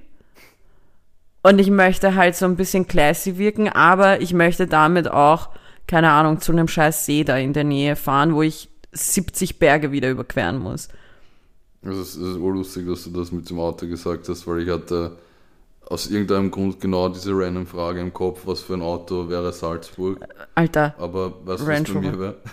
Und 1.43 1.59
ich 1.59 1.71
möchte 1.71 2.15
halt 2.15 2.37
so 2.37 2.45
ein 2.45 2.55
bisschen 2.55 2.87
classy 2.87 3.39
wirken, 3.39 3.69
aber 3.69 4.21
ich 4.21 4.35
möchte 4.35 4.69
damit 4.69 5.11
auch, 5.11 5.49
keine 5.89 6.13
Ahnung, 6.13 6.41
zu 6.41 6.53
einem 6.53 6.69
scheiß 6.69 7.05
See 7.07 7.25
da 7.25 7.37
in 7.37 7.55
der 7.55 7.65
Nähe 7.65 7.97
fahren, 7.97 8.37
wo 8.37 8.43
ich 8.43 8.69
70 8.93 9.59
Berge 9.59 9.91
wieder 9.91 10.11
überqueren 10.11 10.61
muss. 10.61 10.91
Also 11.85 12.01
es 12.01 12.17
ist 12.17 12.37
urlustig, 12.37 12.87
dass 12.87 13.05
du 13.05 13.11
das 13.11 13.31
mit 13.33 13.49
dem 13.51 13.59
Auto 13.59 13.87
gesagt 13.87 14.29
hast, 14.29 14.47
weil 14.47 14.61
ich 14.61 14.71
hatte 14.71 15.13
aus 15.87 16.09
irgendeinem 16.11 16.51
Grund 16.51 16.81
genau 16.81 17.09
diese 17.11 17.33
random 17.35 17.67
Frage 17.67 18.01
im 18.01 18.13
Kopf, 18.13 18.43
was 18.47 18.61
für 18.63 18.75
ein 18.75 18.83
Auto 18.83 19.29
wäre 19.29 19.53
Salzburg. 19.53 20.19
Alter, 20.55 20.95
Aber 20.99 21.35
weißt 21.47 21.63
du, 21.63 21.67
was 21.67 21.83
bei 21.85 22.01
mir 22.01 22.19
wäre? 22.19 22.37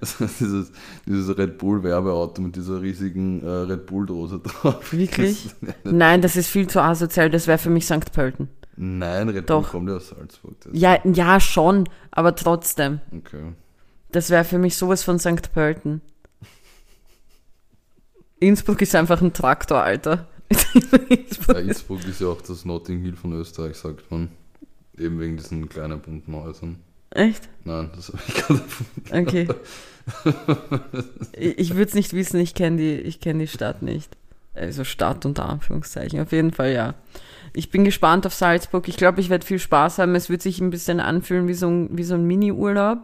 Also 0.00 0.24
dieses, 0.38 0.70
dieses 1.04 1.36
Red 1.36 1.58
Bull 1.58 1.82
Werbeauto 1.82 2.40
mit 2.40 2.54
dieser 2.54 2.80
riesigen 2.80 3.42
äh, 3.42 3.48
Red 3.48 3.86
Bull 3.86 4.06
Dose 4.06 4.38
drauf. 4.38 4.92
Wirklich? 4.92 5.50
Das- 5.60 5.74
Nein, 5.92 6.22
das 6.22 6.36
ist 6.36 6.46
viel 6.46 6.68
zu 6.68 6.80
asozial, 6.80 7.28
das 7.28 7.48
wäre 7.48 7.58
für 7.58 7.70
mich 7.70 7.86
St. 7.86 8.12
Pölten. 8.12 8.48
Nein, 8.76 9.28
Red 9.30 9.50
Doch. 9.50 9.62
Bull 9.62 9.70
kommt 9.72 9.88
ja 9.88 9.96
aus 9.96 10.10
Salzburg. 10.10 10.54
Ja, 10.70 10.98
ja, 11.02 11.40
schon, 11.40 11.88
aber 12.12 12.36
trotzdem. 12.36 13.00
Okay. 13.12 13.52
Das 14.12 14.30
wäre 14.30 14.44
für 14.44 14.58
mich 14.58 14.76
sowas 14.76 15.02
von 15.02 15.18
St. 15.18 15.52
Pölten. 15.52 16.02
Innsbruck 18.40 18.82
ist 18.82 18.94
einfach 18.94 19.20
ein 19.22 19.32
Traktor, 19.32 19.82
Alter. 19.82 20.26
Ja, 20.50 21.54
Innsbruck 21.58 22.04
ist 22.06 22.20
ja 22.20 22.28
auch 22.28 22.42
das 22.42 22.64
Notting 22.64 23.00
Hill 23.02 23.14
von 23.14 23.32
Österreich, 23.32 23.76
sagt 23.76 24.10
man. 24.10 24.30
Eben 24.98 25.20
wegen 25.20 25.36
diesen 25.36 25.68
kleinen 25.68 26.00
bunten 26.00 26.34
Häusern. 26.34 26.80
Echt? 27.10 27.48
Nein, 27.64 27.90
das 27.94 28.08
habe 28.08 28.18
ich 28.26 28.34
gerade 28.34 28.60
erfunden. 28.60 29.02
Okay. 29.10 29.48
Ich, 31.32 31.58
ich 31.58 31.74
würde 31.74 31.88
es 31.88 31.94
nicht 31.94 32.12
wissen, 32.12 32.40
ich 32.40 32.54
kenne 32.54 32.76
die, 32.78 32.94
ich 32.94 33.20
kenn 33.20 33.38
die 33.38 33.46
Stadt 33.46 33.82
nicht. 33.82 34.16
Also 34.54 34.84
Stadt 34.84 35.24
unter 35.26 35.48
Anführungszeichen, 35.48 36.20
auf 36.20 36.32
jeden 36.32 36.52
Fall 36.52 36.72
ja. 36.72 36.94
Ich 37.52 37.70
bin 37.70 37.84
gespannt 37.84 38.26
auf 38.26 38.34
Salzburg. 38.34 38.88
Ich 38.88 38.96
glaube, 38.96 39.20
ich 39.20 39.28
werde 39.30 39.46
viel 39.46 39.58
Spaß 39.58 39.98
haben. 39.98 40.14
Es 40.14 40.28
wird 40.30 40.42
sich 40.42 40.60
ein 40.60 40.70
bisschen 40.70 41.00
anfühlen 41.00 41.48
wie 41.48 41.54
so 41.54 41.68
ein, 41.68 41.96
wie 41.96 42.04
so 42.04 42.14
ein 42.14 42.24
Mini-Urlaub. 42.26 42.98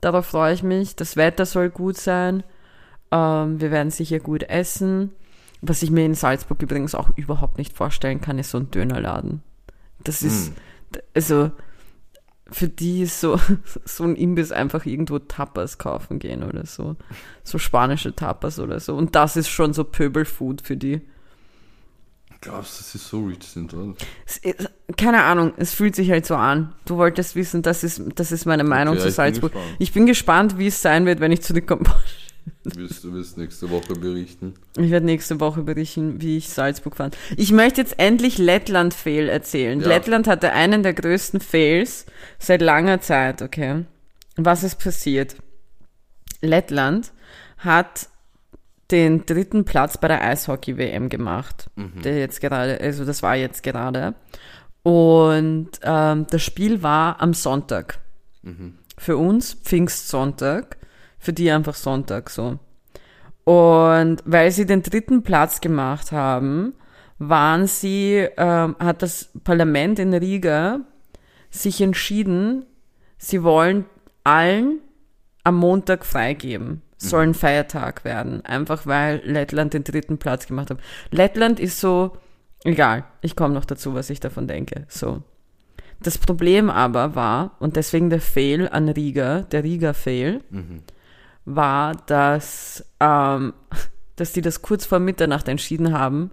Darauf 0.00 0.26
freue 0.26 0.54
ich 0.54 0.62
mich. 0.62 0.96
Das 0.96 1.16
Wetter 1.16 1.46
soll 1.46 1.70
gut 1.70 1.96
sein. 1.96 2.44
Ähm, 3.14 3.60
wir 3.60 3.70
werden 3.70 3.90
sicher 3.90 4.18
gut 4.18 4.42
essen. 4.42 5.12
Was 5.62 5.82
ich 5.82 5.90
mir 5.90 6.04
in 6.04 6.14
Salzburg 6.14 6.60
übrigens 6.60 6.94
auch 6.94 7.10
überhaupt 7.16 7.58
nicht 7.58 7.74
vorstellen 7.74 8.20
kann, 8.20 8.38
ist 8.38 8.50
so 8.50 8.58
ein 8.58 8.70
Dönerladen. 8.70 9.42
Das 10.02 10.22
ist, 10.22 10.52
also, 11.14 11.52
für 12.50 12.68
die 12.68 13.02
ist 13.02 13.20
so, 13.20 13.40
so 13.84 14.04
ein 14.04 14.16
Imbiss 14.16 14.50
einfach 14.52 14.84
irgendwo 14.84 15.20
Tapas 15.20 15.78
kaufen 15.78 16.18
gehen 16.18 16.42
oder 16.42 16.66
so. 16.66 16.96
So 17.44 17.58
spanische 17.58 18.14
Tapas 18.14 18.58
oder 18.58 18.80
so. 18.80 18.96
Und 18.96 19.14
das 19.14 19.36
ist 19.36 19.48
schon 19.48 19.72
so 19.72 19.84
Pöbelfood 19.84 20.60
für 20.60 20.76
die. 20.76 21.00
Glaubst 22.40 22.74
du, 22.74 22.82
dass 22.82 22.92
sie 22.92 22.98
so 22.98 23.24
rich 23.24 23.44
sind, 23.44 23.72
oder? 23.72 23.94
Ist, 24.26 24.70
keine 24.98 25.22
Ahnung, 25.22 25.54
es 25.56 25.72
fühlt 25.72 25.94
sich 25.94 26.10
halt 26.10 26.26
so 26.26 26.34
an. 26.34 26.74
Du 26.84 26.96
wolltest 26.96 27.36
wissen, 27.36 27.62
das 27.62 27.84
ist, 27.84 28.02
das 28.16 28.32
ist 28.32 28.44
meine 28.44 28.64
Meinung 28.64 28.96
Okay, 28.96 29.02
zu 29.02 29.08
ich 29.08 29.14
bin 29.14 29.24
Salzburg. 29.24 29.52
Ich 29.78 29.92
bin 29.92 30.04
gespannt, 30.04 30.58
wie 30.58 30.66
es 30.66 30.82
sein 30.82 31.06
wird, 31.06 31.20
wenn 31.20 31.32
ich 31.32 31.40
zurückkomme. 31.40 31.84
Du 32.64 32.76
wirst, 32.76 33.04
du 33.04 33.12
wirst 33.12 33.38
nächste 33.38 33.70
Woche 33.70 33.94
berichten. 33.94 34.54
Ich 34.76 34.90
werde 34.90 35.06
nächste 35.06 35.38
Woche 35.40 35.62
berichten, 35.62 36.20
wie 36.20 36.38
ich 36.38 36.48
Salzburg 36.48 36.96
fand. 36.96 37.16
Ich 37.36 37.52
möchte 37.52 37.80
jetzt 37.80 37.98
endlich 37.98 38.38
Lettland-Fail 38.38 39.28
erzählen. 39.28 39.80
Ja. 39.80 39.88
Lettland 39.88 40.26
hatte 40.26 40.52
einen 40.52 40.82
der 40.82 40.94
größten 40.94 41.40
Fails 41.40 42.06
seit 42.38 42.62
langer 42.62 43.00
Zeit, 43.00 43.42
okay? 43.42 43.84
Was 44.36 44.62
ist 44.62 44.76
passiert? 44.76 45.36
Lettland 46.40 47.12
hat 47.58 48.08
den 48.90 49.24
dritten 49.24 49.64
Platz 49.64 49.98
bei 49.98 50.08
der 50.08 50.22
Eishockey-WM 50.22 51.08
gemacht. 51.08 51.70
Der 52.04 52.18
jetzt 52.18 52.40
gerade, 52.40 52.80
also 52.80 53.04
das 53.04 53.22
war 53.22 53.36
jetzt 53.36 53.62
gerade. 53.62 54.14
Und 54.82 55.70
ähm, 55.82 56.26
das 56.30 56.42
Spiel 56.42 56.82
war 56.82 57.20
am 57.22 57.32
Sonntag. 57.32 58.00
Für 58.98 59.16
uns 59.16 59.54
Pfingstsonntag, 59.54 60.76
für 61.24 61.32
die 61.32 61.50
einfach 61.50 61.74
Sonntag 61.74 62.30
so. 62.30 62.58
Und 63.44 64.22
weil 64.24 64.50
sie 64.50 64.66
den 64.66 64.82
dritten 64.82 65.22
Platz 65.22 65.60
gemacht 65.60 66.12
haben, 66.12 66.74
waren 67.18 67.66
sie, 67.66 68.26
ähm, 68.36 68.76
hat 68.78 69.02
das 69.02 69.30
Parlament 69.44 69.98
in 69.98 70.14
Riga 70.14 70.80
sich 71.50 71.80
entschieden, 71.80 72.66
sie 73.18 73.42
wollen 73.42 73.84
allen 74.24 74.80
am 75.44 75.56
Montag 75.56 76.04
freigeben. 76.04 76.82
Soll 76.96 77.24
ein 77.24 77.34
Feiertag 77.34 78.04
werden. 78.04 78.44
Einfach 78.46 78.86
weil 78.86 79.20
Lettland 79.24 79.74
den 79.74 79.84
dritten 79.84 80.16
Platz 80.16 80.46
gemacht 80.46 80.70
hat. 80.70 80.78
Lettland 81.10 81.60
ist 81.60 81.78
so, 81.78 82.16
egal, 82.64 83.04
ich 83.20 83.36
komme 83.36 83.52
noch 83.52 83.66
dazu, 83.66 83.94
was 83.94 84.08
ich 84.08 84.20
davon 84.20 84.48
denke. 84.48 84.86
So. 84.88 85.22
Das 86.02 86.16
Problem 86.16 86.70
aber 86.70 87.14
war, 87.14 87.56
und 87.60 87.76
deswegen 87.76 88.08
der 88.08 88.20
Fail 88.20 88.68
an 88.68 88.88
Riga, 88.88 89.42
der 89.42 89.64
Riga-Fail, 89.64 90.40
war, 91.44 91.94
dass, 92.06 92.84
ähm, 93.00 93.52
dass 94.16 94.32
die 94.32 94.40
das 94.42 94.62
kurz 94.62 94.86
vor 94.86 94.98
Mitternacht 94.98 95.48
entschieden 95.48 95.92
haben 95.96 96.30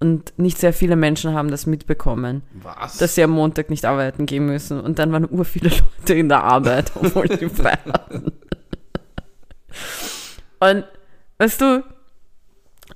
und 0.00 0.38
nicht 0.38 0.58
sehr 0.58 0.72
viele 0.72 0.96
Menschen 0.96 1.34
haben 1.34 1.50
das 1.50 1.66
mitbekommen, 1.66 2.42
Was? 2.62 2.98
dass 2.98 3.14
sie 3.14 3.22
am 3.22 3.30
Montag 3.30 3.68
nicht 3.70 3.84
arbeiten 3.84 4.26
gehen 4.26 4.46
müssen. 4.46 4.80
Und 4.80 4.98
dann 4.98 5.12
waren 5.12 5.28
ur 5.30 5.44
viele 5.44 5.70
Leute 5.98 6.14
in 6.14 6.28
der 6.28 6.42
Arbeit, 6.42 6.92
obwohl 6.94 7.28
die 7.28 7.48
frei 7.48 7.76
hatten. 7.86 8.32
Und 10.58 10.84
weißt 11.38 11.60
du, 11.60 11.84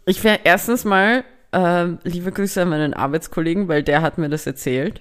ich 0.07 0.23
wäre 0.25 0.41
erstens 0.45 0.85
mal, 0.85 1.25
ähm, 1.53 1.99
liebe 2.05 2.33
Grüße 2.33 2.61
an 2.62 2.69
meinen 2.71 2.95
Arbeitskollegen, 2.95 3.69
weil 3.69 3.83
der 3.83 4.03
hat 4.03 4.19
mir 4.19 4.29
das 4.29 4.47
erzählt. 4.47 5.01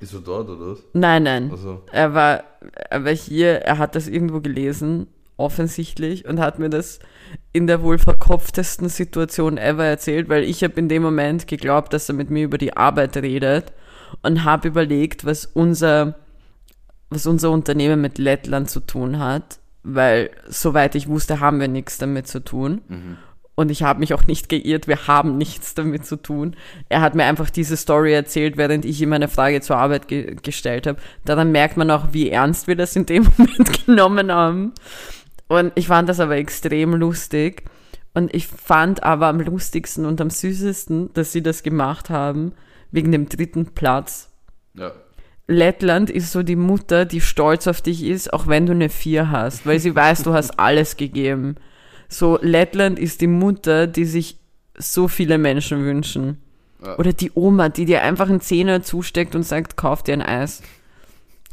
Ist 0.00 0.14
er 0.14 0.20
dort, 0.20 0.48
oder 0.48 0.72
was? 0.72 0.78
Nein, 0.92 1.24
nein. 1.24 1.50
Also, 1.50 1.82
Er 1.90 2.14
war, 2.14 2.44
er 2.90 3.04
war 3.04 3.12
hier, 3.12 3.56
er 3.62 3.78
hat 3.78 3.96
das 3.96 4.06
irgendwo 4.08 4.40
gelesen, 4.40 5.08
offensichtlich, 5.40 6.26
und 6.26 6.40
hat 6.40 6.58
mir 6.58 6.70
das 6.70 7.00
in 7.52 7.66
der 7.66 7.82
wohl 7.82 7.98
verkopftesten 7.98 8.88
Situation 8.88 9.58
ever 9.58 9.84
erzählt, 9.84 10.28
weil 10.28 10.44
ich 10.44 10.62
habe 10.62 10.74
in 10.74 10.88
dem 10.88 11.02
Moment 11.02 11.46
geglaubt, 11.46 11.92
dass 11.92 12.08
er 12.08 12.14
mit 12.14 12.30
mir 12.30 12.44
über 12.44 12.58
die 12.58 12.76
Arbeit 12.76 13.16
redet 13.16 13.72
und 14.22 14.44
habe 14.44 14.68
überlegt, 14.68 15.24
was 15.24 15.46
unser, 15.46 16.16
was 17.08 17.26
unser 17.26 17.50
Unternehmen 17.50 18.00
mit 18.00 18.18
Lettland 18.18 18.70
zu 18.70 18.80
tun 18.80 19.18
hat, 19.18 19.60
weil 19.82 20.30
soweit 20.48 20.94
ich 20.94 21.08
wusste, 21.08 21.40
haben 21.40 21.60
wir 21.60 21.68
nichts 21.68 21.98
damit 21.98 22.28
zu 22.28 22.44
tun. 22.44 22.82
Und 23.60 23.70
ich 23.70 23.82
habe 23.82 24.00
mich 24.00 24.14
auch 24.14 24.26
nicht 24.26 24.48
geirrt, 24.48 24.88
wir 24.88 25.06
haben 25.06 25.36
nichts 25.36 25.74
damit 25.74 26.06
zu 26.06 26.16
tun. 26.16 26.56
Er 26.88 27.02
hat 27.02 27.14
mir 27.14 27.24
einfach 27.24 27.50
diese 27.50 27.76
Story 27.76 28.14
erzählt, 28.14 28.56
während 28.56 28.86
ich 28.86 29.02
ihm 29.02 29.12
eine 29.12 29.28
Frage 29.28 29.60
zur 29.60 29.76
Arbeit 29.76 30.08
ge 30.08 30.36
gestellt 30.42 30.86
habe. 30.86 30.98
Daran 31.26 31.52
merkt 31.52 31.76
man 31.76 31.90
auch, 31.90 32.08
wie 32.12 32.30
ernst 32.30 32.68
wir 32.68 32.76
das 32.76 32.96
in 32.96 33.04
dem 33.04 33.28
Moment 33.36 33.84
genommen 33.84 34.32
haben. 34.32 34.72
Und 35.50 35.72
ich 35.74 35.88
fand 35.88 36.08
das 36.08 36.20
aber 36.20 36.36
extrem 36.36 36.94
lustig. 36.94 37.64
Und 38.14 38.32
ich 38.32 38.46
fand 38.46 39.02
aber 39.02 39.26
am 39.26 39.40
lustigsten 39.40 40.04
und 40.04 40.20
am 40.20 40.30
süßesten, 40.30 41.12
dass 41.12 41.32
sie 41.32 41.42
das 41.42 41.64
gemacht 41.64 42.08
haben, 42.08 42.52
wegen 42.92 43.10
dem 43.10 43.28
dritten 43.28 43.66
Platz. 43.66 44.30
ja. 44.74 44.92
Lettland 45.48 46.10
ist 46.10 46.30
so 46.30 46.44
die 46.44 46.54
Mutter, 46.54 47.04
die 47.04 47.20
stolz 47.20 47.66
auf 47.66 47.80
dich 47.82 48.04
ist, 48.04 48.32
auch 48.32 48.46
wenn 48.46 48.66
du 48.66 48.72
eine 48.72 48.88
Vier 48.88 49.32
hast, 49.32 49.66
weil 49.66 49.80
sie 49.80 49.96
weiß, 49.96 50.22
du 50.22 50.32
hast 50.32 50.50
alles 50.60 50.96
gegeben. 50.96 51.56
So, 52.08 52.38
Lettland 52.40 53.00
ist 53.00 53.20
die 53.20 53.26
Mutter, 53.26 53.88
die 53.88 54.04
sich 54.04 54.38
so 54.78 55.08
viele 55.08 55.38
Menschen 55.38 55.82
wünschen. 55.84 56.40
Ja. 56.84 56.96
Oder 56.98 57.12
die 57.12 57.32
Oma, 57.34 57.68
die 57.68 57.84
dir 57.84 58.02
einfach 58.02 58.28
einen 58.28 58.40
Zehner 58.40 58.84
zusteckt 58.84 59.34
und 59.34 59.42
sagt, 59.42 59.76
kauf 59.76 60.04
dir 60.04 60.12
ein 60.12 60.22
Eis. 60.22 60.62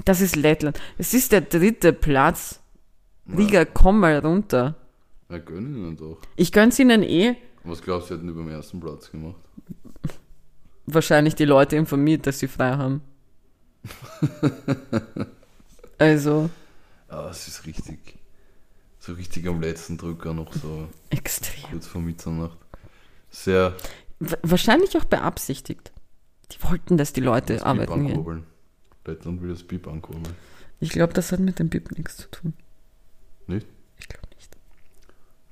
Das 0.06 0.22
ist 0.22 0.36
Lettland. 0.36 0.80
Es 1.00 1.16
ist 1.16 1.32
der 1.32 1.42
dritte 1.42 1.92
Platz. 1.92 2.62
Riga, 3.36 3.66
komm 3.66 4.00
mal 4.00 4.18
runter. 4.20 4.76
Ja, 5.30 5.38
gönnen 5.40 5.76
ihnen 5.76 5.98
doch. 5.98 6.20
Ich 6.36 6.52
gönn's 6.52 6.80
ihnen 6.80 7.04
eh. 7.04 7.36
Was 7.64 7.82
glaubst 7.82 8.10
du, 8.10 8.16
hätten 8.16 8.28
die 8.28 8.34
beim 8.34 8.48
ersten 8.50 8.80
Platz 8.80 9.12
gemacht? 9.12 9.36
Wahrscheinlich 10.86 11.36
die 11.36 11.44
Leute 11.46 11.76
informiert, 11.76 12.26
dass 12.28 12.40
sie 12.40 12.48
frei 12.48 12.78
haben. 12.78 13.02
Also, 16.00 16.50
Ah, 17.10 17.30
es 17.32 17.48
ist 17.48 17.66
richtig. 17.66 17.98
So 19.00 19.14
richtig 19.14 19.48
am 19.48 19.62
letzten 19.62 19.98
Drücker 19.98 20.34
noch 20.34 20.54
so 20.54 20.88
extrem. 21.10 21.72
kurz 21.72 21.88
vor 21.88 22.02
Mitternacht. 22.02 22.58
Sehr 23.32 23.76
Wa- 24.20 24.38
Wahrscheinlich 24.44 24.96
auch 24.98 25.06
beabsichtigt. 25.06 25.92
Die 26.52 26.62
wollten, 26.64 26.98
dass 26.98 27.14
die 27.14 27.22
Leute 27.22 27.54
das 27.54 27.64
arbeiten 27.64 28.06
gehen. 28.08 28.44
Lettland 29.06 29.42
will 29.42 29.50
das 29.50 29.64
Bip 29.64 29.88
ankurbeln. 29.88 30.36
Ich 30.80 30.90
glaube, 30.90 31.14
das 31.14 31.32
hat 31.32 31.40
mit 31.40 31.58
dem 31.60 31.70
BIP 31.70 31.98
nichts 31.98 32.18
zu 32.18 32.30
tun. 32.30 32.54
Nicht? 33.48 33.66
Ich 33.98 34.08
glaube 34.08 34.28
nicht. 34.36 34.56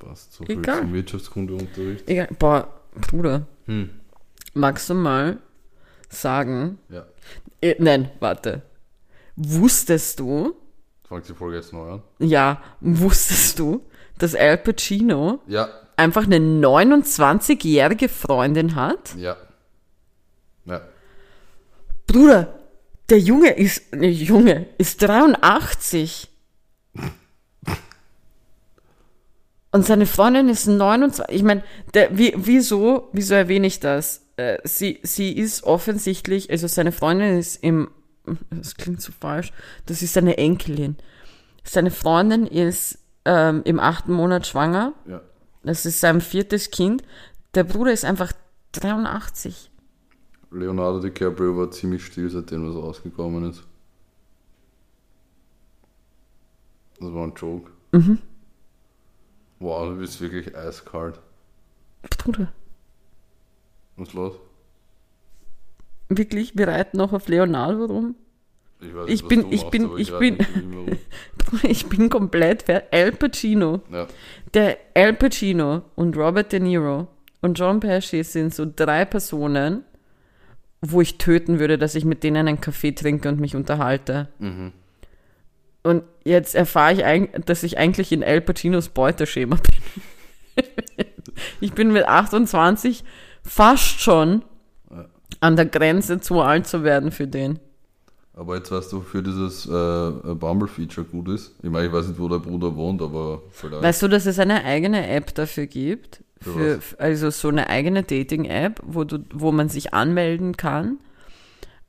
Passt 0.07 0.33
so 0.33 0.45
viel 0.45 0.59
Egal. 0.59 0.79
zum 0.81 0.93
Wirtschaftskundeunterricht. 0.93 2.07
Egal. 2.09 2.27
Boah, 2.39 2.67
Bruder, 3.09 3.45
Hm. 3.65 3.89
magst 4.53 4.89
du 4.89 4.93
mal 4.93 5.39
sagen. 6.09 6.77
Ja. 6.89 7.05
Äh, 7.61 7.75
nein, 7.79 8.11
warte. 8.19 8.61
Wusstest 9.35 10.19
du, 10.19 10.55
Fangt 11.07 11.27
die 11.29 11.33
Folge 11.33 11.57
jetzt 11.57 11.73
neu 11.73 11.91
an? 11.93 12.03
ja, 12.19 12.61
wusstest 12.79 13.59
du, 13.59 13.83
dass 14.17 14.33
Al 14.35 14.57
Pacino 14.57 15.39
Ja. 15.47 15.67
einfach 15.97 16.23
eine 16.25 16.37
29-jährige 16.39 18.07
Freundin 18.09 18.75
hat? 18.75 19.15
Ja. 19.17 19.35
Ja. 20.65 20.81
Bruder, 22.07 22.59
der 23.09 23.19
Junge 23.19 23.51
ist, 23.51 23.93
ne, 23.95 24.07
Junge, 24.09 24.67
ist 24.77 25.01
83. 25.01 26.29
Und 29.75 29.85
seine 29.85 30.05
Freundin 30.05 30.47
ist 30.47 30.67
29. 30.67 31.35
Ich 31.35 31.43
meine, 31.43 31.61
wie, 32.11 32.33
wieso, 32.37 33.09
wieso 33.11 33.33
erwähne 33.33 33.67
ich 33.67 33.81
das? 33.81 34.25
Äh, 34.37 34.59
sie, 34.63 35.01
sie 35.03 35.35
ist 35.35 35.65
offensichtlich, 35.65 36.49
also 36.49 36.65
seine 36.67 36.93
Freundin 36.93 37.37
ist 37.37 37.61
im, 37.61 37.89
das 38.51 38.75
klingt 38.75 39.01
so 39.01 39.11
falsch, 39.11 39.51
das 39.85 40.01
ist 40.01 40.13
seine 40.13 40.37
Enkelin. 40.37 40.95
Seine 41.65 41.91
Freundin 41.91 42.47
ist 42.47 42.99
ähm, 43.25 43.63
im 43.65 43.81
achten 43.81 44.13
Monat 44.13 44.47
schwanger. 44.47 44.93
Ja. 45.09 45.19
Das 45.61 45.85
ist 45.85 45.99
sein 45.99 46.21
viertes 46.21 46.71
Kind. 46.71 47.03
Der 47.53 47.65
Bruder 47.65 47.91
ist 47.91 48.05
einfach 48.05 48.31
83. 48.71 49.71
Leonardo 50.51 51.01
DiCaprio 51.01 51.57
war 51.57 51.69
ziemlich 51.69 52.05
still, 52.05 52.29
seitdem 52.29 52.65
was 52.65 52.81
rausgekommen 52.81 53.49
ist. 53.49 53.61
Das 56.97 57.13
war 57.13 57.27
ein 57.27 57.33
Joke. 57.35 57.71
Mhm. 57.91 58.19
Wow, 59.59 59.89
du 59.89 59.97
bist 59.97 60.19
wirklich 60.21 60.55
eiskalt. 60.55 61.19
Bruder, 62.17 62.51
Was 63.97 64.09
ist 64.09 64.13
los? 64.13 64.33
wirklich, 66.09 66.55
wir 66.57 66.67
reiten 66.67 66.97
noch 66.97 67.13
auf 67.13 67.27
Leonardo 67.27 67.85
rum? 67.85 68.15
Ich, 68.79 68.93
weiß 68.93 69.09
Ich 69.09 69.27
bin- 69.27 69.41
du 69.41 69.47
ich 69.51 69.63
bin- 69.65 69.89
ich 69.97 70.11
reite 70.11 70.19
bin- 70.19 70.37
nicht 70.37 70.55
mit 70.55 70.63
ihm 70.63 70.71
herum. 70.73 70.87
Ich 71.63 71.85
bin 71.87 72.09
komplett 72.09 72.63
fertig. 72.63 72.89
Al 72.93 73.11
Pacino. 73.13 73.81
Ja. 73.91 74.07
Der 74.53 74.77
Al 74.95 75.13
Pacino 75.13 75.83
und 75.95 76.17
Robert 76.17 76.51
De 76.51 76.59
Niro 76.59 77.07
und 77.41 77.57
John 77.57 77.79
Pesci 77.79 78.23
sind 78.23 78.53
so 78.53 78.65
drei 78.75 79.05
Personen, 79.05 79.83
wo 80.81 81.01
ich 81.01 81.17
töten 81.17 81.59
würde, 81.59 81.77
dass 81.77 81.95
ich 81.95 82.03
mit 82.05 82.23
denen 82.23 82.47
einen 82.47 82.61
Kaffee 82.61 82.91
trinke 82.91 83.29
und 83.29 83.39
mich 83.39 83.55
unterhalte. 83.55 84.27
Mhm. 84.39 84.73
Und 85.85 86.03
jetzt 86.23 86.55
erfahre 86.55 86.93
ich, 86.93 87.29
dass 87.45 87.63
ich 87.63 87.77
eigentlich 87.77 88.11
in 88.11 88.23
Al 88.23 88.41
Pacinos 88.41 88.89
Beuteschema 88.89 89.57
bin. 90.55 90.65
ich 91.59 91.73
bin 91.73 91.91
mit 91.91 92.07
28 92.07 93.03
fast 93.43 94.01
schon 94.01 94.43
an 95.39 95.55
der 95.55 95.65
Grenze 95.65 96.19
zu 96.19 96.41
alt 96.41 96.65
zu 96.65 96.83
werden 96.83 97.11
für 97.11 97.27
den. 97.27 97.59
Aber 98.33 98.57
jetzt 98.57 98.71
weißt 98.71 98.91
du, 98.91 98.97
wofür 98.97 99.21
dieses 99.21 99.65
äh, 99.65 100.33
Bumble-Feature 100.33 101.05
gut 101.05 101.29
ist. 101.29 101.53
Ich 101.61 101.69
meine, 101.69 101.87
ich 101.87 101.93
weiß 101.93 102.07
nicht, 102.07 102.19
wo 102.19 102.27
der 102.27 102.39
Bruder 102.39 102.75
wohnt, 102.75 103.01
aber 103.01 103.43
vielleicht. 103.51 103.83
Weißt 103.83 104.01
du, 104.01 104.07
dass 104.07 104.25
es 104.25 104.39
eine 104.39 104.65
eigene 104.65 105.07
App 105.07 105.33
dafür 105.35 105.67
gibt? 105.67 106.23
Für 106.41 106.81
Für, 106.81 106.99
also 106.99 107.29
so 107.29 107.47
eine 107.47 107.69
eigene 107.69 108.03
Dating-App, 108.03 108.81
wo, 108.83 109.03
du, 109.05 109.19
wo 109.33 109.51
man 109.53 109.69
sich 109.69 109.93
anmelden 109.93 110.57
kann. 110.57 110.97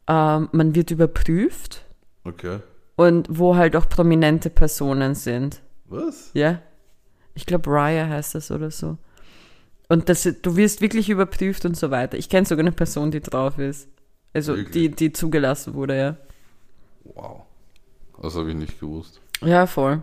Ähm, 0.07 0.49
man 0.53 0.75
wird 0.75 0.93
überprüft 0.93 1.87
Okay. 2.27 2.59
Und 2.97 3.29
wo 3.31 3.57
halt 3.57 3.77
auch 3.77 3.89
prominente 3.89 4.51
Personen 4.51 5.15
sind. 5.15 5.63
Was? 5.87 6.31
Ja. 6.35 6.61
Ich 7.35 7.47
glaube, 7.47 7.71
Raya 7.71 8.09
heißt 8.09 8.35
das 8.35 8.51
oder 8.51 8.71
so. 8.71 8.99
Und 9.89 10.09
das, 10.09 10.23
du 10.43 10.57
wirst 10.57 10.81
wirklich 10.81 11.09
überprüft 11.11 11.65
und 11.65 11.77
so 11.77 11.91
weiter. 11.91 12.17
Ich 12.19 12.29
kenne 12.29 12.47
sogar 12.47 12.63
eine 12.65 12.73
Person, 12.73 13.11
die 13.11 13.21
drauf 13.21 13.59
ist. 13.59 13.89
Also 14.33 14.57
Wirklich? 14.57 14.73
die, 14.73 14.89
die 14.91 15.13
zugelassen 15.13 15.75
wurde, 15.75 15.97
ja. 15.97 16.17
Wow. 17.05 17.43
Das 18.21 18.35
habe 18.35 18.51
ich 18.51 18.57
nicht 18.57 18.81
gewusst. 18.81 19.21
Ja, 19.43 19.67
voll. 19.67 20.03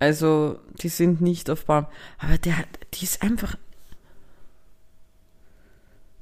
Also, 0.00 0.58
die 0.82 0.88
sind 0.88 1.20
nicht 1.20 1.48
auf 1.48 1.64
Baum. 1.64 1.86
Aber 2.18 2.36
der, 2.36 2.58
hat- 2.58 2.68
die 2.94 3.04
ist 3.04 3.22
einfach. 3.22 3.56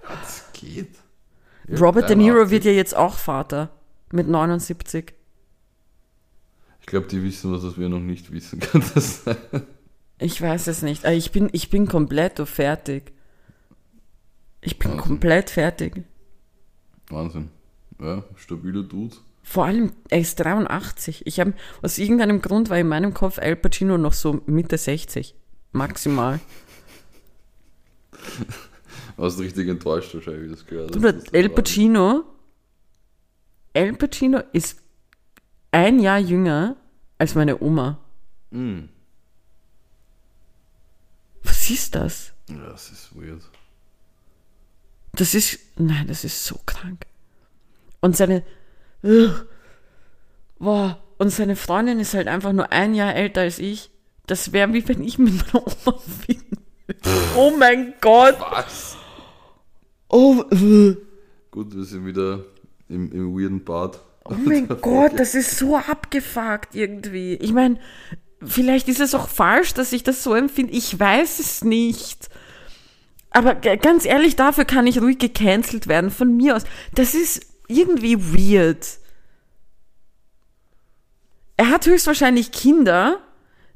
Was 0.06 0.44
geht? 0.52 0.96
Robert 1.80 2.08
De 2.08 2.16
Niro 2.16 2.36
83. 2.38 2.50
wird 2.50 2.64
ja 2.64 2.72
jetzt 2.72 2.94
auch 2.96 3.14
Vater. 3.14 3.70
Mit 4.12 4.28
79. 4.28 5.14
Ich 6.82 6.86
glaube, 6.86 7.06
die 7.08 7.22
wissen, 7.22 7.52
was 7.52 7.78
wir 7.78 7.88
noch 7.88 8.00
nicht 8.00 8.32
wissen. 8.32 8.60
Kann 8.60 8.84
das 8.94 9.24
sein? 9.24 9.36
Ich 10.18 10.40
weiß 10.40 10.66
es 10.66 10.82
nicht. 10.82 11.04
Aber 11.04 11.14
Ich 11.14 11.32
bin, 11.32 11.48
ich 11.52 11.70
bin 11.70 11.86
komplett 11.88 12.38
fertig. 12.46 13.12
Ich 14.60 14.78
bin 14.78 14.92
Wahnsinn. 14.92 15.06
komplett 15.06 15.50
fertig. 15.50 16.02
Wahnsinn. 17.08 17.48
Ja, 18.00 18.22
stabile 18.36 18.84
Dude. 18.84 19.16
Vor 19.42 19.64
allem, 19.64 19.92
er 20.08 20.20
ist 20.20 20.36
83. 20.36 21.26
Ich 21.26 21.40
habe, 21.40 21.54
aus 21.82 21.98
irgendeinem 21.98 22.42
Grund 22.42 22.70
war 22.70 22.78
in 22.78 22.88
meinem 22.88 23.12
Kopf 23.14 23.38
Al 23.38 23.56
Pacino 23.56 23.98
noch 23.98 24.12
so 24.12 24.40
Mitte 24.46 24.78
60. 24.78 25.34
Maximal. 25.72 26.38
Warst 29.16 29.40
richtig 29.40 29.68
enttäuscht 29.68 30.14
wahrscheinlich, 30.14 30.44
wie 30.44 30.50
das 30.50 30.66
gehört 30.66 30.96
hast, 30.96 31.34
Al. 31.34 31.48
Pacino, 31.48 32.24
Al 33.74 33.92
Pacino 33.94 34.40
ist 34.52 34.81
ein 35.72 35.98
Jahr 35.98 36.18
jünger 36.18 36.76
als 37.18 37.34
meine 37.34 37.60
Oma. 37.60 37.98
Mm. 38.50 38.84
Was 41.42 41.70
ist 41.70 41.94
das? 41.94 42.32
Ja, 42.48 42.70
das 42.70 42.90
ist 42.90 43.16
weird. 43.16 43.42
Das 45.14 45.34
ist, 45.34 45.58
nein, 45.76 46.06
das 46.06 46.24
ist 46.24 46.44
so 46.44 46.58
krank. 46.64 47.06
Und 48.00 48.16
seine, 48.16 48.42
Ugh. 49.02 49.46
boah, 50.58 50.98
und 51.18 51.30
seine 51.30 51.56
Freundin 51.56 52.00
ist 52.00 52.14
halt 52.14 52.28
einfach 52.28 52.52
nur 52.52 52.72
ein 52.72 52.94
Jahr 52.94 53.14
älter 53.14 53.42
als 53.42 53.58
ich. 53.58 53.90
Das 54.26 54.52
wäre 54.52 54.72
wie 54.72 54.86
wenn 54.88 55.02
ich 55.02 55.18
mit 55.18 55.34
meiner 55.34 55.66
Oma 55.66 55.98
würde. 56.26 56.42
Oh 57.36 57.52
mein 57.56 57.94
Gott. 58.00 58.36
Was? 58.38 58.96
Oh. 60.08 60.44
Gut, 61.50 61.74
wir 61.74 61.84
sind 61.84 62.04
wieder 62.04 62.44
im, 62.88 63.10
im 63.12 63.34
weirden 63.34 63.64
Part. 63.64 64.00
Oh 64.32 64.48
mein 64.48 64.68
Gott, 64.68 65.12
das 65.16 65.34
ist 65.34 65.56
so 65.56 65.76
abgefuckt 65.76 66.74
irgendwie. 66.74 67.34
Ich 67.34 67.52
meine, 67.52 67.78
vielleicht 68.44 68.88
ist 68.88 69.00
es 69.00 69.14
auch 69.14 69.28
falsch, 69.28 69.74
dass 69.74 69.92
ich 69.92 70.02
das 70.02 70.22
so 70.22 70.34
empfinde. 70.34 70.72
Ich 70.72 70.98
weiß 70.98 71.38
es 71.38 71.64
nicht. 71.64 72.28
Aber 73.30 73.54
ganz 73.54 74.04
ehrlich, 74.04 74.36
dafür 74.36 74.64
kann 74.64 74.86
ich 74.86 75.00
ruhig 75.00 75.18
gecancelt 75.18 75.86
werden 75.86 76.10
von 76.10 76.36
mir 76.36 76.56
aus. 76.56 76.64
Das 76.94 77.14
ist 77.14 77.46
irgendwie 77.66 78.18
weird. 78.18 78.98
Er 81.56 81.70
hat 81.70 81.86
höchstwahrscheinlich 81.86 82.52
Kinder, 82.52 83.20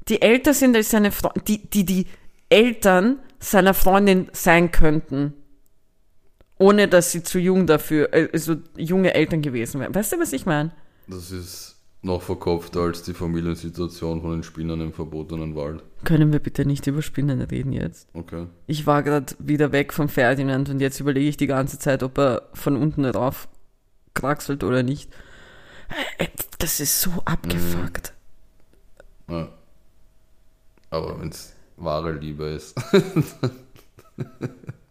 die 0.09 0.21
älter 0.23 0.55
sind 0.55 0.77
als 0.77 0.91
seine 0.91 1.13
Fre 1.13 1.33
die, 1.47 1.59
die 1.71 1.85
die 1.85 2.07
Eltern 2.49 3.19
seiner 3.39 3.75
Freundin 3.75 4.29
sein 4.33 4.71
könnten. 4.71 5.35
Ohne 6.59 6.89
dass 6.89 7.13
sie 7.13 7.23
zu 7.23 7.39
jung 7.39 7.67
dafür, 7.67 8.09
also 8.33 8.57
junge 8.77 9.15
Eltern 9.15 9.43
gewesen 9.43 9.81
wären. 9.81 9.95
Weißt 9.95 10.13
du, 10.13 10.19
was 10.19 10.33
ich 10.33 10.47
meine? 10.47 10.71
Das 11.07 11.31
ist 11.31 11.77
noch 12.03 12.23
verkopfter 12.23 12.81
als 12.81 13.03
die 13.03 13.15
Familiensituation 13.15 14.23
von 14.23 14.31
den 14.33 14.43
Spinnern 14.43 14.81
im 14.81 14.93
verbotenen 14.93 15.55
Wald. 15.57 15.83
Können 16.05 16.33
wir 16.33 16.39
bitte 16.39 16.65
nicht 16.65 16.87
über 16.87 17.03
Spinnen 17.03 17.41
reden 17.43 17.73
jetzt? 17.73 18.09
Okay. 18.15 18.47
Ich 18.67 18.87
war 18.87 19.03
gerade 19.03 19.35
wieder 19.39 19.73
weg 19.73 19.93
vom 19.93 20.09
Ferdinand 20.09 20.69
und 20.71 20.81
jetzt 20.81 21.01
überlege 21.01 21.29
ich 21.29 21.37
die 21.37 21.47
ganze 21.49 21.79
Zeit, 21.79 22.03
ob 22.03 22.17
er 22.19 22.49
von 22.55 22.77
unten 22.77 23.05
rauf 23.05 23.49
kraxelt 24.15 24.65
oder 24.65 24.83
nicht. 24.83 25.13
Äh, 26.19 26.27
Das 26.59 26.81
ist 26.81 27.01
so 27.01 27.11
abgefuckt. 27.27 28.15
Ja. 29.29 29.49
Aber 30.91 31.21
wenn 31.21 31.29
es 31.29 31.55
wahre 31.77 32.13
Liebe 32.13 32.45
ist. 32.47 32.75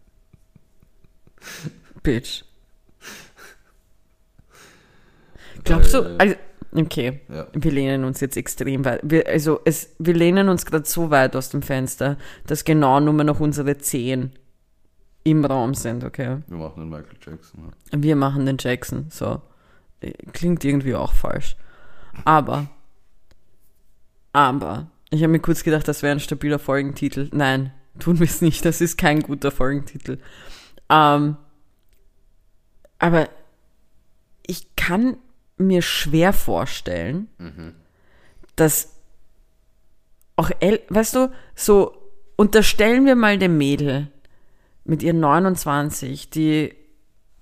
Bitch. 2.02 2.44
Glaubst 5.64 5.94
du, 5.94 5.98
Äh, 5.98 6.16
also, 6.18 6.34
okay, 6.74 7.20
ja. 7.28 7.46
wir 7.52 7.72
lehnen 7.72 8.04
uns 8.04 8.20
jetzt 8.20 8.36
extrem 8.36 8.84
weit, 8.84 9.00
wir, 9.02 9.26
also 9.26 9.60
es, 9.64 9.94
wir 9.98 10.14
lehnen 10.14 10.48
uns 10.48 10.64
gerade 10.64 10.86
so 10.86 11.10
weit 11.10 11.34
aus 11.34 11.50
dem 11.50 11.62
Fenster, 11.62 12.16
dass 12.46 12.64
genau 12.64 13.00
nur 13.00 13.12
noch 13.24 13.40
unsere 13.40 13.78
Zehen 13.78 14.32
im 15.24 15.44
Raum 15.44 15.74
sind, 15.74 16.04
okay? 16.04 16.38
Wir 16.46 16.56
machen 16.56 16.80
den 16.82 16.88
Michael 16.88 17.16
Jackson. 17.20 17.72
Ja. 17.92 18.02
Wir 18.02 18.16
machen 18.16 18.46
den 18.46 18.56
Jackson, 18.60 19.06
so. 19.10 19.42
Äh, 20.00 20.12
Klingt 20.32 20.64
irgendwie 20.64 20.94
auch 20.94 21.14
falsch. 21.14 21.56
Aber, 22.24 22.68
aber, 24.32 24.86
ich 25.10 25.22
habe 25.22 25.32
mir 25.32 25.40
kurz 25.40 25.64
gedacht, 25.64 25.88
das 25.88 26.02
wäre 26.02 26.12
ein 26.12 26.20
stabiler 26.20 26.58
Folgentitel. 26.58 27.28
Nein, 27.32 27.72
tun 27.98 28.20
wir 28.20 28.26
es 28.26 28.40
nicht, 28.40 28.64
das 28.64 28.80
ist 28.80 28.96
kein 28.98 29.20
guter 29.20 29.50
Folgentitel. 29.50 30.18
Ähm, 30.88 31.36
aber 32.98 33.28
ich 34.46 34.74
kann 34.76 35.16
mir 35.56 35.82
schwer 35.82 36.32
vorstellen, 36.32 37.28
dass 38.56 38.94
auch, 40.36 40.50
El 40.60 40.82
weißt 40.88 41.14
du, 41.14 41.32
so 41.54 41.96
unterstellen 42.36 43.06
wir 43.06 43.16
mal 43.16 43.38
dem 43.38 43.56
Mädel 43.56 44.10
mit 44.84 45.02
ihren 45.02 45.20
29, 45.20 46.30
die 46.30 46.74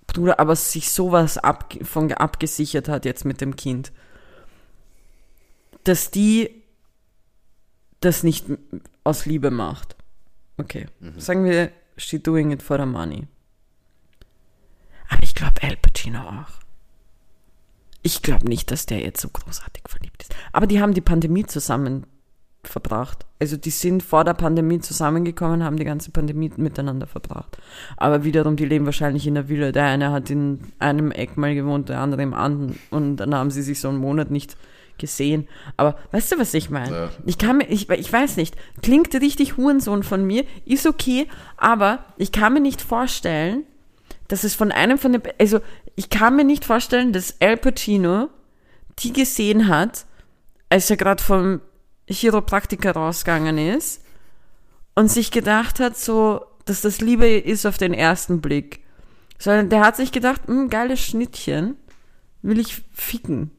Bruder 0.06 0.38
aber 0.38 0.54
sich 0.54 0.90
sowas 0.90 1.38
ab, 1.38 1.74
von 1.82 2.12
abgesichert 2.12 2.88
hat 2.88 3.04
jetzt 3.04 3.24
mit 3.24 3.40
dem 3.40 3.56
Kind, 3.56 3.92
dass 5.82 6.10
die 6.10 6.62
das 8.00 8.22
nicht 8.22 8.46
aus 9.02 9.26
Liebe 9.26 9.50
macht. 9.50 9.96
Okay, 10.56 10.86
sagen 11.16 11.44
wir, 11.44 11.72
she 11.96 12.22
doing 12.22 12.52
it 12.52 12.62
for 12.62 12.78
the 12.78 12.86
money. 12.86 13.26
Aber 15.08 15.22
ich 15.22 15.34
glaube, 15.34 15.62
Al 15.62 15.76
Pacino 15.76 16.20
auch. 16.20 16.64
Ich 18.02 18.22
glaube 18.22 18.46
nicht, 18.46 18.70
dass 18.70 18.86
der 18.86 19.00
jetzt 19.00 19.20
so 19.20 19.28
großartig 19.28 19.84
verliebt 19.88 20.22
ist. 20.22 20.34
Aber 20.52 20.66
die 20.66 20.80
haben 20.80 20.94
die 20.94 21.00
Pandemie 21.00 21.46
zusammen 21.46 22.06
verbracht. 22.62 23.24
Also 23.40 23.56
die 23.56 23.70
sind 23.70 24.02
vor 24.02 24.24
der 24.24 24.34
Pandemie 24.34 24.80
zusammengekommen, 24.80 25.64
haben 25.64 25.76
die 25.76 25.84
ganze 25.84 26.10
Pandemie 26.10 26.50
miteinander 26.56 27.06
verbracht. 27.06 27.58
Aber 27.96 28.24
wiederum, 28.24 28.56
die 28.56 28.64
leben 28.64 28.86
wahrscheinlich 28.86 29.26
in 29.26 29.34
der 29.34 29.48
Villa. 29.48 29.72
Der 29.72 29.84
eine 29.84 30.12
hat 30.12 30.30
in 30.30 30.60
einem 30.78 31.10
Eck 31.10 31.36
mal 31.36 31.54
gewohnt, 31.54 31.88
der 31.88 32.00
andere 32.00 32.22
im 32.22 32.34
anderen. 32.34 32.78
Und 32.90 33.16
dann 33.16 33.34
haben 33.34 33.50
sie 33.50 33.62
sich 33.62 33.80
so 33.80 33.88
einen 33.88 33.98
Monat 33.98 34.30
nicht 34.30 34.56
gesehen. 34.98 35.48
Aber 35.76 35.96
weißt 36.12 36.32
du, 36.32 36.38
was 36.38 36.54
ich 36.54 36.70
meine? 36.70 36.94
Ja. 36.94 37.10
Ich 37.26 37.38
kann 37.38 37.58
mir, 37.58 37.68
ich, 37.68 37.88
ich 37.90 38.12
weiß 38.12 38.36
nicht, 38.36 38.56
klingt 38.82 39.14
richtig 39.14 39.56
Hurensohn 39.56 40.02
von 40.02 40.24
mir, 40.24 40.44
ist 40.64 40.86
okay, 40.86 41.26
aber 41.56 42.04
ich 42.16 42.32
kann 42.32 42.52
mir 42.52 42.60
nicht 42.60 42.80
vorstellen, 42.80 43.64
dass 44.28 44.44
es 44.44 44.54
von 44.54 44.72
einem 44.72 44.98
von 44.98 45.12
den, 45.12 45.22
also 45.38 45.60
ich 45.96 46.10
kann 46.10 46.36
mir 46.36 46.44
nicht 46.44 46.64
vorstellen, 46.64 47.12
dass 47.12 47.40
Al 47.40 47.56
Pacino 47.56 48.28
die 49.00 49.12
gesehen 49.12 49.68
hat, 49.68 50.06
als 50.68 50.90
er 50.90 50.96
gerade 50.96 51.22
vom 51.22 51.60
Chiropraktiker 52.08 52.92
rausgegangen 52.92 53.58
ist 53.58 54.04
und 54.94 55.10
sich 55.10 55.30
gedacht 55.30 55.80
hat, 55.80 55.96
so, 55.96 56.44
dass 56.64 56.80
das 56.80 57.00
Liebe 57.00 57.28
ist 57.28 57.66
auf 57.66 57.78
den 57.78 57.94
ersten 57.94 58.40
Blick. 58.40 58.80
Sondern 59.38 59.68
der 59.68 59.80
hat 59.80 59.96
sich 59.96 60.12
gedacht, 60.12 60.42
hm, 60.46 60.70
geiles 60.70 61.00
Schnittchen, 61.00 61.76
will 62.42 62.58
ich 62.58 62.82
ficken. 62.92 63.50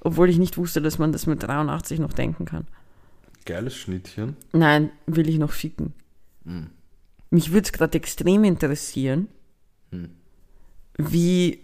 Obwohl 0.00 0.30
ich 0.30 0.38
nicht 0.38 0.56
wusste, 0.56 0.80
dass 0.80 0.98
man 0.98 1.12
das 1.12 1.26
mit 1.26 1.42
83 1.42 1.98
noch 1.98 2.12
denken 2.12 2.44
kann. 2.44 2.66
Geiles 3.44 3.76
Schnittchen. 3.76 4.36
Nein, 4.52 4.90
will 5.06 5.28
ich 5.28 5.38
noch 5.38 5.50
ficken. 5.50 5.92
Mich 7.30 7.52
würde 7.52 7.66
es 7.66 7.72
gerade 7.72 7.98
extrem 7.98 8.44
interessieren, 8.44 9.28
wie 10.98 11.60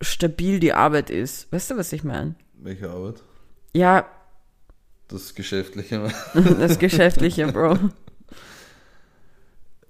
stabil 0.00 0.60
die 0.60 0.72
Arbeit 0.72 1.10
ist. 1.10 1.50
Weißt 1.52 1.70
du, 1.70 1.76
was 1.76 1.92
ich 1.92 2.04
meine? 2.04 2.34
Welche 2.54 2.90
Arbeit? 2.90 3.22
Ja, 3.74 4.06
Das 5.08 5.34
Geschäftliche. 5.34 6.10
das 6.34 6.78
Geschäftliche, 6.78 7.46
Bro. 7.52 7.78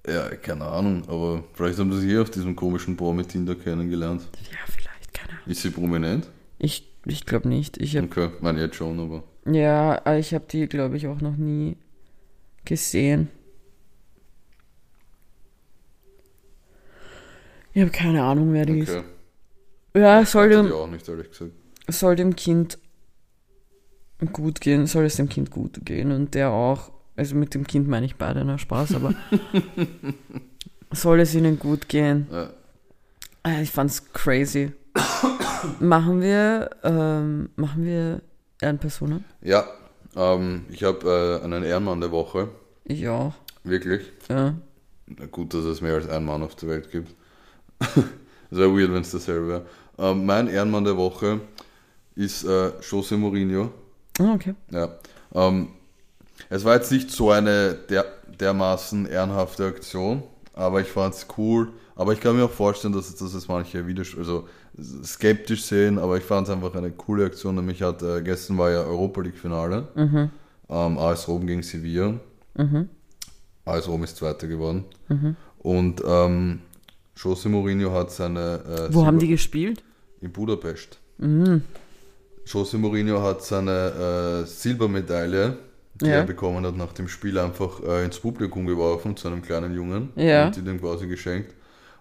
ja, 0.07 0.29
keine 0.35 0.65
Ahnung, 0.65 1.03
aber 1.07 1.43
vielleicht 1.53 1.79
haben 1.79 1.91
sie 1.91 1.99
sich 2.01 2.09
hier 2.09 2.21
auf 2.21 2.29
diesem 2.29 2.55
komischen 2.55 2.95
Bohr 2.95 3.13
mit 3.13 3.29
Tinder 3.29 3.55
kennengelernt. 3.55 4.27
Ja, 4.51 4.57
vielleicht, 4.65 5.13
keine 5.13 5.31
Ahnung. 5.33 5.47
Ist 5.47 5.61
sie 5.61 5.69
prominent? 5.71 6.29
Ich, 6.59 6.89
ich 7.05 7.25
glaube 7.25 7.47
nicht. 7.49 7.77
Ich 7.77 7.97
hab, 7.97 8.05
Okay, 8.05 8.29
meine 8.41 8.61
jetzt 8.61 8.75
schon, 8.77 8.99
aber. 8.99 9.23
ja, 9.51 9.99
aber 10.05 10.17
ich 10.17 10.33
habe 10.33 10.45
die, 10.49 10.67
glaube 10.67 10.97
ich, 10.97 11.07
auch 11.07 11.19
noch 11.21 11.35
nie 11.35 11.77
gesehen. 12.65 13.29
Ich 17.77 17.81
habe 17.83 17.91
keine 17.91 18.23
Ahnung, 18.23 18.53
wer 18.53 18.65
die 18.65 18.81
Okay. 18.81 18.97
ist. 18.97 19.03
Ja, 19.95 20.25
soll 20.25 20.45
Hatte 20.49 20.63
dem, 20.63 20.71
auch 20.73 20.87
nicht, 20.87 21.07
ehrlich 21.07 21.29
gesagt. 21.29 21.51
soll 21.87 22.15
dem 22.15 22.35
Kind 22.35 22.79
gut 24.33 24.61
gehen, 24.61 24.87
soll 24.87 25.05
es 25.05 25.17
dem 25.17 25.29
Kind 25.29 25.51
gut 25.51 25.85
gehen 25.85 26.11
und 26.11 26.33
der 26.33 26.49
auch, 26.49 26.91
also 27.15 27.35
mit 27.35 27.53
dem 27.53 27.67
Kind 27.67 27.87
meine 27.87 28.07
ich 28.07 28.15
beide, 28.15 28.43
na 28.43 28.57
Spaß, 28.57 28.95
aber 28.95 29.13
soll 30.91 31.19
es 31.19 31.35
ihnen 31.35 31.59
gut 31.59 31.87
gehen. 31.87 32.25
Ja. 32.31 32.49
Ah, 33.43 33.61
Ich 33.61 33.69
fand's 33.69 34.11
crazy. 34.11 34.71
machen 35.79 36.19
wir, 36.21 36.71
ähm, 36.83 37.49
machen 37.57 37.83
wir 37.85 38.23
Ehrenpersonen? 38.59 39.23
Ja, 39.43 39.67
ähm, 40.15 40.65
ich 40.71 40.83
habe 40.83 41.39
äh, 41.41 41.45
einen 41.45 41.63
Ehrenmann 41.63 42.01
der 42.01 42.09
Woche. 42.11 42.49
Ich 42.85 43.07
auch. 43.07 43.35
Wirklich. 43.63 44.01
Ja. 44.29 44.55
Gut, 45.29 45.53
dass 45.53 45.63
es 45.65 45.81
mehr 45.81 45.93
als 45.93 46.09
einen 46.09 46.25
Mann 46.25 46.41
auf 46.41 46.55
der 46.55 46.69
Welt 46.69 46.91
gibt. 46.91 47.13
Wäre 48.49 48.75
weird, 48.75 48.93
wenn 48.93 49.01
es 49.01 49.11
dasselbe 49.11 49.47
wäre. 49.47 49.65
Ähm, 49.97 50.25
mein 50.25 50.47
Ehrenmann 50.47 50.83
der 50.83 50.97
Woche 50.97 51.41
ist 52.15 52.43
äh, 52.43 52.71
Jose 52.81 53.17
Mourinho. 53.17 53.71
Ah, 54.19 54.33
okay. 54.33 54.55
Ja. 54.71 54.89
Ähm, 55.33 55.69
es 56.49 56.63
war 56.63 56.75
jetzt 56.75 56.91
nicht 56.91 57.11
so 57.11 57.31
eine 57.31 57.73
der, 57.89 58.05
dermaßen 58.39 59.05
ehrenhafte 59.05 59.65
Aktion, 59.65 60.23
aber 60.53 60.81
ich 60.81 60.87
fand 60.87 61.13
es 61.13 61.27
cool. 61.37 61.69
Aber 61.95 62.13
ich 62.13 62.21
kann 62.21 62.35
mir 62.35 62.45
auch 62.45 62.51
vorstellen, 62.51 62.93
dass, 62.93 63.13
dass 63.15 63.33
es 63.33 63.47
manche 63.47 63.83
also 64.17 64.47
skeptisch 65.03 65.63
sehen, 65.63 65.97
aber 65.97 66.17
ich 66.17 66.23
fand 66.23 66.47
es 66.47 66.53
einfach 66.53 66.75
eine 66.75 66.91
coole 66.91 67.25
Aktion. 67.25 67.55
Nämlich 67.55 67.81
hat 67.81 68.03
äh, 68.03 68.21
gestern 68.21 68.57
war 68.59 68.69
ja 68.69 68.81
Europa 68.81 69.21
League 69.21 69.37
Finale. 69.37 69.87
Ähm, 70.69 70.97
AS 70.99 71.27
Rom 71.27 71.47
gegen 71.47 71.63
Sevilla. 71.63 72.13
AS 73.65 73.87
Rom 73.87 74.03
ist 74.03 74.17
Zweiter 74.17 74.47
geworden. 74.47 74.85
Und 75.59 76.03
ähm, 76.05 76.61
Jose 77.23 77.49
Mourinho 77.49 77.91
hat 77.91 78.11
seine 78.11 78.87
äh, 78.89 78.93
Wo 78.93 79.05
haben 79.05 79.19
die 79.19 79.27
gespielt? 79.27 79.83
in 80.21 80.31
Budapest. 80.31 80.99
Jose 82.45 82.77
Mourinho 82.77 83.21
hat 83.21 83.43
seine 83.43 84.43
äh, 84.43 84.45
Silbermedaille, 84.47 85.57
die 85.95 86.05
Ja. 86.05 86.11
er 86.17 86.23
bekommen 86.23 86.65
hat, 86.65 86.75
nach 86.77 86.93
dem 86.93 87.07
Spiel 87.07 87.37
einfach 87.39 87.81
äh, 87.83 88.05
ins 88.05 88.19
Publikum 88.19 88.65
geworfen, 88.67 89.17
zu 89.17 89.27
einem 89.27 89.41
kleinen 89.41 89.73
Jungen. 89.73 90.09
Ja. 90.15 90.45
Und 90.47 90.55
die 90.55 90.61
dem 90.61 90.79
quasi 90.79 91.07
geschenkt. 91.07 91.53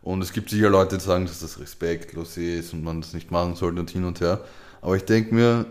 Und 0.03 0.23
es 0.23 0.33
gibt 0.33 0.51
sicher 0.51 0.71
Leute, 0.71 0.99
die 0.99 1.05
sagen, 1.05 1.27
dass 1.27 1.41
das 1.41 1.59
respektlos 1.59 2.37
ist 2.37 2.73
und 2.73 2.85
man 2.85 3.01
das 3.01 3.13
nicht 3.13 3.31
machen 3.31 3.57
sollte 3.57 3.81
und 3.81 3.91
hin 3.91 4.05
und 4.05 4.21
her. 4.21 4.45
Aber 4.81 4.97
ich 4.97 5.05
denke 5.05 5.35
mir, 5.35 5.67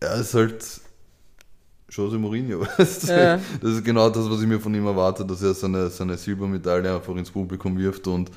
er 0.00 0.16
ist 0.20 0.34
halt 0.34 0.64
Jose 1.94 2.18
Mourinho. 2.18 2.60
Weißt 2.78 3.08
du? 3.08 3.12
Ja. 3.12 3.38
Das 3.60 3.70
ist 3.72 3.84
genau 3.84 4.08
das, 4.08 4.28
was 4.30 4.40
ich 4.40 4.46
mir 4.48 4.58
von 4.60 4.74
ihm 4.74 4.86
erwarte, 4.86 5.24
dass 5.24 5.42
er 5.42 5.54
seine, 5.54 5.88
seine 5.90 6.16
Silbermedaille 6.16 6.94
einfach 6.94 7.14
ins 7.16 7.30
Publikum 7.30 7.78
wirft 7.78 8.06
und, 8.06 8.30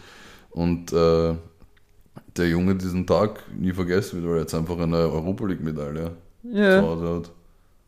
und 0.52 0.92
äh, 0.92 1.36
der 2.36 2.50
Junge 2.50 2.76
diesen 2.76 3.08
Tag 3.08 3.44
nie 3.56 3.72
vergessen 3.72 4.18
wird, 4.18 4.30
weil 4.30 4.38
er 4.38 4.42
jetzt 4.42 4.54
einfach 4.54 4.78
eine 4.78 4.98
Europa 4.98 5.46
League-Medaille 5.46 6.12
zu 6.42 6.50
Ja, 6.52 6.82
Hause 6.82 7.16
hat. 7.16 7.32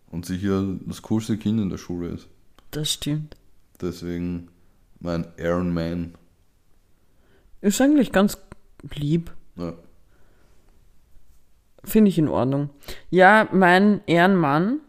Und 0.09 0.25
sicher 0.25 0.63
das 0.85 1.01
coolste 1.01 1.37
Kind 1.37 1.59
in 1.59 1.69
der 1.69 1.77
Schule 1.77 2.09
ist. 2.09 2.27
das 2.71 2.93
stimmt. 2.93 3.35
Deswegen 3.81 4.47
mein 4.99 5.27
Iron 5.37 5.73
Man. 5.73 6.15
Ist 7.61 7.81
eigentlich 7.81 8.11
ganz 8.11 8.37
lieb. 8.95 9.31
Ja. 9.57 9.73
Finde 11.83 12.09
ich 12.09 12.17
in 12.17 12.27
Ordnung. 12.27 12.69
Ja, 13.09 13.47
mein 13.51 14.01
Ehrenmann 14.07 14.79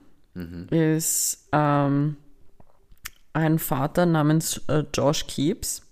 ist 0.70 1.49
ähm, 1.53 2.16
ein 3.32 3.59
Vater 3.59 4.07
namens 4.07 4.62
äh, 4.68 4.84
Josh 4.95 5.26
Keeps. 5.26 5.82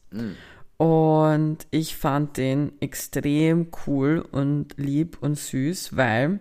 Und 0.78 1.58
ich 1.70 1.96
fand 1.96 2.36
den 2.36 2.72
extrem 2.80 3.68
cool 3.86 4.24
und 4.30 4.74
lieb 4.76 5.18
und 5.20 5.38
süß, 5.38 5.96
weil 5.96 6.40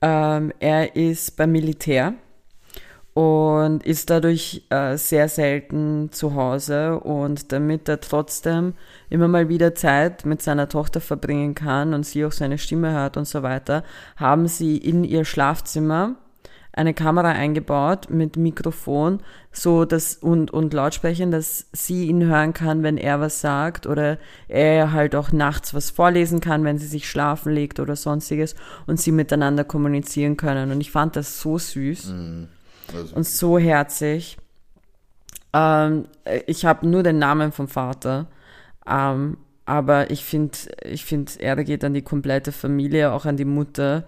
ähm, 0.00 0.52
er 0.58 0.96
ist 0.96 1.36
beim 1.36 1.52
Militär 1.52 2.14
und 3.12 3.84
ist 3.84 4.10
dadurch 4.10 4.64
äh, 4.70 4.96
sehr 4.96 5.28
selten 5.28 6.10
zu 6.12 6.34
Hause 6.34 7.00
und 7.00 7.52
damit 7.52 7.88
er 7.88 8.00
trotzdem 8.00 8.74
immer 9.10 9.28
mal 9.28 9.48
wieder 9.48 9.74
Zeit 9.74 10.24
mit 10.24 10.40
seiner 10.40 10.68
Tochter 10.68 11.00
verbringen 11.00 11.54
kann 11.54 11.94
und 11.94 12.06
sie 12.06 12.24
auch 12.24 12.32
seine 12.32 12.58
Stimme 12.58 12.92
hört 12.92 13.16
und 13.16 13.26
so 13.26 13.42
weiter, 13.42 13.82
haben 14.16 14.46
sie 14.46 14.78
in 14.78 15.02
ihr 15.02 15.24
Schlafzimmer 15.24 16.14
eine 16.78 16.94
Kamera 16.94 17.30
eingebaut 17.30 18.08
mit 18.08 18.36
Mikrofon 18.36 19.20
so 19.50 19.84
dass 19.84 20.16
und 20.16 20.50
und 20.50 20.72
Lautsprechern, 20.72 21.30
dass 21.30 21.66
sie 21.72 22.06
ihn 22.06 22.24
hören 22.24 22.52
kann, 22.52 22.82
wenn 22.82 22.96
er 22.96 23.20
was 23.20 23.40
sagt 23.40 23.86
oder 23.86 24.18
er 24.46 24.92
halt 24.92 25.14
auch 25.14 25.32
nachts 25.32 25.74
was 25.74 25.90
vorlesen 25.90 26.40
kann, 26.40 26.64
wenn 26.64 26.78
sie 26.78 26.86
sich 26.86 27.08
schlafen 27.08 27.52
legt 27.52 27.80
oder 27.80 27.96
sonstiges 27.96 28.54
und 28.86 29.00
sie 29.00 29.12
miteinander 29.12 29.64
kommunizieren 29.64 30.36
können. 30.36 30.70
Und 30.70 30.80
ich 30.80 30.90
fand 30.90 31.16
das 31.16 31.40
so 31.40 31.58
süß 31.58 32.10
Also, 32.94 33.16
und 33.16 33.26
so 33.26 33.58
herzig. 33.58 34.38
Ähm, 35.52 36.06
ich 36.46 36.64
habe 36.64 36.86
nur 36.86 37.02
den 37.02 37.18
Namen 37.18 37.52
vom 37.52 37.68
Vater, 37.68 38.28
ähm, 38.88 39.38
aber 39.64 40.10
ich 40.10 40.24
finde, 40.24 40.56
ich 40.84 41.04
finde, 41.04 41.32
Ehre 41.38 41.64
geht 41.64 41.84
an 41.84 41.94
die 41.94 42.02
komplette 42.02 42.52
Familie, 42.52 43.12
auch 43.12 43.24
an 43.24 43.36
die 43.36 43.44
Mutter, 43.44 44.04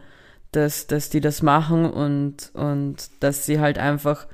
dass, 0.53 0.86
dass 0.86 1.11
die 1.11 1.20
das 1.20 1.42
machen 1.42 1.90
und, 1.90 2.51
und 2.55 3.11
dass 3.20 3.46
sie 3.46 3.61
halt 3.61 3.78
einfach, 3.78 4.26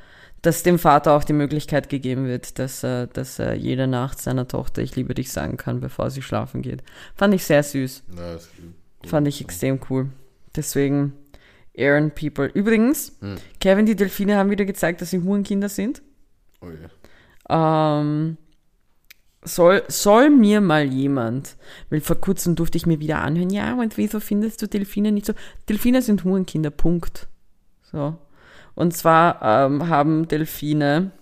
dass 0.43 0.63
dem 0.63 0.79
Vater 0.79 1.13
auch 1.13 1.25
die 1.25 1.33
Möglichkeit 1.33 1.89
gegeben 1.89 2.27
wird, 2.27 2.59
dass 2.59 2.83
er, 2.85 3.07
dass 3.07 3.39
er 3.39 3.55
jede 3.55 3.87
Nacht 3.87 4.21
seiner 4.21 4.49
Tochter 4.49 4.83
Ich 4.83 4.97
liebe 4.97 5.15
dich 5.15 5.33
sagen 5.33 5.57
kann, 5.57 5.81
bevor 5.81 6.11
sie 6.11 6.23
schlafen 6.23 6.63
geht. 6.63 6.83
Fand 7.15 7.35
ich 7.35 7.45
sehr 7.45 7.63
süß. 7.63 8.05
ja. 8.17 8.37
Fand 9.09 9.29
ich 9.29 9.41
extrem 9.41 9.81
cool. 9.91 10.11
Deswegen 10.55 11.13
Aaron 11.79 12.11
People. 12.11 12.47
Übrigens, 12.47 13.13
Kevin, 13.61 13.87
die 13.87 13.95
Delfine 13.95 14.37
haben 14.37 14.51
wieder 14.51 14.65
gezeigt, 14.65 15.01
dass 15.01 15.11
sie 15.11 15.23
Hurenkinder 15.23 15.69
sind. 15.69 16.03
Oh 16.61 16.71
je. 16.71 16.89
Ähm, 17.49 18.37
soll, 19.47 19.83
soll 19.89 20.31
mir 20.31 20.61
mal 20.61 20.85
jemand, 20.85 21.57
weil 21.91 22.01
vor 22.01 22.17
kurzem 22.17 22.57
durfte 22.57 22.77
ich 22.77 22.87
mir 22.87 23.01
wieder 23.01 23.23
anhören, 23.23 23.51
ja, 23.51 23.75
und 23.75 23.97
wieso 23.97 24.21
findest 24.21 24.61
du 24.63 24.67
Delfine 24.67 25.13
nicht 25.13 25.27
so? 25.27 25.33
Delfine 25.69 26.03
sind 26.03 26.25
Hurenkinder, 26.25 26.71
Punkt. 26.71 27.29
So. 27.83 28.17
Und 28.75 28.95
zwar 28.95 29.41
ähm, 29.43 29.89
haben 29.89 30.29
Delfine, 30.29 31.13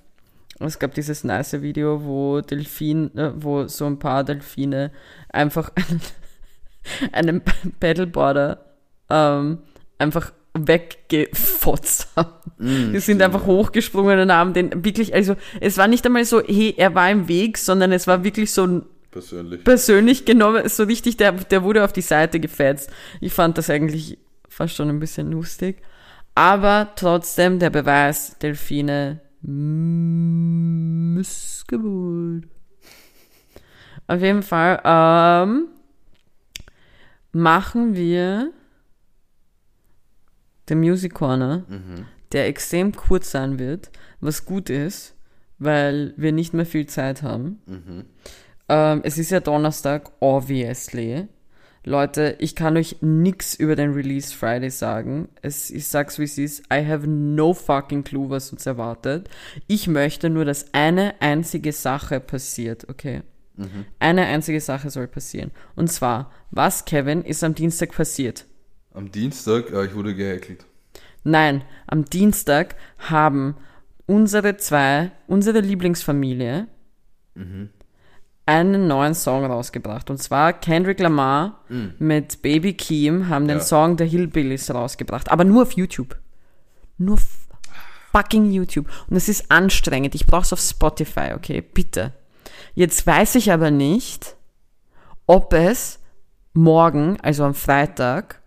es 0.59 0.79
gab 0.79 0.95
dieses 0.95 1.25
nice 1.25 1.61
Video, 1.63 2.05
wo 2.05 2.41
Delfin, 2.41 3.17
äh, 3.17 3.33
wo 3.37 3.67
so 3.67 3.87
ein 3.87 3.99
paar 3.99 4.25
Delfine 4.25 4.91
einfach 5.29 5.71
einen, 7.13 7.43
einen 7.43 7.43
Paddleboarder 7.79 8.65
ähm, 9.11 9.59
einfach 9.99 10.33
weggefotzt 10.55 12.09
haben. 12.17 12.93
die 12.93 13.01
sind 13.01 13.21
einfach 13.21 13.45
hochgesprungen 13.47 14.19
und 14.21 14.33
haben 14.33 14.53
den 14.55 14.85
wirklich, 14.85 15.13
also 15.15 15.37
es 15.61 15.77
war 15.77 15.89
nicht 15.89 16.07
einmal 16.07 16.25
so, 16.25 16.41
hey, 16.41 16.75
er 16.77 16.95
war 16.95 17.11
im 17.11 17.29
Weg, 17.29 17.59
sondern 17.59 17.93
es 17.93 18.07
war 18.07 18.25
wirklich 18.25 18.53
so 18.53 18.67
ein 18.67 18.87
Persönlich. 19.11 19.63
persönlich 19.65 20.25
genommen, 20.25 20.69
so 20.69 20.85
richtig, 20.85 21.17
der, 21.17 21.33
der 21.33 21.63
wurde 21.63 21.85
auf 21.85 21.93
die 21.93 22.01
Seite 22.01 22.41
gefetzt. 22.41 22.91
Ich 23.21 23.33
fand 23.33 23.59
das 23.59 23.71
eigentlich 23.71 24.19
fast 24.49 24.75
schon 24.75 24.89
ein 24.89 25.01
bisschen 25.01 25.31
lustig. 25.31 25.83
Aber 26.35 26.93
trotzdem 26.97 27.59
der 27.61 27.71
Beweis, 27.71 28.39
Delfine 28.39 29.21
Missgeburt. 31.15 32.45
Auf 34.07 34.21
jeden 34.21 34.43
Fall 34.43 34.81
ähm, 34.85 35.69
machen 37.33 37.95
wir 37.95 38.51
den 40.69 40.81
Music 40.81 41.15
Corner, 41.15 41.65
der 42.33 42.47
extrem 42.47 42.93
kurz 42.95 43.31
sein 43.31 43.59
wird, 43.59 43.91
was 44.21 44.45
gut 44.45 44.71
ist, 44.71 45.15
weil 45.59 46.15
wir 46.17 46.33
nicht 46.33 46.55
mehr 46.55 46.67
viel 46.67 46.87
Zeit 46.87 47.23
haben. 47.23 47.61
Ähm, 48.69 49.01
es 49.05 49.19
ist 49.19 49.31
ja 49.31 49.41
Donnerstag, 49.41 50.11
obviously. 50.21 51.29
Leute, 51.87 52.37
ich 52.39 52.57
kann 52.57 52.79
euch 52.79 52.97
nix 53.03 53.55
über 53.55 53.77
den 53.77 53.93
Release 53.93 54.35
Friday 54.35 54.71
sagen. 54.71 55.29
Es, 55.43 55.71
ich 55.71 55.87
sag's 55.87 56.19
wie 56.19 56.25
es 56.25 56.39
ist. 56.39 56.61
I 56.73 56.85
have 56.87 57.07
no 57.07 57.53
fucking 57.53 58.05
clue, 58.05 58.31
was 58.31 58.51
uns 58.53 58.65
erwartet. 58.65 59.29
Ich 59.67 59.87
möchte 59.87 60.31
nur, 60.31 60.47
dass 60.47 60.73
eine 60.73 61.15
einzige 61.21 61.73
Sache 61.73 62.21
passiert, 62.21 62.89
okay? 62.89 63.21
Eine 63.99 64.25
einzige 64.25 64.61
Sache 64.61 64.89
soll 64.91 65.07
passieren. 65.09 65.51
Und 65.77 65.93
zwar, 65.93 66.33
was, 66.51 66.87
Kevin, 66.87 67.23
ist 67.23 67.45
am 67.45 67.55
Dienstag 67.55 67.93
passiert? 67.93 68.47
Am 68.95 69.11
Dienstag, 69.11 69.71
äh, 69.71 69.85
ich 69.87 69.95
wurde 69.95 70.15
gehackelt. 70.15 70.65
Nein, 71.25 71.63
am 71.87 72.05
Dienstag 72.05 72.77
haben 72.99 73.57
unsere 74.07 74.57
zwei, 74.57 75.11
unsere 75.27 75.61
Lieblingsfamilie, 75.61 76.69
einen 78.47 78.87
neuen 78.87 79.15
Song 79.15 79.45
rausgebracht. 79.45 80.11
Und 80.11 80.19
zwar 80.23 80.53
Kendrick 80.53 81.01
Lamar 81.01 81.65
mit 81.99 82.43
Baby 82.43 82.75
Keem 82.75 83.29
haben 83.29 83.49
den 83.49 83.59
Ja. 83.59 83.65
Song 83.65 83.97
The 83.99 84.05
Hillbillies 84.07 84.73
rausgebracht. 84.73 85.31
Aber 85.33 85.45
nur 85.45 85.63
auf 85.63 85.73
YouTube. 85.73 86.17
Nur 86.99 87.19
fucking 88.13 88.53
YouTube. 88.53 88.87
Und 89.09 89.17
es 89.17 89.29
ist 89.31 89.51
anstrengend. 89.51 90.15
Ich 90.15 90.27
brauch's 90.27 90.53
auf 90.53 90.61
Spotify, 90.61 91.33
okay? 91.35 91.63
Bitte. 91.63 92.13
Jetzt 92.75 93.07
weiß 93.07 93.37
ich 93.37 93.51
aber 93.51 93.71
nicht, 93.71 94.37
ob 95.27 95.55
es 95.55 95.99
morgen, 96.53 97.19
also 97.23 97.45
am 97.45 97.55
Freitag, 97.55 98.43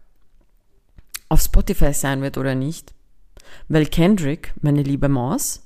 auf 1.29 1.41
Spotify 1.41 1.93
sein 1.93 2.21
wird 2.21 2.37
oder 2.37 2.55
nicht. 2.55 2.93
Weil 3.67 3.85
Kendrick, 3.85 4.53
meine 4.61 4.83
liebe 4.83 5.09
Maus, 5.09 5.63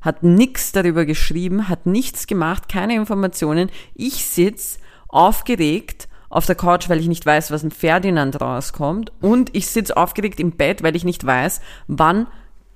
hat 0.00 0.22
nichts 0.22 0.72
darüber 0.72 1.04
geschrieben, 1.04 1.68
hat 1.68 1.86
nichts 1.86 2.26
gemacht, 2.26 2.68
keine 2.68 2.94
Informationen. 2.94 3.70
Ich 3.94 4.24
sitz 4.24 4.78
aufgeregt 5.08 6.08
auf 6.28 6.46
der 6.46 6.54
Couch, 6.54 6.88
weil 6.88 7.00
ich 7.00 7.08
nicht 7.08 7.24
weiß, 7.24 7.50
was 7.50 7.62
ein 7.62 7.70
Ferdinand 7.70 8.40
rauskommt. 8.40 9.12
Und 9.20 9.54
ich 9.54 9.66
sitz 9.68 9.90
aufgeregt 9.90 10.40
im 10.40 10.52
Bett, 10.52 10.82
weil 10.82 10.96
ich 10.96 11.04
nicht 11.04 11.24
weiß, 11.24 11.60
wann 11.86 12.26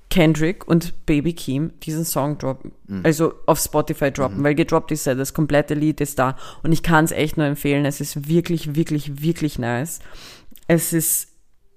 Kendrick 0.09 0.67
und 0.67 1.07
Baby 1.07 1.33
Keem 1.35 1.79
diesen 1.81 2.05
Song 2.05 2.37
droppen, 2.37 2.73
also 3.05 3.33
auf 3.47 3.61
Spotify 3.61 4.11
droppen, 4.11 4.43
weil 4.43 4.57
gedroppt 4.57 4.91
ist 4.91 5.07
ja, 5.07 5.15
das 5.15 5.35
komplette 5.35 5.75
Lied 5.75 6.01
ist 6.01 6.19
da 6.19 6.37
und 6.65 6.73
ich 6.73 6.83
kann 6.83 7.05
es 7.05 7.13
echt 7.13 7.37
nur 7.37 7.47
empfehlen, 7.47 7.85
es 7.85 8.01
ist 8.01 8.29
wirklich, 8.29 8.75
wirklich, 8.75 9.23
wirklich 9.23 9.61
nice. 9.61 10.01
Es 10.67 10.93
ist, 10.93 11.29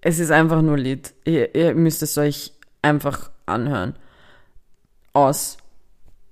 es 0.04 0.20
ist 0.20 0.32
einfach 0.32 0.62
nur 0.62 0.78
Lied. 0.78 1.14
Ihr, 1.24 1.56
ihr 1.56 1.74
müsst 1.74 2.04
es 2.04 2.18
euch 2.18 2.54
einfach 2.82 3.32
anhören. 3.45 3.95
Aus. 5.14 5.58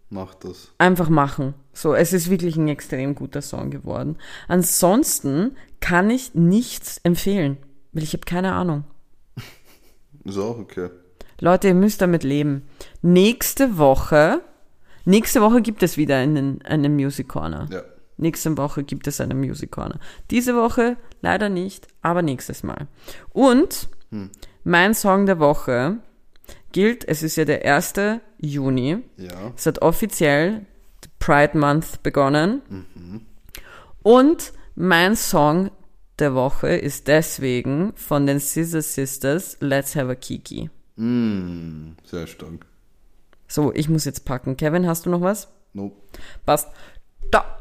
Macht 0.10 0.44
das. 0.44 0.74
Einfach 0.78 1.08
machen. 1.08 1.54
So, 1.72 1.94
es 1.96 2.12
ist 2.12 2.30
wirklich 2.30 2.58
ein 2.58 2.68
extrem 2.68 3.16
guter 3.16 3.42
Song 3.42 3.72
geworden. 3.72 4.18
Ansonsten 4.50 5.56
kann 5.80 6.10
ich 6.10 6.36
nichts 6.36 7.00
empfehlen, 7.04 7.58
weil 7.94 8.04
ich 8.04 8.12
habe 8.12 8.26
keine 8.26 8.52
Ahnung. 8.54 8.84
Ist 10.26 10.38
auch 10.38 10.60
okay. 10.60 10.90
Leute, 11.40 11.70
ihr 11.70 11.74
müsst 11.74 12.02
damit 12.02 12.24
leben. 12.24 12.64
Nächste 13.02 13.78
Woche, 13.78 14.42
nächste 15.06 15.42
Woche 15.42 15.62
gibt 15.62 15.82
es 15.82 15.98
wieder 15.98 16.18
einen, 16.18 16.62
einen 16.64 16.96
Music 16.96 17.30
Corner. 17.30 17.68
Ja. 17.72 17.82
Nächste 18.22 18.58
Woche 18.58 18.84
gibt 18.84 19.08
es 19.08 19.20
einen 19.20 19.40
Music 19.40 19.72
Corner. 19.72 20.00
Diese 20.30 20.56
Woche 20.56 20.96
leider 21.22 21.50
nicht, 21.50 21.88
aber 22.02 22.22
nächstes 22.22 22.64
Mal. 22.64 22.88
Und 23.34 23.90
mein 24.64 24.94
Song 24.94 25.26
der 25.26 25.40
Woche 25.40 25.98
gilt, 26.72 27.08
es 27.08 27.24
ist 27.24 27.36
ja 27.36 27.46
der 27.46 27.66
1. 27.66 27.94
Juni. 28.40 29.00
Ja. 29.18 29.52
Es 29.56 29.66
hat 29.66 29.82
offiziell 29.82 30.66
Pride 31.20 31.58
Month 31.58 32.04
begonnen. 32.04 32.62
Und 34.04 34.54
mein 34.76 35.16
Song 35.16 35.72
der 36.20 36.36
Woche 36.36 36.76
ist 36.76 37.08
deswegen 37.08 37.94
von 37.96 38.28
den 38.28 38.40
Scissor 38.40 38.82
Sisters 38.82 39.58
Let's 39.60 39.96
Have 39.96 40.12
a 40.12 40.16
Kiki. 40.16 40.70
Mm, 40.96 41.94
sehr 42.04 42.28
stark. 42.28 42.66
So, 43.48 43.74
ich 43.74 43.90
muss 43.90 44.06
jetzt 44.06 44.26
packen. 44.26 44.58
Kevin, 44.58 44.88
hast 44.88 45.06
du 45.06 45.10
noch 45.10 45.22
was? 45.22 45.50
Nope. 45.74 45.96
Passt. 46.46 46.70
Da. 47.32 47.58